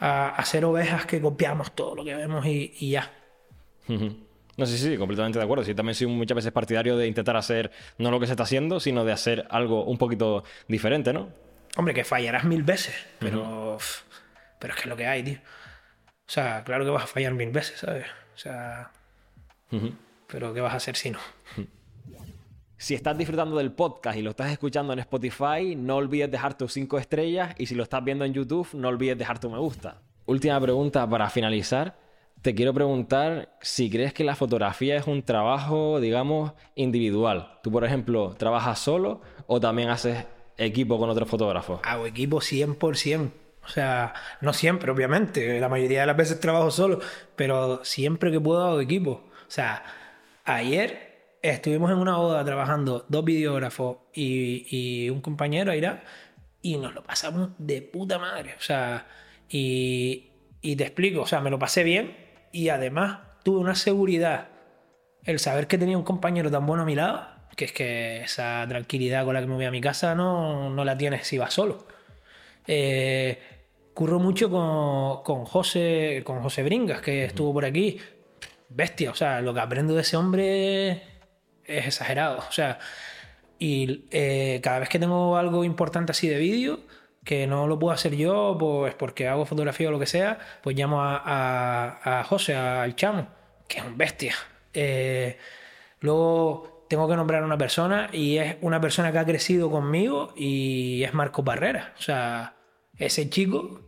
a, 0.00 0.28
a 0.30 0.44
ser 0.44 0.64
ovejas 0.64 1.06
que 1.06 1.20
copiamos 1.20 1.70
todo 1.76 1.94
lo 1.94 2.04
que 2.04 2.16
vemos 2.16 2.44
y, 2.46 2.74
y 2.80 2.90
ya. 2.90 3.12
No 4.60 4.66
sé, 4.66 4.76
sí, 4.76 4.90
sí, 4.90 4.98
completamente 4.98 5.38
de 5.38 5.44
acuerdo. 5.46 5.64
Sí, 5.64 5.74
también 5.74 5.94
soy 5.94 6.06
muchas 6.06 6.36
veces 6.36 6.52
partidario 6.52 6.98
de 6.98 7.06
intentar 7.06 7.34
hacer 7.34 7.70
no 7.96 8.10
lo 8.10 8.20
que 8.20 8.26
se 8.26 8.34
está 8.34 8.42
haciendo, 8.42 8.78
sino 8.78 9.06
de 9.06 9.12
hacer 9.12 9.46
algo 9.48 9.86
un 9.86 9.96
poquito 9.96 10.44
diferente, 10.68 11.14
¿no? 11.14 11.30
Hombre, 11.78 11.94
que 11.94 12.04
fallarás 12.04 12.44
mil 12.44 12.62
veces, 12.62 12.94
pero, 13.18 13.78
pero 14.58 14.74
es 14.74 14.76
que 14.76 14.82
es 14.82 14.86
lo 14.86 14.96
que 14.98 15.06
hay, 15.06 15.22
tío. 15.22 15.38
O 15.38 16.30
sea, 16.30 16.62
claro 16.62 16.84
que 16.84 16.90
vas 16.90 17.04
a 17.04 17.06
fallar 17.06 17.32
mil 17.32 17.50
veces, 17.50 17.78
¿sabes? 17.78 18.04
O 18.34 18.36
sea, 18.36 18.90
pero 20.26 20.52
¿qué 20.52 20.60
vas 20.60 20.74
a 20.74 20.76
hacer 20.76 20.94
si 20.94 21.10
no? 21.10 21.20
Si 22.76 22.94
estás 22.94 23.16
disfrutando 23.16 23.56
del 23.56 23.72
podcast 23.72 24.18
y 24.18 24.22
lo 24.22 24.30
estás 24.30 24.50
escuchando 24.50 24.92
en 24.92 24.98
Spotify, 24.98 25.74
no 25.74 25.96
olvides 25.96 26.30
dejar 26.30 26.58
tus 26.58 26.74
5 26.74 26.98
estrellas 26.98 27.54
y 27.56 27.64
si 27.64 27.74
lo 27.74 27.84
estás 27.84 28.04
viendo 28.04 28.26
en 28.26 28.34
YouTube, 28.34 28.68
no 28.74 28.88
olvides 28.88 29.16
dejar 29.16 29.40
tu 29.40 29.48
me 29.48 29.58
gusta. 29.58 30.02
Última 30.26 30.60
pregunta 30.60 31.08
para 31.08 31.30
finalizar. 31.30 32.09
Te 32.42 32.54
quiero 32.54 32.72
preguntar 32.72 33.54
si 33.60 33.90
crees 33.90 34.14
que 34.14 34.24
la 34.24 34.34
fotografía 34.34 34.96
es 34.96 35.06
un 35.06 35.22
trabajo, 35.22 36.00
digamos, 36.00 36.52
individual. 36.74 37.58
Tú, 37.62 37.70
por 37.70 37.84
ejemplo, 37.84 38.34
¿trabajas 38.38 38.78
solo 38.78 39.20
o 39.46 39.60
también 39.60 39.90
haces 39.90 40.24
equipo 40.56 40.98
con 40.98 41.10
otros 41.10 41.28
fotógrafos? 41.28 41.80
Hago 41.84 42.06
equipo 42.06 42.38
100%. 42.38 43.30
O 43.62 43.68
sea, 43.68 44.14
no 44.40 44.54
siempre, 44.54 44.90
obviamente. 44.90 45.60
La 45.60 45.68
mayoría 45.68 46.00
de 46.00 46.06
las 46.06 46.16
veces 46.16 46.40
trabajo 46.40 46.70
solo, 46.70 47.00
pero 47.36 47.84
siempre 47.84 48.32
que 48.32 48.40
puedo 48.40 48.64
hago 48.64 48.80
equipo. 48.80 49.28
O 49.46 49.50
sea, 49.50 49.84
ayer 50.46 51.36
estuvimos 51.42 51.90
en 51.90 51.98
una 51.98 52.16
boda 52.16 52.42
trabajando 52.42 53.04
dos 53.10 53.22
videógrafos 53.22 53.98
y, 54.14 55.10
un 55.10 55.20
compañero, 55.20 55.72
Aira, 55.72 56.04
y 56.62 56.78
nos 56.78 56.94
lo 56.94 57.02
pasamos 57.02 57.50
de 57.58 57.82
puta 57.82 58.18
madre. 58.18 58.54
O 58.58 58.62
sea, 58.62 59.06
y 59.50 60.30
te 60.62 60.84
explico, 60.84 61.20
o 61.20 61.26
sea, 61.26 61.42
me 61.42 61.50
lo 61.50 61.58
pasé 61.58 61.84
bien 61.84 62.29
y 62.52 62.68
además 62.68 63.20
tuve 63.42 63.58
una 63.60 63.74
seguridad. 63.74 64.48
El 65.24 65.38
saber 65.38 65.66
que 65.66 65.78
tenía 65.78 65.98
un 65.98 66.04
compañero 66.04 66.50
tan 66.50 66.66
bueno 66.66 66.82
a 66.82 66.86
mi 66.86 66.94
lado, 66.94 67.26
que 67.56 67.66
es 67.66 67.72
que 67.72 68.22
esa 68.22 68.64
tranquilidad 68.68 69.24
con 69.24 69.34
la 69.34 69.40
que 69.40 69.46
me 69.46 69.54
voy 69.54 69.64
a 69.64 69.70
mi 69.70 69.80
casa 69.80 70.14
no, 70.14 70.70
no 70.70 70.84
la 70.84 70.96
tienes 70.96 71.26
si 71.26 71.38
vas 71.38 71.52
solo. 71.52 71.86
Eh, 72.66 73.38
curro 73.94 74.18
mucho 74.18 74.50
con, 74.50 75.22
con 75.22 75.44
José, 75.44 76.22
con 76.24 76.40
José 76.40 76.62
Bringas, 76.62 77.02
que 77.02 77.24
estuvo 77.24 77.52
por 77.52 77.64
aquí. 77.64 77.98
Bestia, 78.68 79.10
o 79.10 79.14
sea, 79.14 79.40
lo 79.40 79.52
que 79.52 79.60
aprendo 79.60 79.94
de 79.94 80.02
ese 80.02 80.16
hombre 80.16 80.90
es 81.64 81.86
exagerado. 81.86 82.38
O 82.38 82.52
sea, 82.52 82.78
y 83.58 84.06
eh, 84.10 84.60
cada 84.62 84.78
vez 84.78 84.88
que 84.88 84.98
tengo 84.98 85.36
algo 85.36 85.64
importante 85.64 86.12
así 86.12 86.28
de 86.28 86.38
vídeo, 86.38 86.80
que 87.30 87.46
no 87.46 87.68
lo 87.68 87.78
puedo 87.78 87.94
hacer 87.94 88.16
yo, 88.16 88.56
pues 88.58 88.92
porque 88.96 89.28
hago 89.28 89.46
fotografía 89.46 89.86
o 89.86 89.92
lo 89.92 90.00
que 90.00 90.06
sea, 90.06 90.40
pues 90.64 90.76
llamo 90.76 91.00
a, 91.00 91.22
a, 91.24 92.18
a 92.18 92.24
José, 92.24 92.56
al 92.56 92.96
chamo, 92.96 93.28
que 93.68 93.78
es 93.78 93.84
un 93.84 93.96
bestia. 93.96 94.34
Eh, 94.74 95.38
luego 96.00 96.86
tengo 96.90 97.08
que 97.08 97.14
nombrar 97.14 97.44
a 97.44 97.46
una 97.46 97.56
persona 97.56 98.10
y 98.12 98.38
es 98.38 98.56
una 98.62 98.80
persona 98.80 99.12
que 99.12 99.18
ha 99.18 99.24
crecido 99.24 99.70
conmigo 99.70 100.34
y 100.36 101.04
es 101.04 101.14
Marco 101.14 101.44
Barrera. 101.44 101.94
O 101.96 102.02
sea, 102.02 102.56
ese 102.98 103.30
chico 103.30 103.80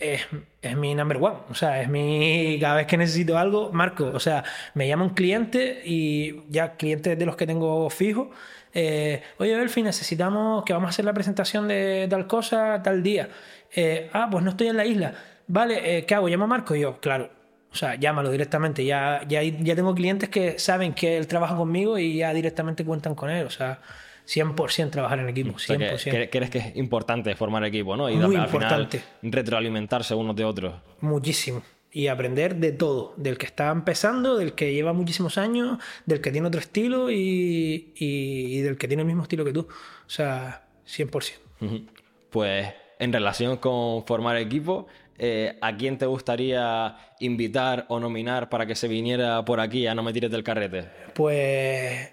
es, 0.00 0.26
es 0.60 0.76
mi 0.76 0.96
number 0.96 1.18
one. 1.18 1.36
O 1.50 1.54
sea, 1.54 1.82
es 1.82 1.88
mi. 1.88 2.58
Cada 2.60 2.74
vez 2.74 2.88
que 2.88 2.96
necesito 2.96 3.38
algo, 3.38 3.70
Marco. 3.70 4.06
O 4.12 4.18
sea, 4.18 4.42
me 4.74 4.88
llama 4.88 5.04
un 5.04 5.10
cliente 5.10 5.82
y 5.84 6.42
ya 6.50 6.76
clientes 6.76 7.16
de 7.16 7.26
los 7.26 7.36
que 7.36 7.46
tengo 7.46 7.88
fijos. 7.90 8.30
Eh, 8.74 9.22
Oye, 9.38 9.56
Belfi, 9.56 9.82
necesitamos 9.82 10.64
que 10.64 10.72
vamos 10.72 10.88
a 10.88 10.90
hacer 10.90 11.04
la 11.04 11.12
presentación 11.12 11.68
de 11.68 12.06
tal 12.08 12.26
cosa 12.26 12.82
tal 12.82 13.02
día. 13.02 13.28
Eh, 13.74 14.10
ah, 14.12 14.28
pues 14.30 14.42
no 14.44 14.50
estoy 14.50 14.68
en 14.68 14.76
la 14.76 14.84
isla. 14.84 15.14
Vale, 15.46 15.98
eh, 15.98 16.06
¿qué 16.06 16.14
hago? 16.14 16.28
¿Llamo 16.28 16.44
a 16.44 16.48
Marco? 16.48 16.74
Y 16.74 16.80
yo, 16.80 17.00
claro. 17.00 17.30
O 17.70 17.74
sea, 17.74 17.94
llámalo 17.94 18.30
directamente. 18.30 18.84
Ya, 18.84 19.22
ya, 19.26 19.42
ya 19.42 19.74
tengo 19.74 19.94
clientes 19.94 20.28
que 20.28 20.58
saben 20.58 20.92
que 20.92 21.16
él 21.16 21.26
trabaja 21.26 21.56
conmigo 21.56 21.98
y 21.98 22.16
ya 22.16 22.32
directamente 22.34 22.84
cuentan 22.84 23.14
con 23.14 23.30
él. 23.30 23.46
O 23.46 23.50
sea, 23.50 23.80
100% 24.26 24.90
trabajar 24.90 25.18
en 25.20 25.28
equipo. 25.28 25.54
O 25.54 25.58
sea, 25.58 25.76
100%. 25.76 26.10
que, 26.10 26.30
crees 26.30 26.50
que 26.50 26.58
es 26.58 26.76
importante 26.76 27.34
formar 27.34 27.64
equipo, 27.64 27.96
¿no? 27.96 28.08
Y 28.08 28.16
Muy 28.16 28.36
al 28.36 28.48
final 28.48 28.82
importante. 28.82 29.02
retroalimentarse 29.22 30.14
unos 30.14 30.36
de 30.36 30.44
otros. 30.44 30.74
Muchísimo. 31.00 31.62
Y 31.94 32.06
aprender 32.06 32.56
de 32.56 32.72
todo. 32.72 33.12
Del 33.18 33.36
que 33.36 33.44
está 33.46 33.68
empezando, 33.70 34.36
del 34.38 34.54
que 34.54 34.72
lleva 34.72 34.92
muchísimos 34.94 35.36
años, 35.36 35.78
del 36.06 36.20
que 36.22 36.30
tiene 36.32 36.48
otro 36.48 36.58
estilo 36.60 37.10
y, 37.10 37.92
y- 37.96 38.58
y 38.58 38.60
del 38.62 38.78
que 38.78 38.88
tiene 38.88 39.02
el 39.02 39.06
mismo 39.06 39.22
estilo 39.24 39.44
que 39.44 39.52
tú. 39.52 39.60
O 40.06 40.10
sea, 40.10 40.64
100%. 40.86 41.38
Ujú. 41.60 41.82
Pues 42.30 42.68
en 42.98 43.12
relación 43.12 43.58
con 43.58 44.06
formar 44.06 44.36
equipo, 44.38 44.86
eh, 45.18 45.58
¿a 45.60 45.76
quién 45.76 45.98
te 45.98 46.06
gustaría 46.06 46.96
invitar 47.20 47.84
o 47.88 48.00
nominar 48.00 48.48
para 48.48 48.64
que 48.64 48.74
se 48.74 48.88
viniera 48.88 49.44
por 49.44 49.60
aquí 49.60 49.86
a 49.86 49.94
No 49.94 50.02
me 50.02 50.12
tires 50.14 50.30
del 50.30 50.42
carrete? 50.42 50.88
Pues 51.14 52.10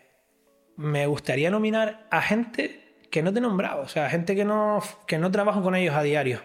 me 0.75 1.07
gustaría 1.07 1.49
nominar 1.49 2.05
a 2.11 2.21
gente 2.21 2.81
que 3.09 3.23
no 3.23 3.31
te 3.31 3.39
he 3.39 3.41
nombrado. 3.41 3.81
O 3.83 3.87
sea, 3.87 4.09
gente 4.09 4.35
que 4.35 4.43
no, 4.45 4.83
que 5.07 5.17
no 5.17 5.31
trabajo 5.31 5.61
con 5.63 5.75
ellos 5.75 5.95
a 5.95 6.03
diario. 6.03 6.41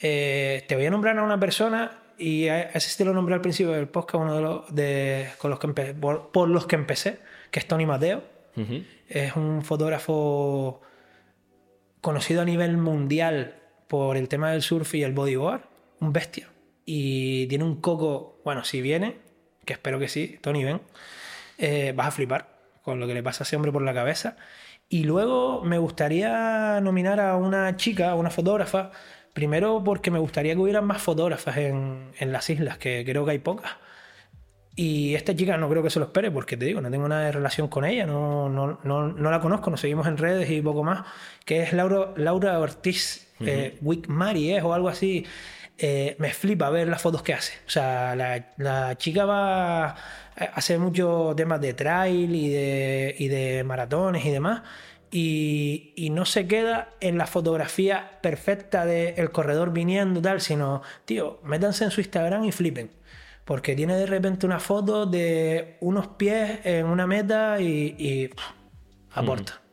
Eh, 0.00 0.64
te 0.66 0.74
voy 0.76 0.86
a 0.86 0.90
nombrar 0.90 1.16
a 1.18 1.22
una 1.22 1.38
persona 1.38 2.00
y 2.18 2.48
a 2.48 2.62
ese 2.62 2.90
sí 2.90 2.98
te 2.98 3.04
lo 3.04 3.12
nombré 3.12 3.34
al 3.34 3.40
principio 3.40 3.72
del 3.72 3.88
podcast, 3.88 4.22
uno 4.22 4.34
de 4.36 4.42
los 4.42 4.74
de, 4.74 5.28
con 5.38 5.50
los 5.50 5.58
que 5.58 5.66
empe- 5.68 5.94
por, 5.98 6.30
por 6.30 6.48
los 6.48 6.66
que 6.66 6.76
empecé, 6.76 7.18
que 7.50 7.58
es 7.60 7.66
Tony 7.68 7.86
Mateo. 7.86 8.22
Es 9.08 9.34
un 9.36 9.62
fotógrafo 9.64 10.80
conocido 12.00 12.42
a 12.42 12.44
nivel 12.44 12.76
mundial 12.76 13.56
por 13.88 14.16
el 14.16 14.28
tema 14.28 14.50
del 14.52 14.62
surf 14.62 14.94
y 14.94 15.02
el 15.02 15.12
bodyboard, 15.12 15.62
un 16.00 16.12
bestia. 16.12 16.48
Y 16.86 17.46
tiene 17.48 17.64
un 17.64 17.80
coco, 17.80 18.40
bueno, 18.44 18.64
si 18.64 18.80
viene, 18.80 19.16
que 19.64 19.72
espero 19.72 19.98
que 19.98 20.08
sí, 20.08 20.38
Tony 20.40 20.64
ven, 20.64 20.80
eh, 21.58 21.92
vas 21.96 22.08
a 22.08 22.10
flipar 22.10 22.58
con 22.82 23.00
lo 23.00 23.06
que 23.06 23.14
le 23.14 23.22
pasa 23.22 23.42
a 23.42 23.46
ese 23.46 23.56
hombre 23.56 23.72
por 23.72 23.82
la 23.82 23.94
cabeza. 23.94 24.36
Y 24.88 25.04
luego 25.04 25.62
me 25.64 25.78
gustaría 25.78 26.78
nominar 26.82 27.18
a 27.20 27.36
una 27.36 27.76
chica, 27.76 28.10
a 28.10 28.14
una 28.14 28.30
fotógrafa, 28.30 28.90
primero 29.34 29.82
porque 29.84 30.10
me 30.10 30.18
gustaría 30.18 30.54
que 30.54 30.60
hubieran 30.60 30.86
más 30.86 31.02
fotógrafas 31.02 31.58
en, 31.58 32.12
en 32.18 32.32
las 32.32 32.48
islas, 32.48 32.78
que 32.78 33.04
creo 33.04 33.26
que 33.26 33.32
hay 33.32 33.38
pocas. 33.38 33.72
Y 34.76 35.14
esta 35.14 35.36
chica 35.36 35.56
no 35.56 35.68
creo 35.68 35.82
que 35.82 35.90
se 35.90 36.00
lo 36.00 36.06
espere, 36.06 36.30
porque 36.30 36.56
te 36.56 36.64
digo, 36.64 36.80
no 36.80 36.90
tengo 36.90 37.06
nada 37.06 37.26
de 37.26 37.32
relación 37.32 37.68
con 37.68 37.84
ella, 37.84 38.06
no, 38.06 38.48
no, 38.48 38.80
no, 38.82 39.08
no 39.08 39.30
la 39.30 39.40
conozco, 39.40 39.70
nos 39.70 39.80
seguimos 39.80 40.06
en 40.08 40.16
redes 40.16 40.50
y 40.50 40.60
poco 40.62 40.82
más, 40.82 41.04
que 41.44 41.62
es 41.62 41.72
Laura, 41.72 42.12
Laura 42.16 42.58
Ortiz, 42.58 43.28
eh, 43.40 43.78
Wick 43.82 44.08
Mari 44.08 44.52
es 44.54 44.64
o 44.64 44.74
algo 44.74 44.88
así. 44.88 45.26
Eh, 45.76 46.14
me 46.18 46.32
flipa 46.32 46.70
ver 46.70 46.88
las 46.88 47.02
fotos 47.02 47.22
que 47.22 47.34
hace. 47.34 47.54
O 47.66 47.70
sea, 47.70 48.14
la, 48.14 48.52
la 48.58 48.96
chica 48.96 49.24
va 49.24 49.86
a 49.86 49.96
hacer 50.54 50.78
muchos 50.78 51.34
temas 51.36 51.60
de 51.60 51.74
trail 51.74 52.34
y 52.34 52.48
de, 52.48 53.14
y 53.18 53.28
de 53.28 53.64
maratones 53.64 54.24
y 54.24 54.30
demás. 54.30 54.62
Y, 55.16 55.92
y, 55.94 56.10
no 56.10 56.24
se 56.24 56.48
queda 56.48 56.88
en 57.00 57.18
la 57.18 57.28
fotografía 57.28 58.18
perfecta 58.20 58.84
del 58.84 59.30
corredor 59.30 59.72
viniendo 59.72 60.20
tal, 60.20 60.40
sino, 60.40 60.82
tío, 61.04 61.38
métanse 61.44 61.84
en 61.84 61.92
su 61.92 62.00
Instagram 62.00 62.42
y 62.42 62.50
flipen 62.50 62.90
porque 63.44 63.74
tiene 63.76 63.96
de 63.96 64.06
repente 64.06 64.46
una 64.46 64.58
foto 64.58 65.06
de 65.06 65.76
unos 65.80 66.08
pies 66.08 66.60
en 66.64 66.86
una 66.86 67.06
meta 67.06 67.60
y, 67.60 67.94
y 67.98 68.28
pff, 68.28 68.42
aporta. 69.12 69.52
Mm. 69.52 69.64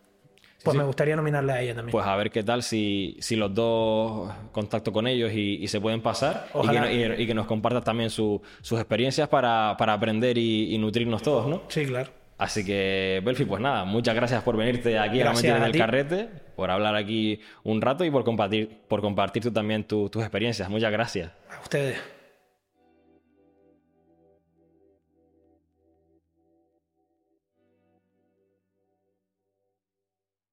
Pues 0.64 0.74
sí. 0.74 0.78
me 0.78 0.84
gustaría 0.84 1.16
nominarle 1.16 1.54
a 1.54 1.62
ella 1.62 1.74
también. 1.74 1.92
Pues 1.92 2.06
a 2.06 2.16
ver 2.16 2.30
qué 2.30 2.44
tal 2.44 2.62
si, 2.62 3.18
si 3.20 3.36
los 3.36 3.52
dos 3.56 4.32
contacto 4.52 4.92
con 4.92 5.08
ellos 5.08 5.32
y, 5.34 5.56
y 5.56 5.68
se 5.68 5.82
pueden 5.82 6.02
pasar 6.02 6.50
y 6.54 6.68
que, 6.68 6.94
y, 6.94 7.24
y 7.24 7.28
que, 7.28 7.34
nos 7.34 7.48
compartas 7.48 7.84
también 7.84 8.12
su, 8.12 8.39
sus 8.62 8.78
experiencias 8.78 9.28
para, 9.28 9.76
para 9.80 9.94
aprender 9.94 10.38
y, 10.38 10.78
nutrirnos 10.78 11.24
todos, 11.24 11.48
¿no? 11.48 11.64
Sí, 11.68 11.86
claro. 11.86 12.12
Así 12.42 12.66
que, 12.66 13.22
Belfi, 13.24 13.46
pues 13.46 13.62
nada, 13.62 13.86
muchas 13.86 14.16
gracias 14.16 14.42
por 14.42 14.58
venirte 14.58 14.98
aquí 14.98 15.20
gracias 15.20 15.54
a 15.54 15.60
la 15.60 15.66
a 15.66 15.68
en 15.68 15.76
el 15.76 15.80
carrete, 15.80 16.28
por 16.56 16.72
hablar 16.72 16.96
aquí 16.96 17.39
un 17.64 17.84
rato 17.84 18.04
y 18.04 18.10
por 18.10 18.24
compartir, 18.24 18.80
por 18.88 19.00
compartir 19.00 19.44
tú 19.44 19.52
también 19.52 19.84
tu, 19.84 20.10
tus 20.10 20.24
experiencias. 20.24 20.68
Muchas 20.68 20.92
gracias. 20.92 21.32
A 21.56 21.62
ustedes. 21.62 22.00